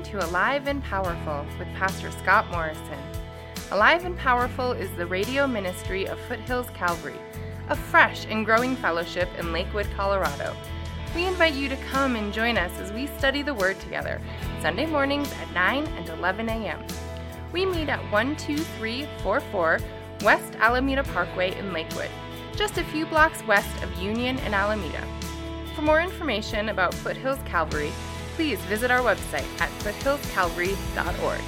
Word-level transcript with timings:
Listening 0.00 0.20
to 0.20 0.26
Alive 0.30 0.66
and 0.66 0.82
Powerful 0.82 1.44
with 1.58 1.68
Pastor 1.74 2.10
Scott 2.10 2.50
Morrison. 2.50 2.98
Alive 3.70 4.06
and 4.06 4.16
Powerful 4.16 4.72
is 4.72 4.90
the 4.92 5.04
radio 5.04 5.46
ministry 5.46 6.06
of 6.06 6.18
Foothills 6.20 6.70
Calvary, 6.70 7.20
a 7.68 7.76
fresh 7.76 8.24
and 8.30 8.46
growing 8.46 8.76
fellowship 8.76 9.28
in 9.38 9.52
Lakewood, 9.52 9.86
Colorado. 9.94 10.56
We 11.14 11.26
invite 11.26 11.52
you 11.52 11.68
to 11.68 11.76
come 11.90 12.16
and 12.16 12.32
join 12.32 12.56
us 12.56 12.72
as 12.78 12.92
we 12.92 13.08
study 13.08 13.42
the 13.42 13.52
Word 13.52 13.78
together, 13.80 14.22
Sunday 14.62 14.86
mornings 14.86 15.30
at 15.34 15.52
9 15.52 15.86
and 15.86 16.08
11 16.08 16.48
a.m. 16.48 16.82
We 17.52 17.66
meet 17.66 17.90
at 17.90 18.00
12344 18.10 19.80
West 20.22 20.54
Alameda 20.60 21.04
Parkway 21.04 21.58
in 21.58 21.74
Lakewood, 21.74 22.10
just 22.56 22.78
a 22.78 22.84
few 22.84 23.04
blocks 23.04 23.44
west 23.46 23.82
of 23.82 23.92
Union 24.02 24.38
and 24.38 24.54
Alameda. 24.54 25.06
For 25.74 25.82
more 25.82 26.00
information 26.00 26.70
about 26.70 26.94
Foothills 26.94 27.40
Calvary, 27.44 27.92
please 28.40 28.58
visit 28.60 28.90
our 28.90 29.00
website 29.00 29.44
at 29.60 29.68
foothillscalvary.org. 29.80 31.40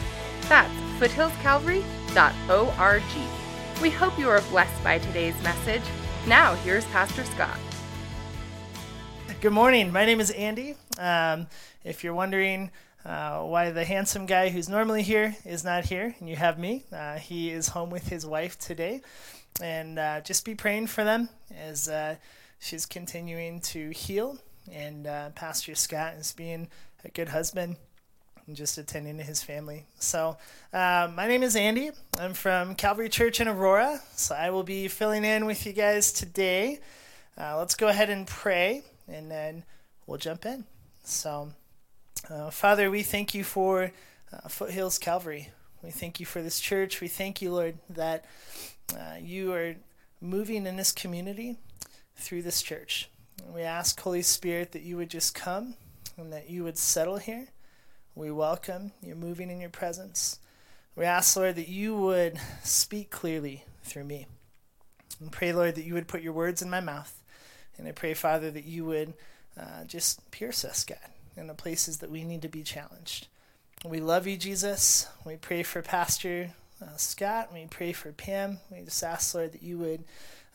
That's 0.46 0.74
foothillscalvary.org. 1.01 3.02
We 3.80 3.88
hope 3.88 4.18
you 4.18 4.28
are 4.28 4.42
blessed 4.51 4.84
by 4.84 4.98
today's 4.98 5.42
message. 5.42 5.80
Now, 6.27 6.55
here's 6.56 6.84
Pastor 6.84 7.24
Scott. 7.24 7.56
Good 9.41 9.55
morning. 9.55 9.91
My 9.91 10.05
name 10.05 10.20
is 10.20 10.30
Andy. 10.32 10.74
Um, 10.98 11.46
if 11.82 12.05
you're 12.05 12.12
wondering 12.12 12.70
uh, 13.06 13.40
why 13.40 13.71
the 13.71 13.87
handsome 13.87 14.27
guy 14.27 14.51
who's 14.51 14.68
normally 14.68 15.02
here 15.02 15.34
is 15.46 15.65
not 15.65 15.87
here, 15.87 16.15
and 16.21 16.29
you 16.29 16.37
have 16.37 16.59
me, 16.59 16.84
uh, 16.93 17.16
he 17.16 17.51
is 17.51 17.68
home 17.68 17.88
with 17.88 18.09
his 18.09 18.27
wife 18.27 18.59
today. 18.59 19.01
And 19.62 19.99
uh, 19.99 20.21
just 20.21 20.45
be 20.45 20.54
praying 20.54 20.88
for 20.88 21.04
them 21.04 21.30
as 21.59 21.88
uh, 21.88 22.16
she's 22.59 22.84
continuing 22.84 23.60
to 23.60 23.88
heal 23.93 24.37
and 24.71 25.07
uh, 25.07 25.30
Pastor 25.30 25.74
Scott 25.74 26.15
is 26.15 26.32
being 26.32 26.68
a 27.05 27.09
good 27.09 27.29
husband 27.29 27.77
and 28.46 28.57
just 28.57 28.79
attending 28.79 29.18
to 29.18 29.23
his 29.23 29.43
family. 29.43 29.87
So, 29.99 30.37
uh, 30.73 31.10
my 31.15 31.29
name 31.29 31.43
is 31.43 31.57
Andy. 31.57 31.91
I'm 32.18 32.35
from 32.35 32.74
Calvary 32.74 33.09
Church 33.09 33.40
in 33.40 33.49
Aurora. 33.49 34.01
So, 34.15 34.35
I 34.35 34.51
will 34.51 34.63
be 34.63 34.88
filling 34.88 35.24
in 35.24 35.46
with 35.46 35.65
you 35.66 35.73
guys 35.73 36.13
today. 36.13 36.80
Uh, 37.38 37.57
let's 37.59 37.74
go 37.74 37.88
ahead 37.88 38.10
and 38.10 38.27
pray, 38.27 38.83
and 39.09 39.30
then 39.30 39.65
we'll 40.07 40.18
jump 40.18 40.45
in. 40.45 40.65
So, 41.05 41.52
uh, 42.29 42.51
Father, 42.51 42.90
we 42.90 43.02
thank 43.02 43.35
you 43.35 43.45
for 43.45 43.93
uh, 44.33 44.49
Foothills 44.49 44.99
Calvary. 44.99 45.51
We 45.83 45.90
thank 45.90 46.21
you 46.21 46.27
for 46.27 46.43
this 46.43 46.60
church. 46.60 47.01
We 47.01 47.09
thank 47.09 47.43
you, 47.43 47.52
Lord, 47.52 47.79
that 47.90 48.24
uh, 48.95 49.16
you 49.21 49.52
are 49.52 49.74
moving 50.21 50.66
in 50.66 50.77
this 50.77 50.93
community 50.93 51.57
through 52.16 52.43
this 52.43 52.63
church. 52.63 53.09
We 53.52 53.63
ask, 53.63 54.01
Holy 54.01 54.23
Spirit, 54.23 54.73
that 54.73 54.83
you 54.83 54.97
would 54.97 55.11
just 55.11 55.35
come 55.35 55.75
and 56.16 56.33
that 56.33 56.51
you 56.51 56.65
would 56.65 56.79
settle 56.79 57.19
here. 57.19 57.49
We 58.15 58.30
welcome 58.30 58.93
you 59.02 59.15
moving 59.15 59.51
in 59.51 59.61
your 59.61 59.71
presence. 59.71 60.39
We 60.97 61.05
ask, 61.05 61.37
Lord, 61.37 61.57
that 61.57 61.69
you 61.69 61.97
would 61.97 62.39
speak 62.63 63.11
clearly 63.11 63.65
through 63.83 64.05
me. 64.05 64.27
And 65.21 65.33
pray, 65.33 65.53
Lord, 65.53 65.75
that 65.77 65.84
you 65.84 65.94
would 65.94 66.09
put 66.09 66.22
your 66.22 66.33
words 66.33 66.62
in 66.62 66.69
my 66.69 66.81
mouth. 66.81 67.22
And 67.78 67.89
I 67.89 67.93
pray, 67.93 68.15
Father, 68.15 68.50
that 68.50 68.65
you 68.65 68.84
would 68.84 69.15
uh, 69.59 69.84
just 69.87 70.31
pierce 70.31 70.65
us, 70.65 70.84
God, 70.84 70.99
in 71.37 71.47
the 71.47 71.55
places 71.55 71.99
that 71.99 72.11
we 72.11 72.25
need 72.25 72.43
to 72.43 72.49
be 72.49 72.62
challenged. 72.62 73.28
We 73.84 74.00
love 74.00 74.27
you, 74.27 74.37
Jesus. 74.37 75.09
We 75.25 75.37
pray 75.37 75.62
for 75.62 75.83
Pastor 75.83 76.50
uh, 76.83 76.97
Scott. 76.97 77.50
We 77.53 77.67
pray 77.71 77.93
for 77.93 78.12
Pam. 78.12 78.59
We 78.71 78.83
just 78.83 79.03
ask, 79.03 79.35
Lord, 79.35 79.53
that 79.53 79.62
you 79.62 79.79
would 79.79 80.05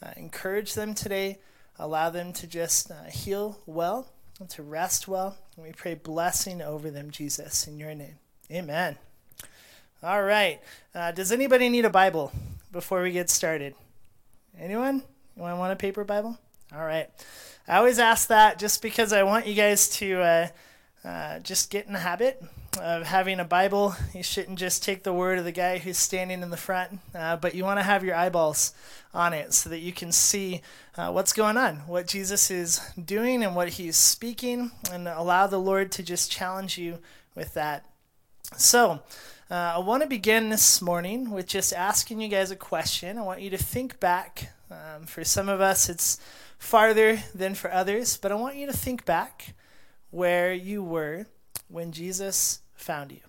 uh, 0.04 0.12
encourage 0.16 0.74
them 0.74 0.94
today 0.94 1.40
allow 1.80 2.10
them 2.10 2.34
to 2.34 2.48
just 2.48 2.92
uh, 2.92 3.04
heal 3.06 3.60
well 3.66 4.08
and 4.40 4.50
to 4.52 4.64
rest 4.64 5.08
well. 5.08 5.38
And 5.56 5.66
we 5.66 5.72
pray 5.72 5.96
blessing 5.96 6.62
over 6.62 6.92
them, 6.92 7.12
Jesus, 7.12 7.68
in 7.68 7.78
your 7.78 7.94
name. 7.96 8.16
Amen. 8.52 8.98
All 10.04 10.24
right. 10.24 10.62
Uh, 10.94 11.12
does 11.12 11.32
anybody 11.32 11.70
need 11.70 11.86
a 11.86 11.90
Bible 11.90 12.32
before 12.72 13.02
we 13.02 13.12
get 13.12 13.30
started? 13.30 13.74
Anyone? 14.60 15.04
Want 15.36 15.72
a 15.72 15.76
paper 15.76 16.04
Bible? 16.04 16.38
All 16.74 16.86
right. 16.86 17.10
I 17.68 17.78
always 17.78 18.00
ask 18.00 18.28
that 18.30 18.60
just 18.60 18.82
because 18.82 19.14
I 19.14 19.24
want 19.24 19.48
you 19.48 19.54
guys 19.54 19.90
to 19.98 20.22
uh, 20.22 20.48
uh, 21.04 21.40
just 21.40 21.70
get 21.70 21.86
in 21.86 21.94
the 21.94 22.00
habit 22.00 22.42
of 22.80 23.04
having 23.04 23.40
a 23.40 23.46
Bible. 23.46 23.96
You 24.14 24.24
shouldn't 24.24 24.60
just 24.60 24.84
take 24.84 25.04
the 25.04 25.14
word 25.14 25.40
of 25.40 25.46
the 25.46 25.52
guy 25.52 25.78
who's 25.78 25.98
standing 25.98 26.42
in 26.42 26.50
the 26.50 26.58
front, 26.58 27.00
uh, 27.14 27.38
but 27.38 27.56
you 27.56 27.64
want 27.64 27.80
to 27.80 27.84
have 27.84 28.04
your 28.04 28.16
eyeballs 28.16 28.74
on 29.14 29.34
it 29.34 29.54
so 29.54 29.70
that 29.70 29.80
you 29.80 29.92
can 29.92 30.12
see 30.12 30.62
uh, 30.98 31.12
what's 31.12 31.34
going 31.34 31.58
on, 31.58 31.78
what 31.88 32.08
Jesus 32.08 32.52
is 32.52 32.82
doing, 33.04 33.44
and 33.44 33.56
what 33.56 33.70
he's 33.70 33.98
speaking, 33.98 34.72
and 34.92 35.08
allow 35.08 35.48
the 35.48 35.60
Lord 35.60 35.92
to 35.94 36.04
just 36.04 36.32
challenge 36.32 36.78
you 36.78 37.00
with 37.36 37.54
that. 37.54 37.86
So, 38.56 39.02
uh, 39.50 39.74
I 39.76 39.80
want 39.80 40.04
to 40.04 40.10
begin 40.10 40.50
this 40.50 40.82
morning 40.82 41.32
with 41.32 41.48
just 41.48 41.72
asking 41.74 42.22
you 42.22 42.28
guys 42.28 42.52
a 42.52 42.56
question. 42.56 43.18
I 43.18 43.22
want 43.22 43.42
you 43.42 43.50
to 43.52 43.58
think 43.58 44.00
back. 44.00 44.52
Um, 44.70 45.06
for 45.06 45.24
some 45.24 45.48
of 45.48 45.62
us, 45.62 45.88
it's 45.88 46.20
farther 46.58 47.20
than 47.34 47.56
for 47.56 47.72
others, 47.72 48.18
but 48.18 48.32
I 48.32 48.36
want 48.36 48.56
you 48.56 48.66
to 48.68 48.74
think 48.74 49.06
back 49.06 49.56
where 50.10 50.54
you 50.54 50.84
were 50.84 51.28
when 51.70 51.92
Jesus 51.92 52.60
found 52.78 53.12
you. 53.12 53.20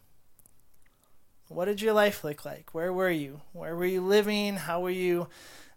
What 1.48 1.64
did 1.64 1.80
your 1.80 1.94
life 1.94 2.22
look 2.22 2.44
like? 2.44 2.74
Where 2.74 2.92
were 2.92 3.10
you? 3.10 3.40
Where 3.52 3.74
were 3.74 3.86
you 3.86 4.02
living? 4.02 4.56
How 4.56 4.80
were 4.80 4.90
you 4.90 5.28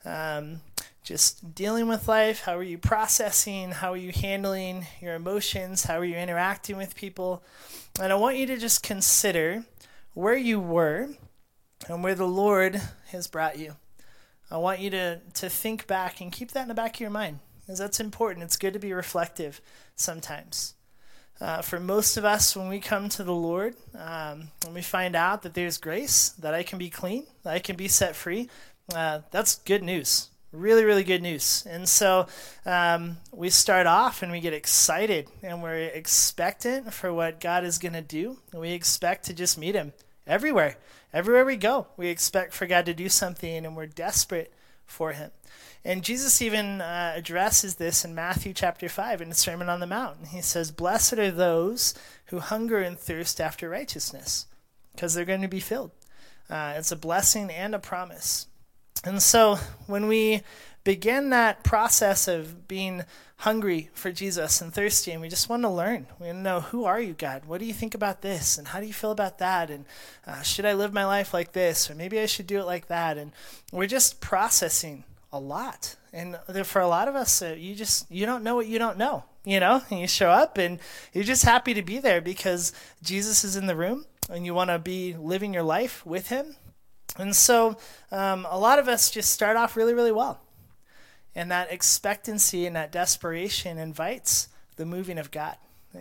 um, 0.03 0.61
just 1.03 1.55
dealing 1.55 1.87
with 1.87 2.07
life? 2.07 2.41
How 2.41 2.57
were 2.57 2.63
you 2.63 2.77
processing? 2.77 3.71
How 3.71 3.91
were 3.91 3.97
you 3.97 4.11
handling 4.11 4.85
your 4.99 5.15
emotions? 5.15 5.85
How 5.85 5.99
were 5.99 6.05
you 6.05 6.17
interacting 6.17 6.75
with 6.77 6.93
people? 6.93 7.41
And 7.99 8.11
I 8.11 8.15
want 8.15 8.37
you 8.37 8.45
to 8.47 8.57
just 8.57 8.83
consider 8.83 9.63
where 10.13 10.35
you 10.35 10.59
were 10.59 11.09
and 11.87 12.03
where 12.03 12.15
the 12.15 12.27
Lord 12.27 12.81
has 13.11 13.27
brought 13.27 13.57
you. 13.57 13.75
I 14.49 14.57
want 14.57 14.81
you 14.81 14.89
to, 14.89 15.21
to 15.35 15.49
think 15.49 15.87
back 15.87 16.19
and 16.19 16.31
keep 16.31 16.51
that 16.51 16.63
in 16.63 16.67
the 16.67 16.73
back 16.73 16.95
of 16.95 16.99
your 16.99 17.09
mind 17.09 17.39
because 17.61 17.79
that's 17.79 18.01
important. 18.01 18.43
It's 18.43 18.57
good 18.57 18.73
to 18.73 18.79
be 18.79 18.91
reflective 18.91 19.61
sometimes. 19.95 20.73
Uh, 21.41 21.59
for 21.59 21.79
most 21.79 22.17
of 22.17 22.23
us, 22.23 22.55
when 22.55 22.67
we 22.67 22.79
come 22.79 23.09
to 23.09 23.23
the 23.23 23.33
Lord, 23.33 23.75
um, 23.97 24.49
when 24.63 24.75
we 24.75 24.83
find 24.83 25.15
out 25.15 25.41
that 25.41 25.55
there's 25.55 25.79
grace, 25.79 26.29
that 26.37 26.53
I 26.53 26.61
can 26.61 26.77
be 26.77 26.91
clean, 26.91 27.25
that 27.41 27.53
I 27.55 27.59
can 27.59 27.75
be 27.75 27.87
set 27.87 28.15
free, 28.15 28.47
uh, 28.93 29.21
that's 29.31 29.55
good 29.55 29.81
news. 29.81 30.29
Really, 30.51 30.83
really 30.83 31.03
good 31.03 31.23
news. 31.23 31.65
And 31.67 31.89
so 31.89 32.27
um, 32.63 33.17
we 33.31 33.49
start 33.49 33.87
off 33.87 34.21
and 34.21 34.31
we 34.31 34.39
get 34.39 34.53
excited 34.53 35.29
and 35.41 35.63
we're 35.63 35.85
expectant 35.85 36.93
for 36.93 37.11
what 37.11 37.39
God 37.39 37.63
is 37.63 37.79
going 37.79 37.93
to 37.93 38.01
do. 38.01 38.37
We 38.53 38.71
expect 38.71 39.25
to 39.25 39.33
just 39.33 39.57
meet 39.57 39.73
Him 39.73 39.93
everywhere. 40.27 40.77
Everywhere 41.11 41.45
we 41.45 41.55
go, 41.55 41.87
we 41.97 42.09
expect 42.09 42.53
for 42.53 42.67
God 42.67 42.85
to 42.85 42.93
do 42.93 43.09
something 43.09 43.65
and 43.65 43.75
we're 43.75 43.87
desperate 43.87 44.53
for 44.85 45.13
Him. 45.13 45.31
And 45.83 46.03
Jesus 46.03 46.41
even 46.41 46.79
uh, 46.79 47.13
addresses 47.15 47.75
this 47.75 48.05
in 48.05 48.13
Matthew 48.13 48.53
chapter 48.53 48.87
5 48.87 49.21
in 49.21 49.29
the 49.29 49.35
Sermon 49.35 49.67
on 49.67 49.79
the 49.79 49.87
Mount. 49.87 50.27
He 50.27 50.41
says, 50.41 50.71
Blessed 50.71 51.13
are 51.13 51.31
those 51.31 51.95
who 52.25 52.39
hunger 52.39 52.79
and 52.79 52.97
thirst 52.97 53.41
after 53.41 53.67
righteousness, 53.67 54.45
because 54.93 55.13
they're 55.13 55.25
going 55.25 55.41
to 55.41 55.47
be 55.47 55.59
filled. 55.59 55.91
Uh, 56.49 56.73
it's 56.77 56.91
a 56.91 56.95
blessing 56.95 57.49
and 57.49 57.73
a 57.73 57.79
promise. 57.79 58.47
And 59.03 59.21
so 59.21 59.57
when 59.87 60.07
we 60.07 60.41
begin 60.83 61.29
that 61.29 61.63
process 61.63 62.27
of 62.27 62.67
being 62.67 63.03
hungry 63.37 63.89
for 63.93 64.11
Jesus 64.11 64.61
and 64.61 64.71
thirsty, 64.71 65.11
and 65.11 65.21
we 65.21 65.29
just 65.29 65.49
want 65.49 65.63
to 65.63 65.69
learn. 65.69 66.05
We 66.19 66.27
want 66.27 66.39
to 66.39 66.43
know 66.43 66.59
who 66.61 66.85
are 66.85 67.01
you, 67.01 67.13
God? 67.13 67.45
What 67.45 67.59
do 67.59 67.65
you 67.65 67.73
think 67.73 67.95
about 67.95 68.21
this? 68.21 68.57
And 68.57 68.67
how 68.67 68.79
do 68.79 68.85
you 68.85 68.93
feel 68.93 69.11
about 69.11 69.39
that? 69.39 69.71
And 69.71 69.85
uh, 70.27 70.41
should 70.43 70.65
I 70.65 70.73
live 70.73 70.93
my 70.93 71.05
life 71.05 71.33
like 71.33 71.53
this? 71.53 71.89
Or 71.89 71.95
maybe 71.95 72.19
I 72.19 72.27
should 72.27 72.45
do 72.45 72.59
it 72.59 72.65
like 72.65 72.87
that? 72.87 73.17
And 73.17 73.31
we're 73.71 73.87
just 73.87 74.21
processing 74.21 75.05
a 75.31 75.39
lot. 75.39 75.95
And 76.13 76.37
for 76.63 76.81
a 76.81 76.87
lot 76.87 77.07
of 77.07 77.15
us, 77.15 77.41
uh, 77.41 77.55
you 77.57 77.75
just 77.75 78.09
you 78.11 78.25
don't 78.25 78.43
know 78.43 78.55
what 78.55 78.67
you 78.67 78.79
don't 78.79 78.97
know. 78.97 79.23
You 79.43 79.59
know, 79.59 79.81
and 79.89 79.99
you 80.01 80.07
show 80.07 80.29
up 80.29 80.57
and 80.57 80.79
you're 81.13 81.23
just 81.23 81.43
happy 81.43 81.73
to 81.73 81.81
be 81.81 81.99
there 81.99 82.21
because 82.21 82.73
Jesus 83.01 83.43
is 83.43 83.55
in 83.55 83.67
the 83.67 83.75
room, 83.75 84.05
and 84.29 84.45
you 84.45 84.53
want 84.53 84.69
to 84.69 84.79
be 84.79 85.15
living 85.15 85.53
your 85.53 85.63
life 85.63 86.05
with 86.05 86.29
Him. 86.29 86.55
And 87.17 87.35
so, 87.35 87.77
um, 88.11 88.47
a 88.49 88.57
lot 88.57 88.79
of 88.79 88.87
us 88.87 89.11
just 89.11 89.31
start 89.31 89.57
off 89.57 89.75
really, 89.75 89.93
really 89.93 90.11
well, 90.11 90.41
and 91.35 91.49
that 91.51 91.71
expectancy 91.71 92.65
and 92.65 92.75
that 92.75 92.91
desperation 92.91 93.77
invites 93.77 94.47
the 94.75 94.85
moving 94.85 95.17
of 95.17 95.31
God 95.31 95.57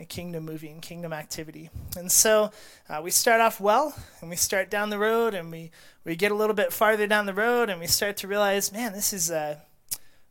kingdom 0.09 0.45
moving, 0.45 0.81
kingdom 0.81 1.13
activity. 1.13 1.71
And 1.97 2.11
so 2.11 2.51
uh, 2.89 3.01
we 3.03 3.11
start 3.11 3.41
off 3.41 3.61
well, 3.61 3.95
and 4.21 4.31
we 4.31 4.37
start 4.37 4.71
down 4.71 4.91
the 4.91 4.99
road, 4.99 5.35
and 5.35 5.51
we, 5.51 5.71
we 6.05 6.17
get 6.17 6.33
a 6.33 6.35
little 6.35 6.55
bit 6.55 6.73
farther 6.73 7.07
down 7.07 7.27
the 7.27 7.35
road, 7.35 7.69
and 7.69 7.81
we 7.81 7.87
start 7.87 8.17
to 8.19 8.29
realize, 8.29 8.73
man, 8.73 8.93
this 8.93 9.13
is 9.13 9.31
uh, 9.31 9.57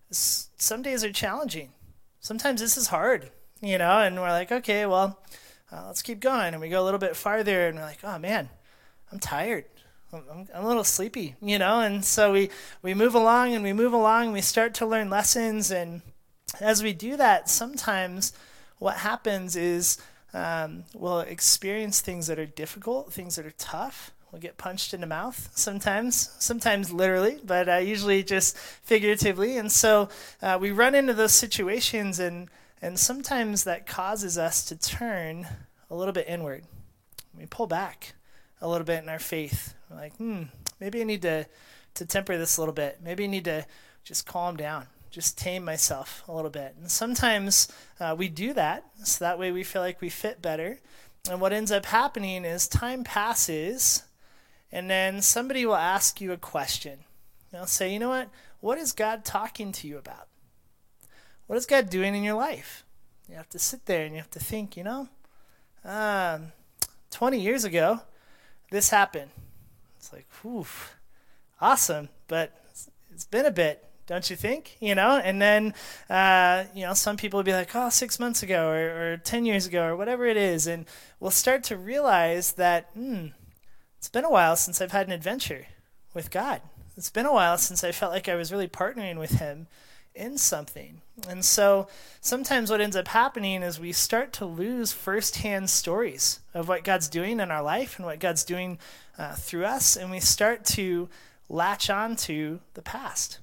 this, 0.07 0.49
some 0.57 0.81
days 0.81 1.03
are 1.03 1.11
challenging. 1.11 1.69
Sometimes 2.19 2.61
this 2.61 2.77
is 2.77 2.87
hard, 2.87 3.31
you 3.61 3.77
know. 3.77 3.99
And 3.99 4.15
we're 4.15 4.29
like, 4.29 4.51
okay, 4.51 4.85
well, 4.85 5.19
uh, 5.71 5.85
let's 5.87 6.01
keep 6.01 6.19
going. 6.19 6.53
And 6.53 6.61
we 6.61 6.69
go 6.69 6.81
a 6.81 6.85
little 6.85 6.99
bit 6.99 7.15
farther, 7.15 7.67
and 7.67 7.77
we're 7.77 7.85
like, 7.85 8.03
oh 8.03 8.17
man, 8.17 8.49
I'm 9.11 9.19
tired. 9.19 9.65
I'm, 10.11 10.47
I'm 10.55 10.63
a 10.63 10.67
little 10.67 10.83
sleepy, 10.83 11.35
you 11.41 11.59
know. 11.59 11.81
And 11.81 12.03
so 12.03 12.31
we 12.31 12.49
we 12.81 12.93
move 12.93 13.13
along, 13.13 13.53
and 13.53 13.63
we 13.63 13.73
move 13.73 13.93
along, 13.93 14.25
and 14.25 14.33
we 14.33 14.41
start 14.41 14.73
to 14.75 14.85
learn 14.85 15.09
lessons, 15.09 15.69
and 15.69 16.01
as 16.59 16.81
we 16.81 16.93
do 16.93 17.15
that, 17.17 17.49
sometimes 17.49 18.33
what 18.79 18.95
happens 18.97 19.55
is 19.55 19.97
um, 20.33 20.83
we'll 20.93 21.19
experience 21.19 22.01
things 22.01 22.27
that 22.27 22.39
are 22.39 22.45
difficult, 22.45 23.13
things 23.13 23.35
that 23.35 23.45
are 23.45 23.53
tough. 23.57 24.11
We'll 24.31 24.41
get 24.41 24.57
punched 24.57 24.93
in 24.93 25.01
the 25.01 25.07
mouth 25.07 25.49
sometimes, 25.55 26.35
sometimes 26.39 26.91
literally, 26.91 27.39
but 27.43 27.67
uh, 27.67 27.77
usually 27.77 28.23
just 28.23 28.57
figuratively. 28.57 29.57
And 29.57 29.71
so 29.71 30.09
uh, 30.41 30.57
we 30.61 30.71
run 30.71 30.93
into 30.93 31.13
those 31.13 31.33
situations, 31.33 32.19
and, 32.19 32.47
and 32.81 32.99
sometimes 32.99 33.63
that 33.63 33.87
causes 33.87 34.37
us 34.37 34.63
to 34.65 34.75
turn 34.75 35.47
a 35.89 35.95
little 35.95 36.13
bit 36.13 36.27
inward. 36.27 36.63
We 37.37 37.47
pull 37.47 37.67
back 37.67 38.13
a 38.61 38.67
little 38.67 38.85
bit 38.85 39.01
in 39.01 39.09
our 39.09 39.19
faith. 39.19 39.73
We're 39.89 39.97
like, 39.97 40.15
hmm, 40.17 40.43
maybe 40.79 41.01
I 41.01 41.05
need 41.05 41.23
to, 41.23 41.47
to 41.95 42.05
temper 42.05 42.37
this 42.37 42.57
a 42.57 42.61
little 42.61 42.73
bit. 42.73 42.99
Maybe 43.03 43.23
I 43.23 43.27
need 43.27 43.45
to 43.45 43.65
just 44.03 44.27
calm 44.27 44.55
down 44.57 44.85
just 45.09 45.37
tame 45.37 45.65
myself 45.65 46.23
a 46.27 46.33
little 46.33 46.51
bit. 46.51 46.75
And 46.79 46.89
sometimes 46.89 47.67
uh, 47.99 48.15
we 48.17 48.29
do 48.29 48.53
that, 48.53 48.85
so 49.03 49.25
that 49.25 49.39
way 49.39 49.51
we 49.51 49.63
feel 49.63 49.81
like 49.81 50.01
we 50.01 50.09
fit 50.09 50.41
better. 50.41 50.79
And 51.29 51.41
what 51.41 51.53
ends 51.53 51.71
up 51.71 51.85
happening 51.85 52.45
is 52.45 52.67
time 52.67 53.03
passes, 53.03 54.03
and 54.71 54.89
then 54.89 55.21
somebody 55.21 55.65
will 55.65 55.75
ask 55.75 56.21
you 56.21 56.31
a 56.31 56.37
question. 56.37 56.99
They'll 57.51 57.65
say, 57.65 57.91
you 57.91 57.99
know 57.99 58.09
what? 58.09 58.29
What 58.59 58.77
is 58.77 58.91
God 58.91 59.25
talking 59.25 59.71
to 59.73 59.87
you 59.87 59.97
about? 59.97 60.27
What 61.47 61.57
is 61.57 61.65
God 61.65 61.89
doing 61.89 62.15
in 62.15 62.23
your 62.23 62.35
life? 62.35 62.85
You 63.27 63.35
have 63.35 63.49
to 63.49 63.59
sit 63.59 63.85
there 63.85 64.05
and 64.05 64.13
you 64.13 64.21
have 64.21 64.31
to 64.31 64.39
think, 64.39 64.77
you 64.77 64.83
know, 64.83 65.09
um, 65.83 66.51
20 67.11 67.39
years 67.39 67.63
ago, 67.63 68.01
this 68.69 68.89
happened. 68.89 69.31
It's 69.97 70.13
like, 70.13 70.27
whew, 70.41 70.65
awesome, 71.59 72.09
but 72.27 72.53
it's 73.11 73.25
been 73.25 73.45
a 73.45 73.51
bit 73.51 73.88
don't 74.09 74.27
you 74.27 74.35
think? 74.35 74.75
You 74.79 74.95
know, 74.95 75.21
and 75.23 75.39
then 75.39 75.75
uh, 76.09 76.65
you 76.73 76.81
know 76.81 76.95
some 76.95 77.15
people 77.15 77.37
will 77.37 77.43
be 77.43 77.53
like, 77.53 77.75
oh, 77.75 77.89
six 77.89 78.19
months 78.19 78.41
ago 78.41 78.69
or, 78.69 79.13
or 79.13 79.17
ten 79.17 79.45
years 79.45 79.67
ago 79.67 79.85
or 79.85 79.95
whatever 79.95 80.25
it 80.25 80.35
is, 80.35 80.65
and 80.65 80.85
we'll 81.19 81.29
start 81.29 81.63
to 81.65 81.77
realize 81.77 82.53
that 82.53 82.89
hmm, 82.95 83.27
it's 83.99 84.09
been 84.09 84.25
a 84.25 84.31
while 84.31 84.55
since 84.55 84.81
I've 84.81 84.91
had 84.91 85.05
an 85.05 85.13
adventure 85.13 85.67
with 86.15 86.31
God. 86.31 86.61
It's 86.97 87.11
been 87.11 87.27
a 87.27 87.33
while 87.33 87.59
since 87.59 87.83
I 87.83 87.91
felt 87.91 88.11
like 88.11 88.27
I 88.27 88.35
was 88.35 88.51
really 88.51 88.67
partnering 88.67 89.19
with 89.19 89.33
Him 89.33 89.67
in 90.15 90.39
something. 90.39 91.01
And 91.29 91.45
so 91.45 91.87
sometimes 92.19 92.71
what 92.71 92.81
ends 92.81 92.95
up 92.95 93.09
happening 93.09 93.61
is 93.61 93.79
we 93.79 93.91
start 93.91 94.33
to 94.33 94.45
lose 94.45 94.91
firsthand 94.91 95.69
stories 95.69 96.39
of 96.55 96.67
what 96.67 96.83
God's 96.83 97.09
doing 97.09 97.39
in 97.39 97.51
our 97.51 97.61
life 97.61 97.97
and 97.97 98.07
what 98.07 98.19
God's 98.19 98.43
doing 98.43 98.79
uh, 99.19 99.35
through 99.35 99.65
us, 99.65 99.95
and 99.95 100.09
we 100.09 100.19
start 100.19 100.65
to 100.65 101.09
latch 101.47 101.91
on 101.91 102.15
to 102.15 102.59
the 102.73 102.81
past 102.81 103.37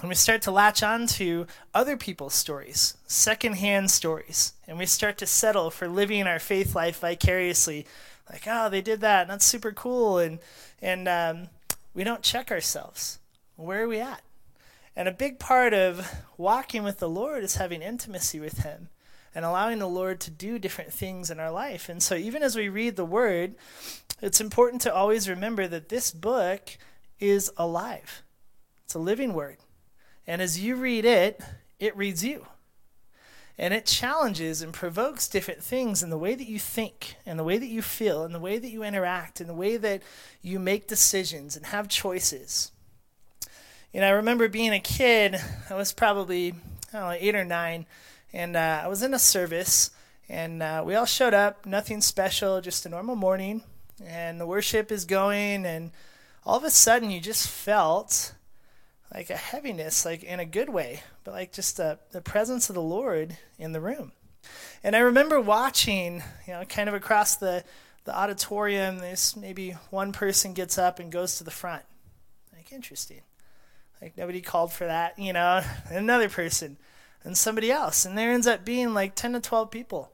and 0.00 0.08
we 0.08 0.14
start 0.14 0.42
to 0.42 0.50
latch 0.50 0.82
on 0.82 1.06
to 1.06 1.46
other 1.74 1.96
people's 1.96 2.34
stories, 2.34 2.96
secondhand 3.06 3.90
stories, 3.90 4.54
and 4.66 4.78
we 4.78 4.86
start 4.86 5.18
to 5.18 5.26
settle 5.26 5.70
for 5.70 5.86
living 5.86 6.26
our 6.26 6.38
faith 6.38 6.74
life 6.74 7.00
vicariously. 7.00 7.86
Like, 8.30 8.44
oh, 8.46 8.70
they 8.70 8.80
did 8.80 9.00
that, 9.02 9.22
and 9.22 9.30
that's 9.30 9.44
super 9.44 9.72
cool, 9.72 10.18
and 10.18 10.38
and 10.80 11.06
um, 11.08 11.48
we 11.94 12.04
don't 12.04 12.22
check 12.22 12.50
ourselves. 12.50 13.18
Where 13.56 13.84
are 13.84 13.88
we 13.88 14.00
at? 14.00 14.22
And 14.96 15.08
a 15.08 15.12
big 15.12 15.38
part 15.38 15.74
of 15.74 16.06
walking 16.36 16.84
with 16.84 16.98
the 16.98 17.08
Lord 17.08 17.44
is 17.44 17.56
having 17.56 17.82
intimacy 17.82 18.40
with 18.40 18.58
Him 18.58 18.88
and 19.34 19.44
allowing 19.44 19.78
the 19.78 19.88
Lord 19.88 20.20
to 20.20 20.30
do 20.30 20.58
different 20.58 20.92
things 20.92 21.30
in 21.30 21.40
our 21.40 21.50
life. 21.50 21.88
And 21.88 22.02
so, 22.02 22.14
even 22.14 22.42
as 22.42 22.56
we 22.56 22.68
read 22.68 22.96
the 22.96 23.04
Word, 23.04 23.54
it's 24.20 24.40
important 24.40 24.82
to 24.82 24.94
always 24.94 25.28
remember 25.28 25.66
that 25.68 25.88
this 25.88 26.10
book 26.10 26.76
is 27.20 27.50
alive. 27.56 28.22
It's 28.84 28.94
a 28.94 28.98
living 28.98 29.34
Word. 29.34 29.58
And 30.32 30.40
as 30.40 30.58
you 30.58 30.76
read 30.76 31.04
it, 31.04 31.42
it 31.78 31.94
reads 31.94 32.24
you. 32.24 32.46
And 33.58 33.74
it 33.74 33.84
challenges 33.84 34.62
and 34.62 34.72
provokes 34.72 35.28
different 35.28 35.62
things 35.62 36.02
in 36.02 36.08
the 36.08 36.16
way 36.16 36.34
that 36.34 36.48
you 36.48 36.58
think, 36.58 37.16
and 37.26 37.38
the 37.38 37.44
way 37.44 37.58
that 37.58 37.66
you 37.66 37.82
feel, 37.82 38.24
and 38.24 38.34
the 38.34 38.40
way 38.40 38.58
that 38.58 38.70
you 38.70 38.82
interact, 38.82 39.42
and 39.42 39.50
the 39.50 39.54
way 39.54 39.76
that 39.76 40.02
you 40.40 40.58
make 40.58 40.88
decisions 40.88 41.54
and 41.54 41.66
have 41.66 41.86
choices. 41.86 42.72
You 43.92 44.00
know, 44.00 44.06
I 44.06 44.12
remember 44.12 44.48
being 44.48 44.72
a 44.72 44.80
kid, 44.80 45.36
I 45.68 45.74
was 45.74 45.92
probably, 45.92 46.54
I 46.94 46.98
know, 46.98 47.10
eight 47.10 47.34
or 47.34 47.44
nine, 47.44 47.84
and 48.32 48.56
uh, 48.56 48.80
I 48.84 48.88
was 48.88 49.02
in 49.02 49.12
a 49.12 49.18
service, 49.18 49.90
and 50.30 50.62
uh, 50.62 50.82
we 50.82 50.94
all 50.94 51.04
showed 51.04 51.34
up, 51.34 51.66
nothing 51.66 52.00
special, 52.00 52.62
just 52.62 52.86
a 52.86 52.88
normal 52.88 53.16
morning, 53.16 53.64
and 54.02 54.40
the 54.40 54.46
worship 54.46 54.90
is 54.90 55.04
going, 55.04 55.66
and 55.66 55.90
all 56.46 56.56
of 56.56 56.64
a 56.64 56.70
sudden 56.70 57.10
you 57.10 57.20
just 57.20 57.48
felt 57.48 58.32
like 59.14 59.30
a 59.30 59.36
heaviness, 59.36 60.04
like 60.04 60.22
in 60.22 60.40
a 60.40 60.44
good 60.44 60.68
way, 60.68 61.02
but 61.24 61.32
like 61.32 61.52
just 61.52 61.76
the, 61.76 61.98
the 62.12 62.20
presence 62.20 62.68
of 62.68 62.74
the 62.74 62.82
Lord 62.82 63.36
in 63.58 63.72
the 63.72 63.80
room. 63.80 64.12
And 64.82 64.96
I 64.96 65.00
remember 65.00 65.40
watching, 65.40 66.22
you 66.46 66.52
know, 66.52 66.64
kind 66.64 66.88
of 66.88 66.94
across 66.94 67.36
the, 67.36 67.64
the 68.04 68.16
auditorium, 68.16 68.98
this 68.98 69.36
maybe 69.36 69.72
one 69.90 70.12
person 70.12 70.54
gets 70.54 70.78
up 70.78 70.98
and 70.98 71.12
goes 71.12 71.36
to 71.38 71.44
the 71.44 71.50
front. 71.50 71.84
Like, 72.52 72.72
interesting. 72.72 73.20
Like, 74.00 74.16
nobody 74.16 74.40
called 74.40 74.72
for 74.72 74.86
that, 74.86 75.18
you 75.18 75.32
know, 75.32 75.62
another 75.90 76.28
person 76.28 76.78
and 77.22 77.36
somebody 77.36 77.70
else. 77.70 78.04
And 78.04 78.18
there 78.18 78.32
ends 78.32 78.46
up 78.46 78.64
being 78.64 78.94
like 78.94 79.14
10 79.14 79.34
to 79.34 79.40
12 79.40 79.70
people 79.70 80.10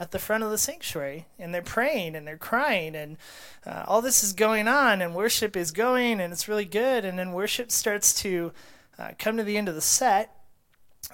at 0.00 0.12
the 0.12 0.18
front 0.18 0.42
of 0.42 0.50
the 0.50 0.58
sanctuary 0.58 1.26
and 1.38 1.54
they're 1.54 1.60
praying 1.60 2.16
and 2.16 2.26
they're 2.26 2.38
crying 2.38 2.96
and 2.96 3.18
uh, 3.66 3.84
all 3.86 4.00
this 4.00 4.24
is 4.24 4.32
going 4.32 4.66
on 4.66 5.02
and 5.02 5.14
worship 5.14 5.54
is 5.54 5.70
going 5.70 6.20
and 6.20 6.32
it's 6.32 6.48
really 6.48 6.64
good 6.64 7.04
and 7.04 7.18
then 7.18 7.32
worship 7.32 7.70
starts 7.70 8.14
to 8.14 8.50
uh, 8.98 9.10
come 9.18 9.36
to 9.36 9.44
the 9.44 9.58
end 9.58 9.68
of 9.68 9.74
the 9.74 9.80
set 9.82 10.34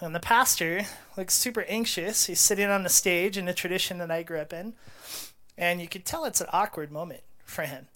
and 0.01 0.15
the 0.15 0.21
pastor 0.21 0.83
looks 1.17 1.35
super 1.35 1.65
anxious. 1.69 2.27
He's 2.27 2.41
sitting 2.41 2.69
on 2.69 2.85
the 2.85 2.89
stage 2.89 3.37
in 3.37 3.47
the 3.47 3.55
tradition 3.55 3.99
that 3.99 4.11
i 4.11 4.23
grew 4.23 4.39
up 4.39 4.53
in 4.53 4.75
and 5.59 5.81
you 5.81 5.89
could 5.89 6.05
tell 6.05 6.25
it's 6.25 6.41
an 6.41 6.49
awkward 6.53 6.93
moment 6.93 7.23
for 7.45 7.63
him. 7.63 7.89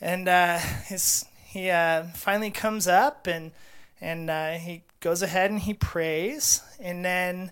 And 0.00 0.28
uh, 0.28 0.58
his, 0.86 1.26
he 1.44 1.68
uh, 1.68 2.04
finally 2.14 2.50
comes 2.50 2.88
up 2.88 3.26
and 3.26 3.52
and 4.00 4.28
uh, 4.28 4.52
he 4.52 4.82
goes 5.00 5.22
ahead 5.22 5.50
and 5.50 5.60
he 5.60 5.72
prays 5.74 6.62
and 6.78 7.04
then 7.04 7.50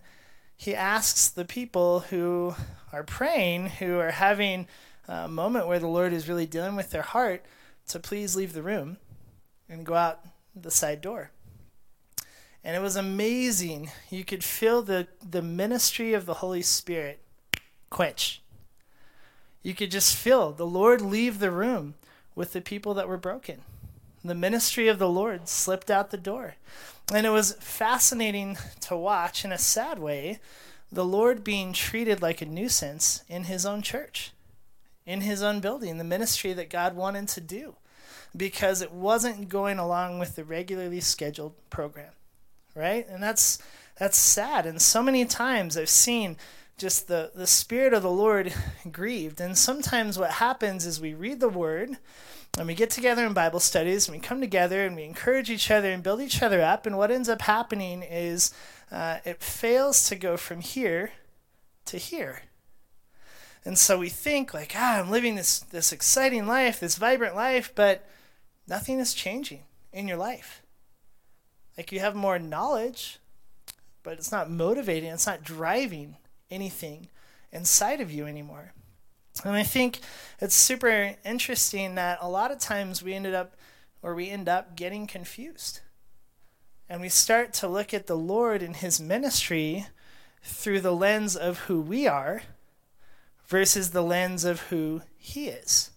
he 0.64 0.74
asks 0.74 1.28
the 1.28 1.44
people 1.44 2.00
who 2.00 2.54
are 2.90 3.02
praying, 3.02 3.68
who 3.68 3.98
are 3.98 4.12
having 4.12 4.66
a 5.06 5.28
moment 5.28 5.66
where 5.66 5.78
the 5.78 5.86
Lord 5.86 6.14
is 6.14 6.26
really 6.26 6.46
dealing 6.46 6.74
with 6.74 6.88
their 6.88 7.02
heart, 7.02 7.44
to 7.88 7.98
please 7.98 8.34
leave 8.34 8.54
the 8.54 8.62
room 8.62 8.96
and 9.68 9.84
go 9.84 9.92
out 9.92 10.24
the 10.56 10.70
side 10.70 11.02
door. 11.02 11.32
And 12.64 12.74
it 12.74 12.80
was 12.80 12.96
amazing. 12.96 13.90
You 14.08 14.24
could 14.24 14.42
feel 14.42 14.80
the, 14.80 15.06
the 15.22 15.42
ministry 15.42 16.14
of 16.14 16.24
the 16.24 16.34
Holy 16.34 16.62
Spirit 16.62 17.20
quench. 17.90 18.40
You 19.62 19.74
could 19.74 19.90
just 19.90 20.16
feel 20.16 20.50
the 20.50 20.66
Lord 20.66 21.02
leave 21.02 21.40
the 21.40 21.50
room 21.50 21.92
with 22.34 22.54
the 22.54 22.62
people 22.62 22.94
that 22.94 23.06
were 23.06 23.18
broken. 23.18 23.60
The 24.24 24.34
ministry 24.34 24.88
of 24.88 24.98
the 24.98 25.10
Lord 25.10 25.46
slipped 25.46 25.90
out 25.90 26.10
the 26.10 26.16
door. 26.16 26.54
And 27.12 27.26
it 27.26 27.30
was 27.30 27.52
fascinating 27.60 28.56
to 28.80 28.96
watch 28.96 29.44
in 29.44 29.52
a 29.52 29.58
sad 29.58 29.98
way 29.98 30.38
the 30.90 31.04
Lord 31.04 31.44
being 31.44 31.72
treated 31.72 32.22
like 32.22 32.40
a 32.40 32.46
nuisance 32.46 33.22
in 33.28 33.44
his 33.44 33.66
own 33.66 33.82
church, 33.82 34.32
in 35.04 35.22
his 35.22 35.42
own 35.42 35.60
building, 35.60 35.98
the 35.98 36.04
ministry 36.04 36.52
that 36.52 36.70
God 36.70 36.94
wanted 36.94 37.28
to 37.28 37.40
do, 37.40 37.76
because 38.36 38.80
it 38.80 38.92
wasn't 38.92 39.48
going 39.48 39.78
along 39.78 40.18
with 40.18 40.36
the 40.36 40.44
regularly 40.44 41.00
scheduled 41.00 41.54
program. 41.68 42.12
Right? 42.74 43.06
And 43.08 43.22
that's 43.22 43.58
that's 43.98 44.16
sad. 44.16 44.66
And 44.66 44.80
so 44.82 45.02
many 45.02 45.24
times 45.24 45.76
I've 45.76 45.88
seen 45.88 46.36
just 46.76 47.08
the, 47.08 47.30
the 47.34 47.46
Spirit 47.46 47.94
of 47.94 48.02
the 48.02 48.10
Lord 48.10 48.52
grieved. 48.92 49.40
And 49.40 49.56
sometimes 49.56 50.18
what 50.18 50.32
happens 50.32 50.86
is 50.86 51.00
we 51.00 51.14
read 51.14 51.40
the 51.40 51.48
Word 51.48 51.98
and 52.58 52.66
we 52.66 52.74
get 52.74 52.90
together 52.90 53.26
in 53.26 53.32
Bible 53.32 53.60
studies 53.60 54.08
and 54.08 54.16
we 54.16 54.20
come 54.20 54.40
together 54.40 54.84
and 54.84 54.94
we 54.94 55.04
encourage 55.04 55.50
each 55.50 55.70
other 55.70 55.90
and 55.90 56.02
build 56.02 56.20
each 56.20 56.42
other 56.42 56.62
up. 56.62 56.86
And 56.86 56.96
what 56.96 57.10
ends 57.10 57.28
up 57.28 57.42
happening 57.42 58.02
is 58.02 58.52
uh, 58.90 59.18
it 59.24 59.42
fails 59.42 60.08
to 60.08 60.16
go 60.16 60.36
from 60.36 60.60
here 60.60 61.12
to 61.86 61.98
here. 61.98 62.42
And 63.64 63.78
so 63.78 63.98
we 63.98 64.08
think 64.08 64.52
like, 64.52 64.74
ah, 64.76 64.98
I'm 64.98 65.10
living 65.10 65.36
this 65.36 65.60
this 65.60 65.90
exciting 65.90 66.46
life, 66.46 66.80
this 66.80 66.96
vibrant 66.96 67.34
life, 67.34 67.72
but 67.74 68.06
nothing 68.68 68.98
is 68.98 69.14
changing 69.14 69.62
in 69.92 70.06
your 70.06 70.18
life. 70.18 70.62
Like 71.76 71.90
you 71.90 72.00
have 72.00 72.14
more 72.14 72.38
knowledge, 72.38 73.18
but 74.02 74.14
it's 74.14 74.30
not 74.30 74.50
motivating, 74.50 75.10
it's 75.10 75.26
not 75.26 75.42
driving 75.42 76.16
anything 76.54 77.08
inside 77.52 78.00
of 78.00 78.10
you 78.10 78.26
anymore. 78.26 78.72
And 79.44 79.56
I 79.56 79.64
think 79.64 80.00
it's 80.40 80.54
super 80.54 81.16
interesting 81.24 81.96
that 81.96 82.18
a 82.20 82.28
lot 82.28 82.52
of 82.52 82.58
times 82.58 83.02
we 83.02 83.14
ended 83.14 83.34
up 83.34 83.56
or 84.02 84.14
we 84.14 84.30
end 84.30 84.48
up 84.48 84.76
getting 84.76 85.06
confused. 85.06 85.80
And 86.88 87.00
we 87.00 87.08
start 87.08 87.52
to 87.54 87.68
look 87.68 87.94
at 87.94 88.06
the 88.06 88.16
Lord 88.16 88.62
and 88.62 88.76
his 88.76 89.00
ministry 89.00 89.86
through 90.42 90.82
the 90.82 90.92
lens 90.92 91.34
of 91.34 91.60
who 91.60 91.80
we 91.80 92.06
are 92.06 92.42
versus 93.46 93.90
the 93.90 94.02
lens 94.02 94.44
of 94.44 94.60
who 94.62 95.02
he 95.16 95.48
is. 95.48 95.90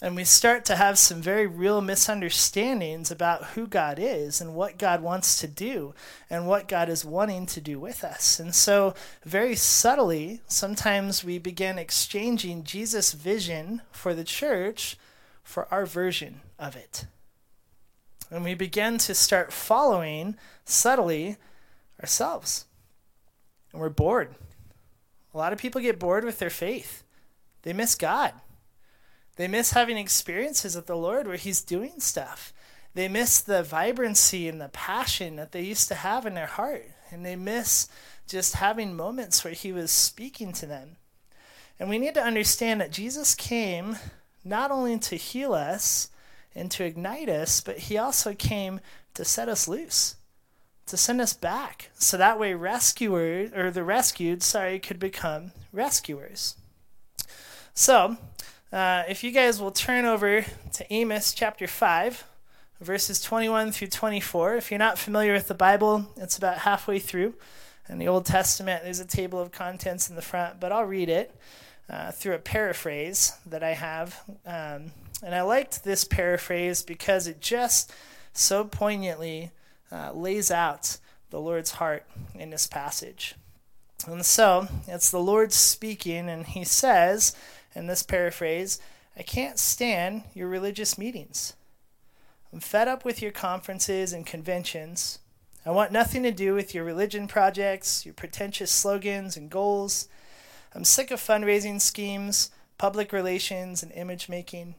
And 0.00 0.16
we 0.16 0.24
start 0.24 0.64
to 0.64 0.74
have 0.74 0.98
some 0.98 1.22
very 1.22 1.46
real 1.46 1.80
misunderstandings 1.80 3.12
about 3.12 3.50
who 3.50 3.68
God 3.68 3.98
is 4.00 4.40
and 4.40 4.52
what 4.52 4.76
God 4.76 5.00
wants 5.00 5.40
to 5.40 5.46
do 5.46 5.94
and 6.28 6.48
what 6.48 6.66
God 6.66 6.88
is 6.88 7.04
wanting 7.04 7.46
to 7.46 7.60
do 7.60 7.78
with 7.78 8.02
us. 8.02 8.40
And 8.40 8.52
so, 8.52 8.94
very 9.24 9.54
subtly, 9.54 10.40
sometimes 10.48 11.22
we 11.22 11.38
begin 11.38 11.78
exchanging 11.78 12.64
Jesus' 12.64 13.12
vision 13.12 13.80
for 13.92 14.12
the 14.12 14.24
church 14.24 14.96
for 15.44 15.72
our 15.72 15.86
version 15.86 16.40
of 16.58 16.74
it. 16.74 17.06
And 18.28 18.42
we 18.42 18.54
begin 18.54 18.98
to 18.98 19.14
start 19.14 19.52
following 19.52 20.36
subtly 20.64 21.36
ourselves. 22.00 22.64
And 23.72 23.80
we're 23.80 23.88
bored. 23.88 24.34
A 25.32 25.38
lot 25.38 25.52
of 25.52 25.60
people 25.60 25.80
get 25.80 26.00
bored 26.00 26.24
with 26.24 26.40
their 26.40 26.50
faith, 26.50 27.04
they 27.62 27.72
miss 27.72 27.94
God. 27.94 28.32
They 29.36 29.48
miss 29.48 29.72
having 29.72 29.96
experiences 29.96 30.76
with 30.76 30.86
the 30.86 30.96
Lord 30.96 31.26
where 31.26 31.36
He's 31.36 31.62
doing 31.62 31.98
stuff. 31.98 32.52
They 32.94 33.08
miss 33.08 33.40
the 33.40 33.62
vibrancy 33.62 34.48
and 34.48 34.60
the 34.60 34.68
passion 34.68 35.36
that 35.36 35.52
they 35.52 35.62
used 35.62 35.88
to 35.88 35.94
have 35.94 36.26
in 36.26 36.34
their 36.34 36.46
heart. 36.46 36.86
And 37.10 37.24
they 37.24 37.36
miss 37.36 37.88
just 38.26 38.56
having 38.56 38.94
moments 38.94 39.44
where 39.44 39.54
He 39.54 39.72
was 39.72 39.90
speaking 39.90 40.52
to 40.54 40.66
them. 40.66 40.96
And 41.78 41.88
we 41.88 41.98
need 41.98 42.14
to 42.14 42.22
understand 42.22 42.80
that 42.80 42.92
Jesus 42.92 43.34
came 43.34 43.96
not 44.44 44.70
only 44.70 44.98
to 44.98 45.16
heal 45.16 45.54
us 45.54 46.10
and 46.54 46.70
to 46.70 46.84
ignite 46.84 47.28
us, 47.28 47.60
but 47.60 47.78
He 47.78 47.96
also 47.96 48.34
came 48.34 48.80
to 49.14 49.24
set 49.24 49.48
us 49.48 49.66
loose, 49.66 50.16
to 50.86 50.96
send 50.96 51.20
us 51.20 51.32
back. 51.32 51.90
So 51.94 52.16
that 52.16 52.38
way, 52.38 52.54
rescuers, 52.54 53.52
or 53.54 53.70
the 53.70 53.84
rescued, 53.84 54.42
sorry, 54.42 54.78
could 54.78 54.98
become 54.98 55.52
rescuers. 55.72 56.56
So, 57.74 58.18
uh, 58.72 59.02
if 59.08 59.22
you 59.22 59.30
guys 59.30 59.60
will 59.60 59.70
turn 59.70 60.04
over 60.04 60.44
to 60.72 60.92
Amos 60.92 61.34
chapter 61.34 61.66
5, 61.66 62.24
verses 62.80 63.20
21 63.20 63.70
through 63.70 63.88
24. 63.88 64.56
If 64.56 64.70
you're 64.70 64.78
not 64.78 64.98
familiar 64.98 65.34
with 65.34 65.48
the 65.48 65.54
Bible, 65.54 66.06
it's 66.16 66.38
about 66.38 66.58
halfway 66.58 66.98
through. 66.98 67.34
In 67.88 67.98
the 67.98 68.08
Old 68.08 68.24
Testament, 68.24 68.82
there's 68.82 69.00
a 69.00 69.04
table 69.04 69.40
of 69.40 69.52
contents 69.52 70.08
in 70.08 70.16
the 70.16 70.22
front, 70.22 70.58
but 70.58 70.72
I'll 70.72 70.84
read 70.84 71.08
it 71.08 71.34
uh, 71.90 72.12
through 72.12 72.34
a 72.34 72.38
paraphrase 72.38 73.34
that 73.44 73.62
I 73.62 73.74
have. 73.74 74.22
Um, 74.46 74.92
and 75.22 75.34
I 75.34 75.42
liked 75.42 75.84
this 75.84 76.04
paraphrase 76.04 76.82
because 76.82 77.26
it 77.26 77.40
just 77.40 77.92
so 78.32 78.64
poignantly 78.64 79.50
uh, 79.90 80.12
lays 80.12 80.50
out 80.50 80.96
the 81.30 81.40
Lord's 81.40 81.72
heart 81.72 82.04
in 82.34 82.50
this 82.50 82.66
passage. 82.66 83.34
And 84.06 84.24
so 84.24 84.66
it's 84.88 85.10
the 85.10 85.20
Lord 85.20 85.52
speaking, 85.52 86.28
and 86.28 86.46
he 86.46 86.64
says, 86.64 87.36
in 87.74 87.86
this 87.86 88.02
paraphrase, 88.02 88.80
I 89.16 89.22
can't 89.22 89.58
stand 89.58 90.24
your 90.34 90.48
religious 90.48 90.96
meetings. 90.96 91.54
I'm 92.52 92.60
fed 92.60 92.88
up 92.88 93.04
with 93.04 93.22
your 93.22 93.32
conferences 93.32 94.12
and 94.12 94.26
conventions. 94.26 95.18
I 95.64 95.70
want 95.70 95.92
nothing 95.92 96.22
to 96.24 96.32
do 96.32 96.54
with 96.54 96.74
your 96.74 96.84
religion 96.84 97.28
projects, 97.28 98.04
your 98.04 98.14
pretentious 98.14 98.70
slogans 98.70 99.36
and 99.36 99.50
goals. 99.50 100.08
I'm 100.74 100.84
sick 100.84 101.10
of 101.10 101.20
fundraising 101.20 101.80
schemes, 101.80 102.50
public 102.78 103.12
relations, 103.12 103.82
and 103.82 103.92
image 103.92 104.28
making. 104.28 104.74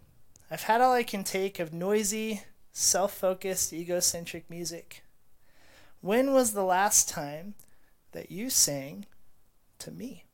I've 0.51 0.63
had 0.63 0.81
all 0.81 0.93
I 0.93 1.03
can 1.03 1.23
take 1.23 1.59
of 1.59 1.73
noisy, 1.73 2.43
self 2.73 3.13
focused, 3.13 3.73
egocentric 3.73 4.50
music. 4.50 5.03
When 6.01 6.33
was 6.33 6.51
the 6.51 6.65
last 6.65 7.07
time 7.07 7.53
that 8.12 8.29
you 8.29 8.50
sang 8.50 9.05
to 9.79 9.89
me? 9.89 10.25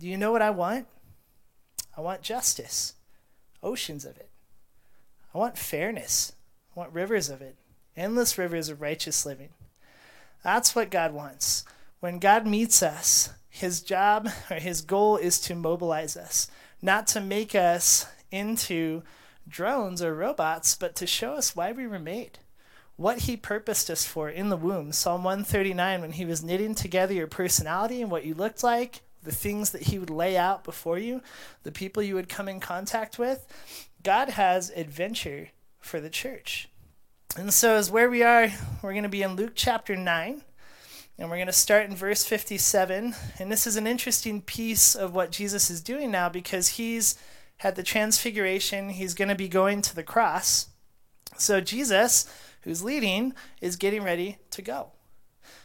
Do 0.00 0.08
you 0.08 0.16
know 0.16 0.32
what 0.32 0.40
I 0.40 0.48
want? 0.48 0.86
I 1.94 2.00
want 2.00 2.22
justice, 2.22 2.94
oceans 3.62 4.06
of 4.06 4.16
it. 4.16 4.30
I 5.34 5.38
want 5.38 5.58
fairness. 5.58 6.32
I 6.74 6.80
want 6.80 6.94
rivers 6.94 7.28
of 7.28 7.42
it, 7.42 7.56
endless 7.94 8.38
rivers 8.38 8.70
of 8.70 8.80
righteous 8.80 9.26
living. 9.26 9.50
That's 10.42 10.74
what 10.74 10.90
God 10.90 11.12
wants. 11.12 11.64
When 12.00 12.18
God 12.18 12.46
meets 12.46 12.82
us, 12.82 13.28
his 13.50 13.82
job 13.82 14.30
or 14.50 14.56
his 14.56 14.80
goal 14.80 15.18
is 15.18 15.38
to 15.40 15.54
mobilize 15.54 16.16
us, 16.16 16.50
not 16.80 17.06
to 17.08 17.20
make 17.20 17.54
us 17.54 18.06
into 18.30 19.02
drones 19.46 20.00
or 20.00 20.14
robots, 20.14 20.74
but 20.76 20.96
to 20.96 21.06
show 21.06 21.34
us 21.34 21.54
why 21.54 21.72
we 21.72 21.86
were 21.86 21.98
made, 21.98 22.38
what 22.96 23.18
he 23.18 23.36
purposed 23.36 23.90
us 23.90 24.06
for 24.06 24.30
in 24.30 24.48
the 24.48 24.56
womb. 24.56 24.92
Psalm 24.92 25.24
139, 25.24 26.00
when 26.00 26.12
he 26.12 26.24
was 26.24 26.42
knitting 26.42 26.74
together 26.74 27.12
your 27.12 27.26
personality 27.26 28.00
and 28.00 28.10
what 28.10 28.24
you 28.24 28.32
looked 28.32 28.62
like, 28.62 29.02
the 29.22 29.32
things 29.32 29.70
that 29.70 29.84
He 29.84 29.98
would 29.98 30.10
lay 30.10 30.36
out 30.36 30.64
before 30.64 30.98
you, 30.98 31.22
the 31.62 31.72
people 31.72 32.02
you 32.02 32.14
would 32.14 32.28
come 32.28 32.48
in 32.48 32.60
contact 32.60 33.18
with. 33.18 33.46
God 34.02 34.30
has 34.30 34.70
adventure 34.70 35.48
for 35.78 36.00
the 36.00 36.10
church. 36.10 36.68
And 37.36 37.54
so, 37.54 37.76
as 37.76 37.90
where 37.90 38.10
we 38.10 38.22
are, 38.22 38.48
we're 38.82 38.92
going 38.92 39.04
to 39.04 39.08
be 39.08 39.22
in 39.22 39.36
Luke 39.36 39.52
chapter 39.54 39.94
9, 39.94 40.42
and 41.18 41.30
we're 41.30 41.36
going 41.36 41.46
to 41.46 41.52
start 41.52 41.88
in 41.88 41.94
verse 41.94 42.24
57. 42.24 43.14
And 43.38 43.52
this 43.52 43.66
is 43.66 43.76
an 43.76 43.86
interesting 43.86 44.42
piece 44.42 44.96
of 44.96 45.14
what 45.14 45.30
Jesus 45.30 45.70
is 45.70 45.80
doing 45.80 46.10
now 46.10 46.28
because 46.28 46.70
he's 46.70 47.16
had 47.58 47.76
the 47.76 47.82
transfiguration, 47.82 48.90
he's 48.90 49.14
going 49.14 49.28
to 49.28 49.34
be 49.34 49.48
going 49.48 49.80
to 49.82 49.94
the 49.94 50.02
cross. 50.02 50.68
So, 51.36 51.60
Jesus, 51.60 52.26
who's 52.62 52.82
leading, 52.82 53.34
is 53.60 53.76
getting 53.76 54.02
ready 54.02 54.38
to 54.50 54.62
go. 54.62 54.92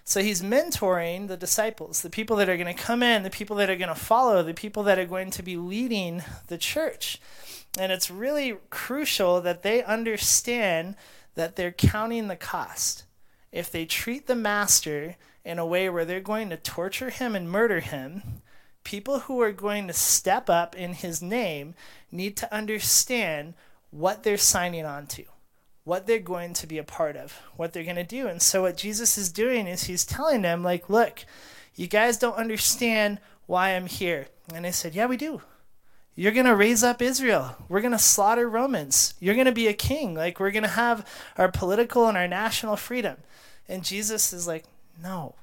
So 0.07 0.21
he's 0.21 0.43
mentoring 0.43 1.27
the 1.27 1.35
disciples, 1.35 2.03
the 2.03 2.11
people 2.11 2.37
that 2.37 2.47
are 2.47 2.57
going 2.57 2.73
to 2.73 2.81
come 2.81 3.01
in, 3.01 3.23
the 3.23 3.31
people 3.31 3.55
that 3.55 3.71
are 3.71 3.75
going 3.75 3.89
to 3.89 3.95
follow, 3.95 4.43
the 4.43 4.53
people 4.53 4.83
that 4.83 4.99
are 4.99 5.05
going 5.05 5.31
to 5.31 5.41
be 5.41 5.57
leading 5.57 6.23
the 6.45 6.59
church. 6.59 7.19
And 7.79 7.91
it's 7.91 8.11
really 8.11 8.55
crucial 8.69 9.41
that 9.41 9.63
they 9.63 9.83
understand 9.83 10.95
that 11.33 11.55
they're 11.55 11.71
counting 11.71 12.27
the 12.27 12.35
cost. 12.35 13.05
If 13.51 13.71
they 13.71 13.85
treat 13.85 14.27
the 14.27 14.35
master 14.35 15.15
in 15.43 15.57
a 15.57 15.65
way 15.65 15.89
where 15.89 16.05
they're 16.05 16.21
going 16.21 16.51
to 16.51 16.57
torture 16.57 17.09
him 17.09 17.35
and 17.35 17.49
murder 17.49 17.79
him, 17.79 18.21
people 18.83 19.21
who 19.21 19.41
are 19.41 19.51
going 19.51 19.87
to 19.87 19.93
step 19.93 20.51
up 20.51 20.75
in 20.75 20.93
his 20.93 21.19
name 21.19 21.73
need 22.11 22.37
to 22.37 22.53
understand 22.53 23.55
what 23.89 24.21
they're 24.21 24.37
signing 24.37 24.85
on 24.85 25.07
to 25.07 25.25
what 25.85 26.07
they're 26.07 26.19
going 26.19 26.53
to 26.55 26.67
be 26.67 26.77
a 26.77 26.83
part 26.83 27.15
of, 27.15 27.39
what 27.55 27.71
they're 27.71 27.83
going 27.83 27.95
to 27.95 28.03
do. 28.03 28.27
And 28.27 28.41
so, 28.41 28.63
what 28.63 28.75
Jesus 28.75 29.17
is 29.17 29.31
doing 29.31 29.67
is 29.67 29.85
he's 29.85 30.03
telling 30.03 30.41
them, 30.41 30.63
like, 30.63 30.89
look, 30.89 31.23
you 31.75 31.87
guys 31.87 32.17
don't 32.17 32.35
understand 32.35 33.19
why 33.45 33.69
I'm 33.69 33.85
here. 33.85 34.27
And 34.53 34.65
they 34.65 34.71
said, 34.71 34.93
yeah, 34.93 35.05
we 35.05 35.15
do. 35.15 35.41
You're 36.15 36.31
going 36.31 36.45
to 36.45 36.55
raise 36.55 36.83
up 36.83 37.01
Israel. 37.01 37.55
We're 37.69 37.81
going 37.81 37.91
to 37.91 37.99
slaughter 37.99 38.49
Romans. 38.49 39.13
You're 39.19 39.35
going 39.35 39.45
to 39.45 39.51
be 39.51 39.67
a 39.67 39.73
king. 39.73 40.15
Like, 40.15 40.39
we're 40.39 40.51
going 40.51 40.63
to 40.63 40.69
have 40.69 41.07
our 41.37 41.51
political 41.51 42.07
and 42.07 42.17
our 42.17 42.27
national 42.27 42.77
freedom. 42.77 43.17
And 43.67 43.83
Jesus 43.83 44.31
is 44.33 44.47
like, 44.47 44.65
no, 45.01 45.35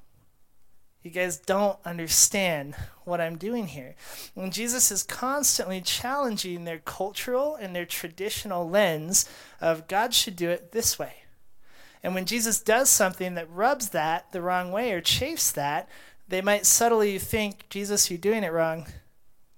you 1.03 1.11
guys 1.11 1.37
don't 1.39 1.79
understand 1.85 2.75
what 3.05 3.21
I'm 3.21 3.37
doing 3.37 3.67
here. 3.67 3.95
And 4.37 4.53
Jesus 4.53 4.91
is 4.91 5.03
constantly 5.03 5.81
challenging 5.81 6.65
their 6.65 6.79
cultural 6.79 7.57
and 7.57 7.75
their 7.75 7.87
traditional 7.87 8.69
lens 8.69 9.29
of 9.61 9.89
God 9.89 10.15
should 10.15 10.37
do 10.37 10.49
it 10.49 10.73
this 10.73 10.99
way. 10.99 11.15
And 12.03 12.15
when 12.15 12.27
Jesus 12.27 12.61
does 12.61 12.89
something 12.89 13.35
that 13.35 13.51
rubs 13.51 13.91
that 13.91 14.33
the 14.33 14.43
wrong 14.43 14.73
way 14.73 14.93
or 14.93 15.01
chafes 15.01 15.53
that, 15.53 15.89
they 16.29 16.41
might 16.41 16.67
subtly 16.67 17.19
think, 17.19 17.69
Jesus, 17.69 18.11
you're 18.11 18.19
doing 18.19 18.45
it 18.45 18.53
wrong. 18.53 18.87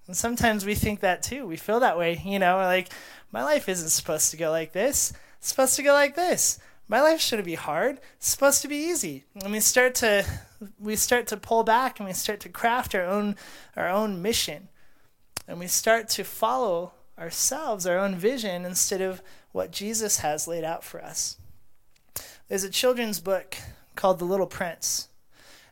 And 0.07 0.17
sometimes 0.17 0.65
we 0.65 0.75
think 0.75 1.01
that 1.01 1.23
too. 1.23 1.47
We 1.47 1.57
feel 1.57 1.81
that 1.81 1.99
way, 1.99 2.21
you 2.25 2.39
know, 2.39 2.57
like, 2.57 2.91
my 3.33 3.43
life 3.43 3.69
isn't 3.69 3.89
supposed 3.89 4.31
to 4.31 4.37
go 4.37 4.51
like 4.51 4.73
this. 4.73 5.13
It's 5.39 5.49
supposed 5.49 5.77
to 5.77 5.83
go 5.83 5.93
like 5.93 6.15
this 6.15 6.59
my 6.89 7.01
life 7.01 7.21
shouldn't 7.21 7.47
be 7.47 7.55
hard. 7.55 8.01
It's 8.17 8.29
supposed 8.29 8.63
to 8.63 8.69
be 8.69 8.77
easy. 8.77 9.25
And 9.43 9.53
we 9.53 9.61
start 9.61 9.95
to 9.97 10.25
we 10.79 10.97
start 10.97 11.27
to 11.29 11.37
pull 11.37 11.63
back 11.63 11.99
and 11.99 12.07
we 12.07 12.13
start 12.13 12.41
to 12.41 12.49
craft 12.49 12.95
our 12.95 13.05
own 13.05 13.37
our 13.77 13.89
own 13.89 14.21
mission. 14.21 14.69
And 15.47 15.59
we 15.59 15.67
start 15.67 16.09
to 16.11 16.25
follow 16.25 16.93
ourselves, 17.19 17.87
our 17.87 17.99
own 17.99 18.17
vision 18.17 18.65
instead 18.65 19.01
of 19.01 19.23
what 19.53 19.71
Jesus 19.71 20.19
has 20.19 20.49
laid 20.49 20.65
out 20.65 20.83
for 20.83 21.03
us. 21.03 21.37
There's 22.49 22.65
a 22.65 22.71
children's 22.71 23.21
book 23.21 23.57
called 23.95 24.19
The 24.19 24.25
Little 24.25 24.47
Prince. 24.47 25.09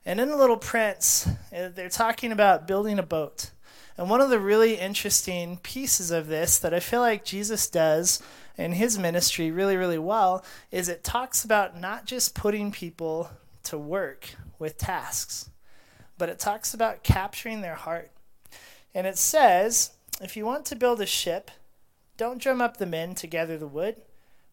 And 0.05 0.21
in 0.21 0.29
The 0.29 0.37
Little 0.37 0.57
Prince, 0.57 1.29
uh, 1.55 1.69
they're 1.69 1.89
talking 1.89 2.33
about 2.33 2.67
building 2.67 2.99
a 2.99 3.05
boat. 3.05 3.51
And 3.97 4.09
one 4.09 4.21
of 4.21 4.31
the 4.31 4.41
really 4.41 4.77
interesting 4.77 5.59
pieces 5.59 6.11
of 6.11 6.29
this 6.29 6.59
that 6.59 6.73
I 6.73 6.81
feel 6.81 7.01
like 7.01 7.25
Jesus 7.25 7.69
does 7.69 8.23
in 8.57 8.73
his 8.73 8.99
ministry 8.99 9.51
really, 9.51 9.77
really 9.77 9.99
well 9.99 10.45
is 10.71 10.89
it 10.89 11.05
talks 11.05 11.45
about 11.45 11.81
not 11.81 12.05
just 12.05 12.35
putting 12.35 12.71
people 12.71 13.31
to 13.65 13.79
work 13.79 14.35
with 14.59 14.79
tasks, 14.79 15.51
but 16.19 16.29
it 16.29 16.39
talks 16.39 16.75
about 16.75 17.03
capturing 17.03 17.61
their 17.61 17.75
heart. 17.75 18.11
And 18.95 19.07
it 19.07 19.19
says 19.19 19.93
if 20.21 20.37
you 20.37 20.45
want 20.45 20.65
to 20.67 20.77
build 20.77 21.01
a 21.01 21.07
ship, 21.07 21.51
don't 22.17 22.41
drum 22.41 22.61
up 22.61 22.77
the 22.77 22.87
men 22.87 23.15
to 23.17 23.27
gather 23.27 23.59
the 23.59 23.67
wood 23.67 23.97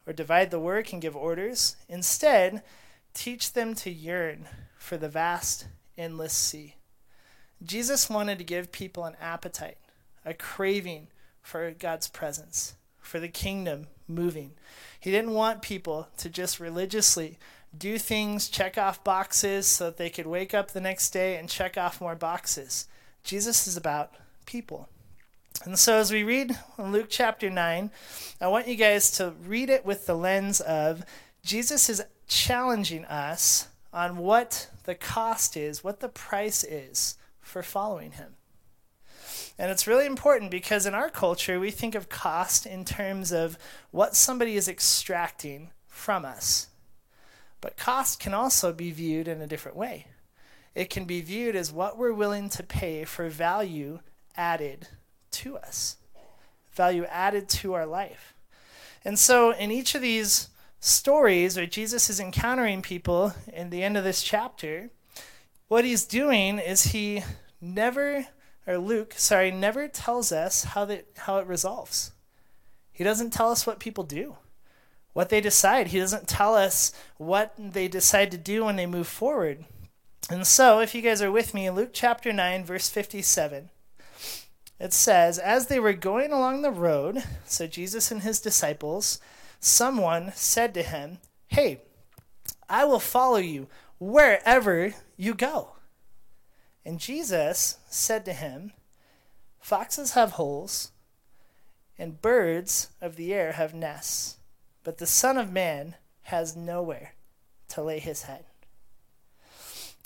or 0.07 0.13
divide 0.13 0.49
the 0.49 0.59
work 0.59 0.91
and 0.91 1.01
give 1.01 1.15
orders. 1.15 1.75
Instead, 1.87 2.63
teach 3.13 3.53
them 3.53 3.75
to 3.75 3.91
yearn 3.91 4.47
for 4.77 4.97
the 4.97 5.09
vast, 5.09 5.67
endless 5.97 6.33
sea. 6.33 6.75
Jesus 7.61 8.09
wanted 8.09 8.37
to 8.37 8.43
give 8.43 8.71
people 8.71 9.03
an 9.03 9.17
appetite, 9.21 9.77
a 10.25 10.33
craving 10.33 11.07
for 11.41 11.69
God's 11.71 12.07
presence, 12.07 12.75
for 13.09 13.19
the 13.19 13.27
kingdom 13.27 13.87
moving. 14.07 14.51
He 14.99 15.11
didn't 15.11 15.33
want 15.33 15.61
people 15.61 16.07
to 16.17 16.29
just 16.29 16.59
religiously 16.59 17.39
do 17.75 17.97
things, 17.97 18.49
check 18.49 18.77
off 18.77 19.03
boxes 19.03 19.67
so 19.67 19.85
that 19.85 19.97
they 19.97 20.09
could 20.09 20.27
wake 20.27 20.53
up 20.53 20.71
the 20.71 20.81
next 20.81 21.09
day 21.09 21.35
and 21.35 21.49
check 21.49 21.77
off 21.77 21.99
more 21.99 22.15
boxes. 22.15 22.87
Jesus 23.23 23.67
is 23.67 23.75
about 23.75 24.13
people. 24.45 24.89
And 25.65 25.77
so, 25.77 25.97
as 25.97 26.11
we 26.11 26.23
read 26.23 26.57
Luke 26.77 27.07
chapter 27.09 27.49
9, 27.49 27.91
I 28.39 28.47
want 28.47 28.67
you 28.67 28.75
guys 28.75 29.11
to 29.13 29.33
read 29.45 29.69
it 29.69 29.85
with 29.85 30.05
the 30.05 30.15
lens 30.15 30.61
of 30.61 31.03
Jesus 31.43 31.89
is 31.89 32.03
challenging 32.27 33.05
us 33.05 33.67
on 33.91 34.17
what 34.17 34.69
the 34.83 34.95
cost 34.95 35.57
is, 35.57 35.83
what 35.83 35.99
the 35.99 36.09
price 36.09 36.63
is 36.63 37.17
for 37.41 37.63
following 37.63 38.11
him. 38.13 38.35
And 39.59 39.69
it's 39.69 39.85
really 39.85 40.05
important 40.05 40.51
because 40.51 40.85
in 40.85 40.93
our 40.93 41.09
culture, 41.09 41.59
we 41.59 41.69
think 41.69 41.93
of 41.93 42.07
cost 42.07 42.65
in 42.65 42.85
terms 42.85 43.33
of 43.33 43.57
what 43.91 44.15
somebody 44.15 44.55
is 44.55 44.69
extracting 44.69 45.71
from 45.85 46.23
us. 46.23 46.67
But 47.59 47.75
cost 47.75 48.21
can 48.21 48.33
also 48.33 48.71
be 48.71 48.91
viewed 48.91 49.27
in 49.27 49.41
a 49.41 49.47
different 49.47 49.75
way. 49.75 50.07
It 50.73 50.89
can 50.89 51.03
be 51.03 51.19
viewed 51.19 51.57
as 51.57 51.73
what 51.73 51.97
we're 51.97 52.13
willing 52.13 52.47
to 52.51 52.63
pay 52.63 53.03
for 53.03 53.27
value 53.27 53.99
added 54.37 54.87
to 55.31 55.57
us, 55.57 55.97
value 56.71 57.03
added 57.09 57.49
to 57.49 57.73
our 57.73 57.85
life. 57.85 58.33
And 59.03 59.19
so, 59.19 59.51
in 59.51 59.71
each 59.71 59.93
of 59.93 60.01
these 60.01 60.47
stories 60.79 61.57
where 61.57 61.65
Jesus 61.65 62.09
is 62.09 62.21
encountering 62.21 62.81
people 62.81 63.33
in 63.51 63.71
the 63.71 63.83
end 63.83 63.97
of 63.97 64.05
this 64.05 64.23
chapter, 64.23 64.89
what 65.67 65.83
he's 65.83 66.05
doing 66.05 66.59
is 66.59 66.87
he 66.87 67.23
never, 67.59 68.25
or 68.69 68.77
Luke, 68.77 69.15
sorry, 69.17 69.49
never 69.49 69.87
tells 69.87 70.31
us 70.31 70.63
how, 70.63 70.85
that, 70.85 71.07
how 71.17 71.39
it 71.39 71.47
resolves. 71.47 72.11
He 72.91 73.03
doesn't 73.03 73.33
tell 73.33 73.49
us 73.49 73.65
what 73.65 73.79
people 73.79 74.03
do, 74.03 74.35
what 75.13 75.29
they 75.29 75.41
decide. 75.41 75.87
He 75.87 75.97
doesn't 75.97 76.27
tell 76.27 76.53
us 76.53 76.93
what 77.17 77.55
they 77.57 77.87
decide 77.87 78.29
to 78.29 78.37
do 78.37 78.65
when 78.65 78.75
they 78.75 78.85
move 78.85 79.07
forward. 79.07 79.65
And 80.29 80.45
so, 80.45 80.81
if 80.81 80.93
you 80.93 81.01
guys 81.01 81.19
are 81.19 81.31
with 81.31 81.55
me, 81.55 81.67
Luke 81.71 81.89
chapter 81.93 82.31
9, 82.31 82.63
verse 82.63 82.89
57, 82.89 83.71
it 84.79 84.93
says, 84.93 85.39
As 85.39 85.65
they 85.65 85.79
were 85.79 85.93
going 85.93 86.31
along 86.31 86.61
the 86.61 86.69
road, 86.69 87.23
so 87.45 87.65
Jesus 87.65 88.11
and 88.11 88.21
his 88.21 88.39
disciples, 88.39 89.19
someone 89.59 90.31
said 90.35 90.75
to 90.75 90.83
him, 90.83 91.17
Hey, 91.47 91.81
I 92.69 92.85
will 92.85 92.99
follow 92.99 93.37
you 93.37 93.67
wherever 93.97 94.93
you 95.17 95.33
go. 95.33 95.71
And 96.89 96.99
Jesus 96.99 97.77
said 97.87 98.25
to 98.25 98.33
him, 98.33 98.73
Foxes 99.59 100.13
have 100.13 100.31
holes, 100.31 100.91
and 101.99 102.19
birds 102.19 102.87
of 102.99 103.15
the 103.15 103.31
air 103.31 103.51
have 103.51 103.75
nests, 103.75 104.37
but 104.83 104.97
the 104.97 105.05
Son 105.05 105.37
of 105.37 105.51
Man 105.51 105.93
has 106.23 106.55
nowhere 106.55 107.13
to 107.67 107.83
lay 107.83 107.99
his 107.99 108.23
head. 108.23 108.45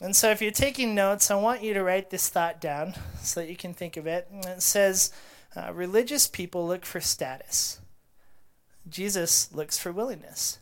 And 0.01 0.13
so, 0.13 0.29
if 0.29 0.41
you're 0.41 0.51
taking 0.51 0.93
notes, 0.93 1.31
I 1.31 1.35
want 1.35 1.63
you 1.63 1.73
to 1.73 1.83
write 1.85 2.09
this 2.09 2.27
thought 2.27 2.59
down 2.59 2.95
so 3.21 3.39
that 3.39 3.49
you 3.49 3.55
can 3.55 3.73
think 3.73 3.95
of 3.95 4.05
it. 4.05 4.27
And 4.29 4.43
it 4.43 4.61
says, 4.61 5.13
uh, 5.55 5.71
Religious 5.71 6.27
people 6.27 6.67
look 6.67 6.83
for 6.85 6.99
status, 6.99 7.79
Jesus 8.89 9.53
looks 9.53 9.77
for 9.77 9.93
willingness. 9.93 10.59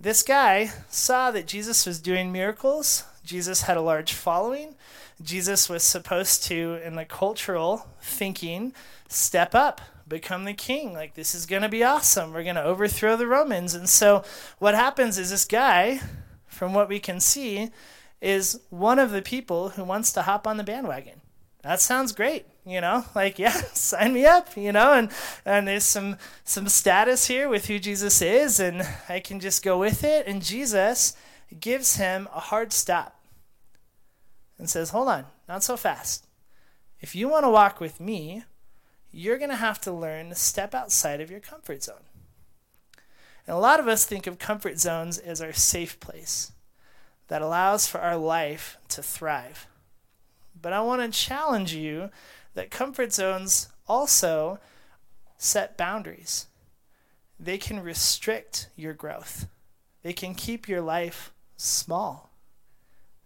This 0.00 0.24
guy 0.24 0.72
saw 0.88 1.30
that 1.30 1.46
Jesus 1.46 1.86
was 1.86 2.00
doing 2.00 2.32
miracles, 2.32 3.04
Jesus 3.24 3.62
had 3.62 3.76
a 3.76 3.82
large 3.82 4.12
following. 4.12 4.74
Jesus 5.22 5.68
was 5.68 5.82
supposed 5.82 6.44
to, 6.44 6.80
in 6.84 6.96
the 6.96 7.04
cultural 7.04 7.88
thinking, 8.00 8.72
step 9.08 9.54
up, 9.54 9.80
become 10.08 10.44
the 10.44 10.54
king. 10.54 10.92
Like, 10.92 11.14
this 11.14 11.34
is 11.34 11.46
going 11.46 11.62
to 11.62 11.68
be 11.68 11.84
awesome. 11.84 12.32
We're 12.32 12.42
going 12.42 12.56
to 12.56 12.64
overthrow 12.64 13.16
the 13.16 13.26
Romans. 13.26 13.74
And 13.74 13.88
so, 13.88 14.24
what 14.58 14.74
happens 14.74 15.18
is 15.18 15.30
this 15.30 15.44
guy, 15.44 16.00
from 16.46 16.74
what 16.74 16.88
we 16.88 16.98
can 16.98 17.20
see, 17.20 17.70
is 18.20 18.60
one 18.70 18.98
of 18.98 19.10
the 19.10 19.22
people 19.22 19.70
who 19.70 19.84
wants 19.84 20.12
to 20.12 20.22
hop 20.22 20.46
on 20.46 20.56
the 20.56 20.64
bandwagon. 20.64 21.20
That 21.62 21.80
sounds 21.80 22.12
great, 22.12 22.46
you 22.66 22.80
know? 22.80 23.04
Like, 23.14 23.38
yeah, 23.38 23.52
sign 23.72 24.12
me 24.12 24.26
up, 24.26 24.56
you 24.56 24.72
know? 24.72 24.92
And 24.92 25.10
and 25.44 25.66
there's 25.66 25.84
some 25.84 26.16
some 26.44 26.68
status 26.68 27.26
here 27.26 27.48
with 27.48 27.66
who 27.66 27.78
Jesus 27.78 28.20
is 28.20 28.60
and 28.60 28.86
I 29.08 29.20
can 29.20 29.40
just 29.40 29.62
go 29.62 29.78
with 29.78 30.04
it 30.04 30.26
and 30.26 30.42
Jesus 30.42 31.16
gives 31.60 31.96
him 31.96 32.28
a 32.32 32.40
hard 32.40 32.72
stop 32.72 33.20
and 34.58 34.68
says, 34.68 34.90
"Hold 34.90 35.08
on, 35.08 35.26
not 35.48 35.62
so 35.62 35.76
fast. 35.76 36.26
If 37.00 37.14
you 37.14 37.28
want 37.28 37.44
to 37.44 37.50
walk 37.50 37.80
with 37.80 38.00
me, 38.00 38.44
you're 39.10 39.38
going 39.38 39.50
to 39.50 39.56
have 39.56 39.80
to 39.82 39.92
learn 39.92 40.28
to 40.28 40.34
step 40.34 40.74
outside 40.74 41.20
of 41.20 41.30
your 41.30 41.40
comfort 41.40 41.82
zone." 41.82 42.04
And 43.46 43.56
a 43.56 43.60
lot 43.60 43.80
of 43.80 43.88
us 43.88 44.04
think 44.04 44.26
of 44.26 44.38
comfort 44.38 44.78
zones 44.78 45.18
as 45.18 45.40
our 45.40 45.52
safe 45.52 45.98
place 45.98 46.52
that 47.28 47.42
allows 47.42 47.86
for 47.86 48.00
our 48.00 48.16
life 48.16 48.78
to 48.88 49.02
thrive. 49.02 49.66
But 50.54 50.72
I 50.72 50.80
want 50.80 51.02
to 51.02 51.18
challenge 51.18 51.74
you 51.74 52.10
that 52.54 52.70
comfort 52.70 53.12
zones 53.12 53.68
also 53.88 54.60
set 55.38 55.76
boundaries. 55.76 56.46
They 57.40 57.58
can 57.58 57.80
restrict 57.80 58.68
your 58.76 58.94
growth. 58.94 59.46
They 60.02 60.12
can 60.12 60.34
keep 60.34 60.68
your 60.68 60.80
life 60.80 61.32
small. 61.62 62.30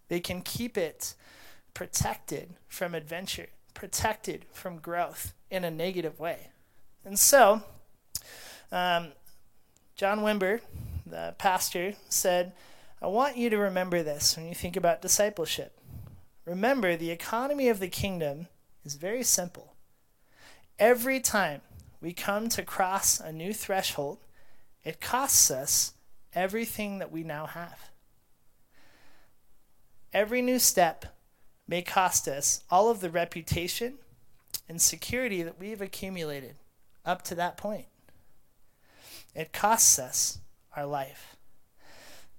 They 0.09 0.21
can 0.21 0.43
keep 0.43 0.77
it 0.77 1.15
protected 1.75 2.55
from 2.69 2.95
adventure, 2.95 3.49
protected 3.75 4.47
from 4.53 4.79
growth 4.79 5.35
in 5.51 5.65
a 5.65 5.71
negative 5.71 6.19
way. 6.19 6.51
And 7.05 7.19
so, 7.19 7.63
um, 8.71 9.13
John 9.95 10.21
Wimber, 10.21 10.61
the 11.07 11.35
pastor, 11.39 11.95
said, 12.09 12.53
I 13.01 13.09
want 13.09 13.37
you 13.37 13.51
to 13.51 13.59
remember 13.59 14.03
this 14.03 14.37
when 14.37 14.47
you 14.47 14.55
think 14.55 14.77
about 14.77 15.03
discipleship. 15.03 15.79
Remember, 16.45 16.97
the 16.97 17.11
economy 17.11 17.69
of 17.69 17.81
the 17.81 17.89
kingdom 17.89 18.49
is 18.85 18.95
very 18.95 19.23
simple. 19.23 19.75
Every 20.79 21.21
time 21.21 21.63
we 22.01 22.13
come 22.13 22.49
to 22.51 22.63
cross 22.63 23.21
a 23.21 23.33
new 23.33 23.53
threshold, 23.53 24.19
it 24.85 25.01
costs 25.01 25.51
us 25.51 25.95
everything 26.35 26.99
that 26.99 27.11
we 27.11 27.25
now 27.25 27.47
have. 27.47 27.91
Every 30.17 30.41
new 30.41 30.59
step 30.59 31.15
may 31.69 31.83
cost 31.83 32.27
us 32.27 32.65
all 32.71 32.89
of 32.89 33.01
the 33.03 33.11
reputation 33.11 33.99
and 34.67 34.81
security 34.81 35.43
that 35.43 35.61
we've 35.61 35.83
accumulated 35.83 36.55
up 37.05 37.21
to 37.25 37.35
that 37.35 37.59
point. 37.59 37.85
It 39.35 39.53
costs 39.53 39.99
us 39.99 40.39
our 40.75 40.87
life. 40.87 41.37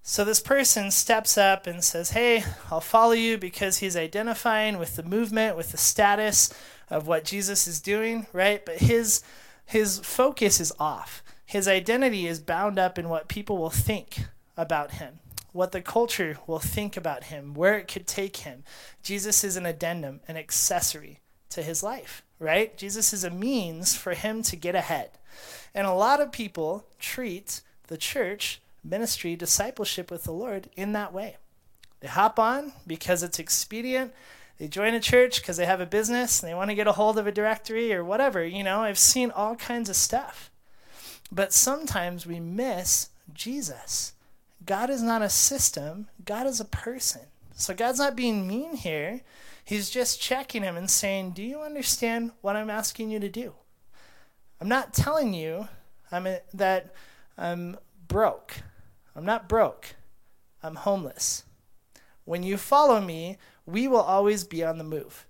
So 0.02 0.26
this 0.26 0.40
person 0.40 0.90
steps 0.90 1.38
up 1.38 1.68
and 1.68 1.84
says, 1.84 2.10
Hey, 2.10 2.44
I'll 2.72 2.82
follow 2.82 3.12
you 3.12 3.38
because 3.38 3.78
he's 3.78 3.96
identifying 3.96 4.80
with 4.80 4.96
the 4.96 5.04
movement, 5.04 5.56
with 5.56 5.72
the 5.72 5.78
status 5.78 6.52
of 6.90 7.06
what 7.06 7.26
Jesus 7.26 7.68
is 7.68 7.80
doing, 7.80 8.26
right? 8.34 8.66
But 8.66 8.78
his 8.78 9.22
his 9.68 10.00
focus 10.00 10.60
is 10.60 10.74
off. 10.80 11.22
His 11.46 11.68
identity 11.68 12.26
is 12.26 12.40
bound 12.40 12.80
up 12.80 12.98
in 12.98 13.08
what 13.08 13.28
people 13.28 13.60
will 13.60 13.70
think 13.70 14.22
about 14.58 14.94
him, 14.94 15.20
what 15.58 15.72
the 15.72 15.82
culture 15.82 16.38
will 16.46 16.60
think 16.60 16.96
about 16.96 17.26
him, 17.26 17.56
where 17.56 17.80
it 17.80 17.88
could 17.88 18.06
take 18.06 18.38
him. 18.38 18.63
Jesus 19.02 19.43
is 19.43 19.58
an 19.58 19.65
addendum, 19.65 20.20
an 20.28 20.38
accessory 20.38 21.20
to 21.50 21.63
his 21.63 21.82
life, 21.82 22.22
right? 22.38 22.78
Jesus 22.78 23.12
is 23.12 23.24
a 23.24 23.32
means 23.32 23.96
for 23.96 24.13
him 24.13 24.43
to 24.43 24.56
get 24.56 24.76
ahead. 24.76 25.10
And 25.74 25.88
a 25.88 25.93
lot 25.93 26.22
of 26.22 26.32
people 26.32 26.86
treat 27.00 27.62
the 27.88 27.98
church 27.98 28.62
ministry, 28.84 29.36
discipleship 29.36 30.12
with 30.12 30.26
the 30.26 30.32
Lord 30.32 30.70
in 30.76 30.93
that 30.93 31.12
way. 31.12 31.38
They 32.02 32.08
hop 32.08 32.38
on 32.38 32.74
because 32.86 33.24
it's 33.24 33.39
expedient. 33.39 34.13
They 34.60 34.67
join 34.67 34.93
a 34.93 35.00
church 35.00 35.41
because 35.41 35.58
they 35.58 35.65
have 35.65 35.82
a 35.82 35.88
business 35.88 36.43
and 36.43 36.52
they 36.52 36.56
want 36.56 36.70
to 36.70 36.76
get 36.76 36.88
a 36.88 36.91
hold 36.91 37.17
of 37.17 37.26
a 37.26 37.32
directory 37.32 37.91
or 37.91 38.04
whatever. 38.04 38.46
You 38.46 38.63
know, 38.63 38.82
I've 38.82 39.00
seen 39.00 39.32
all 39.32 39.56
kinds 39.56 39.89
of 39.89 39.96
stuff. 39.96 40.52
But 41.32 41.52
sometimes 41.52 42.28
we 42.28 42.39
miss 42.39 43.10
Jesus. 43.34 44.13
God 44.67 44.91
is 44.91 45.01
not 45.01 45.23
a 45.23 45.30
system, 45.30 46.08
God 46.23 46.45
is 46.45 46.60
a 46.60 46.65
person. 46.65 47.21
So 47.56 47.73
God's 47.73 47.97
not 47.97 48.15
being 48.15 48.47
mean 48.47 48.75
here. 48.75 49.21
He's 49.65 49.89
just 49.89 50.21
checking 50.21 50.62
him 50.62 50.77
and 50.77 50.89
saying, 50.89 51.32
Do 51.32 51.41
you 51.41 51.62
understand 51.62 52.32
what 52.41 52.56
I'm 52.56 52.69
asking 52.69 53.10
you 53.10 53.19
to 53.19 53.30
do? 53.30 53.53
I'm 54.62 54.69
not 54.69 54.93
telling 54.93 55.34
you 55.34 55.67
I'm 56.12 56.27
a, 56.27 56.41
that 56.53 56.93
I'm 57.38 57.77
broke. 58.08 58.62
I'm 59.15 59.25
not 59.25 59.49
broke. 59.49 59.95
I'm 60.62 60.75
homeless. 60.75 61.43
When 62.25 62.43
you 62.43 62.58
follow 62.58 63.01
me, 63.01 63.38
we 63.65 63.88
will 63.88 64.01
always 64.01 64.43
be 64.43 64.63
on 64.63 64.77
the 64.77 64.84
move. 64.84 65.25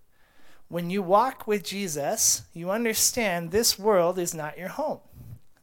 When 0.67 0.89
you 0.89 1.01
walk 1.01 1.47
with 1.47 1.63
Jesus, 1.63 2.41
you 2.53 2.71
understand 2.71 3.51
this 3.51 3.79
world 3.79 4.19
is 4.19 4.33
not 4.33 4.57
your 4.57 4.69
home. 4.69 4.99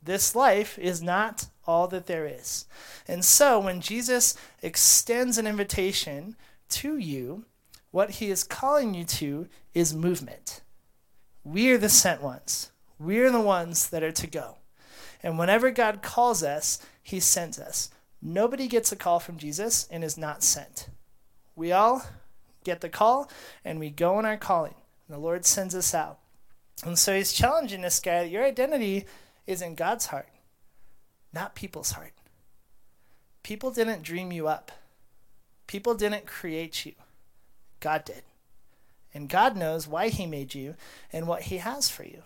This 0.05 0.35
life 0.35 0.79
is 0.79 1.03
not 1.03 1.47
all 1.67 1.89
that 1.89 2.07
there 2.07 2.27
is. 2.27 2.67
And 3.09 3.25
so 3.25 3.59
when 3.59 3.81
Jesus 3.81 4.37
extends 4.63 5.39
an 5.39 5.47
invitation 5.47 6.37
to 6.71 6.99
you, 6.99 7.45
what 7.91 8.11
he 8.11 8.31
is 8.31 8.45
calling 8.45 8.95
you 8.95 9.05
to 9.05 9.49
is 9.73 9.95
movement. 9.95 10.61
We 11.43 11.71
are 11.71 11.79
the 11.79 11.89
sent 11.89 12.23
ones. 12.23 12.71
We're 12.99 13.31
the 13.31 13.41
ones 13.41 13.89
that 13.91 14.03
are 14.03 14.13
to 14.13 14.27
go. 14.27 14.57
And 15.23 15.39
whenever 15.39 15.71
God 15.71 16.03
calls 16.03 16.43
us, 16.43 16.85
he 17.03 17.21
sends 17.21 17.59
us. 17.59 17.91
Nobody 18.21 18.67
gets 18.67 18.93
a 18.93 18.97
call 18.97 19.21
from 19.21 19.39
Jesus 19.39 19.87
and 19.91 20.03
is 20.03 20.19
not 20.19 20.43
sent. 20.43 20.89
We 21.57 21.73
all 21.73 22.05
get 22.65 22.81
the 22.81 22.89
call 22.89 23.31
and 23.65 23.79
we 23.79 23.91
go 23.91 24.19
in 24.19 24.25
our 24.25 24.37
calling. 24.37 24.75
And 25.07 25.17
the 25.17 25.21
Lord 25.21 25.45
sends 25.47 25.75
us 25.75 25.95
out. 25.95 26.19
And 26.85 26.99
so 26.99 27.15
he's 27.15 27.33
challenging 27.33 27.83
this 27.83 28.01
guy 28.01 28.23
that 28.25 28.31
your 28.31 28.45
identity 28.45 29.07
is 29.47 29.63
in 29.63 29.75
God's 29.75 30.07
heart, 30.07 30.29
not 31.33 31.55
people's 31.55 31.93
heart. 31.93 32.13
People 33.43 33.71
didn't 33.71 34.03
dream 34.03 34.33
you 34.33 34.49
up, 34.49 34.73
people 35.67 35.95
didn't 35.95 36.27
create 36.27 36.87
you. 36.87 36.93
God 37.81 38.05
did. 38.05 38.23
And 39.13 39.29
God 39.29 39.57
knows 39.57 39.87
why 39.87 40.09
he 40.09 40.27
made 40.27 40.55
you 40.55 40.75
and 41.13 41.29
what 41.29 41.43
he 41.43 41.59
has 41.59 41.89
for 41.89 42.03
you. 42.03 42.23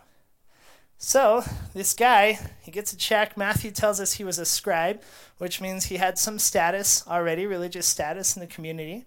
So, 0.96 1.44
this 1.74 1.94
guy, 1.94 2.38
he 2.61 2.70
gets 2.70 2.92
a 2.92 2.96
check. 2.96 3.37
Matthew 3.37 3.70
tells 3.70 4.00
us 4.00 4.14
he 4.14 4.24
was 4.24 4.38
a 4.38 4.44
scribe, 4.44 5.00
which 5.38 5.61
means 5.61 5.85
he 5.85 5.96
had 5.96 6.18
some 6.18 6.38
status 6.38 7.07
already, 7.07 7.46
religious 7.46 7.87
status 7.87 8.37
in 8.37 8.40
the 8.40 8.48
community. 8.48 9.04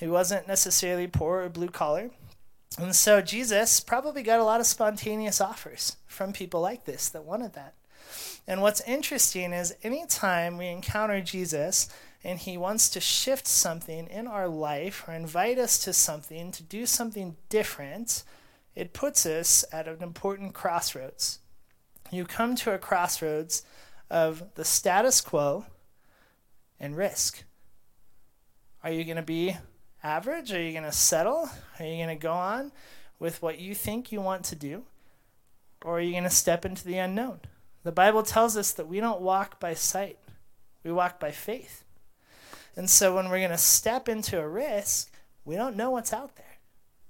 He 0.00 0.08
wasn't 0.08 0.48
necessarily 0.48 1.06
poor 1.06 1.42
or 1.42 1.48
blue 1.48 1.68
collar. 1.68 2.10
And 2.78 2.94
so, 2.94 3.20
Jesus 3.20 3.80
probably 3.80 4.22
got 4.22 4.38
a 4.38 4.44
lot 4.44 4.60
of 4.60 4.66
spontaneous 4.66 5.40
offers 5.40 5.96
from 6.06 6.32
people 6.32 6.60
like 6.60 6.84
this 6.84 7.08
that 7.08 7.24
wanted 7.24 7.54
that. 7.54 7.74
And 8.46 8.62
what's 8.62 8.80
interesting 8.82 9.52
is 9.52 9.74
anytime 9.82 10.56
we 10.56 10.68
encounter 10.68 11.20
Jesus 11.20 11.88
and 12.22 12.38
he 12.38 12.56
wants 12.56 12.88
to 12.90 13.00
shift 13.00 13.46
something 13.46 14.06
in 14.06 14.26
our 14.26 14.48
life 14.48 15.04
or 15.06 15.14
invite 15.14 15.58
us 15.58 15.78
to 15.84 15.92
something, 15.92 16.52
to 16.52 16.62
do 16.62 16.86
something 16.86 17.36
different, 17.48 18.22
it 18.74 18.92
puts 18.92 19.26
us 19.26 19.64
at 19.72 19.88
an 19.88 20.02
important 20.02 20.54
crossroads. 20.54 21.40
You 22.10 22.24
come 22.24 22.54
to 22.56 22.72
a 22.72 22.78
crossroads 22.78 23.64
of 24.10 24.42
the 24.54 24.64
status 24.64 25.20
quo 25.20 25.66
and 26.78 26.96
risk. 26.96 27.44
Are 28.82 28.90
you 28.90 29.04
going 29.04 29.16
to 29.16 29.22
be 29.22 29.56
average? 30.02 30.52
Are 30.52 30.62
you 30.62 30.72
going 30.72 30.84
to 30.84 30.92
settle? 30.92 31.50
Are 31.80 31.86
you 31.86 31.96
going 31.96 32.16
to 32.16 32.22
go 32.22 32.32
on 32.32 32.72
with 33.18 33.42
what 33.42 33.58
you 33.58 33.74
think 33.74 34.12
you 34.12 34.20
want 34.20 34.44
to 34.44 34.56
do? 34.56 34.84
Or 35.84 35.98
are 35.98 36.00
you 36.00 36.12
going 36.12 36.24
to 36.24 36.30
step 36.30 36.64
into 36.64 36.84
the 36.84 36.98
unknown? 36.98 37.40
The 37.82 37.92
Bible 37.92 38.22
tells 38.22 38.56
us 38.56 38.72
that 38.72 38.86
we 38.86 39.00
don't 39.00 39.22
walk 39.22 39.58
by 39.58 39.74
sight, 39.74 40.18
we 40.84 40.92
walk 40.92 41.18
by 41.18 41.30
faith. 41.30 41.84
And 42.76 42.88
so 42.88 43.16
when 43.16 43.28
we're 43.28 43.38
going 43.38 43.50
to 43.50 43.58
step 43.58 44.08
into 44.08 44.38
a 44.38 44.46
risk, 44.46 45.10
we 45.44 45.56
don't 45.56 45.76
know 45.76 45.90
what's 45.90 46.12
out 46.12 46.36
there. 46.36 46.58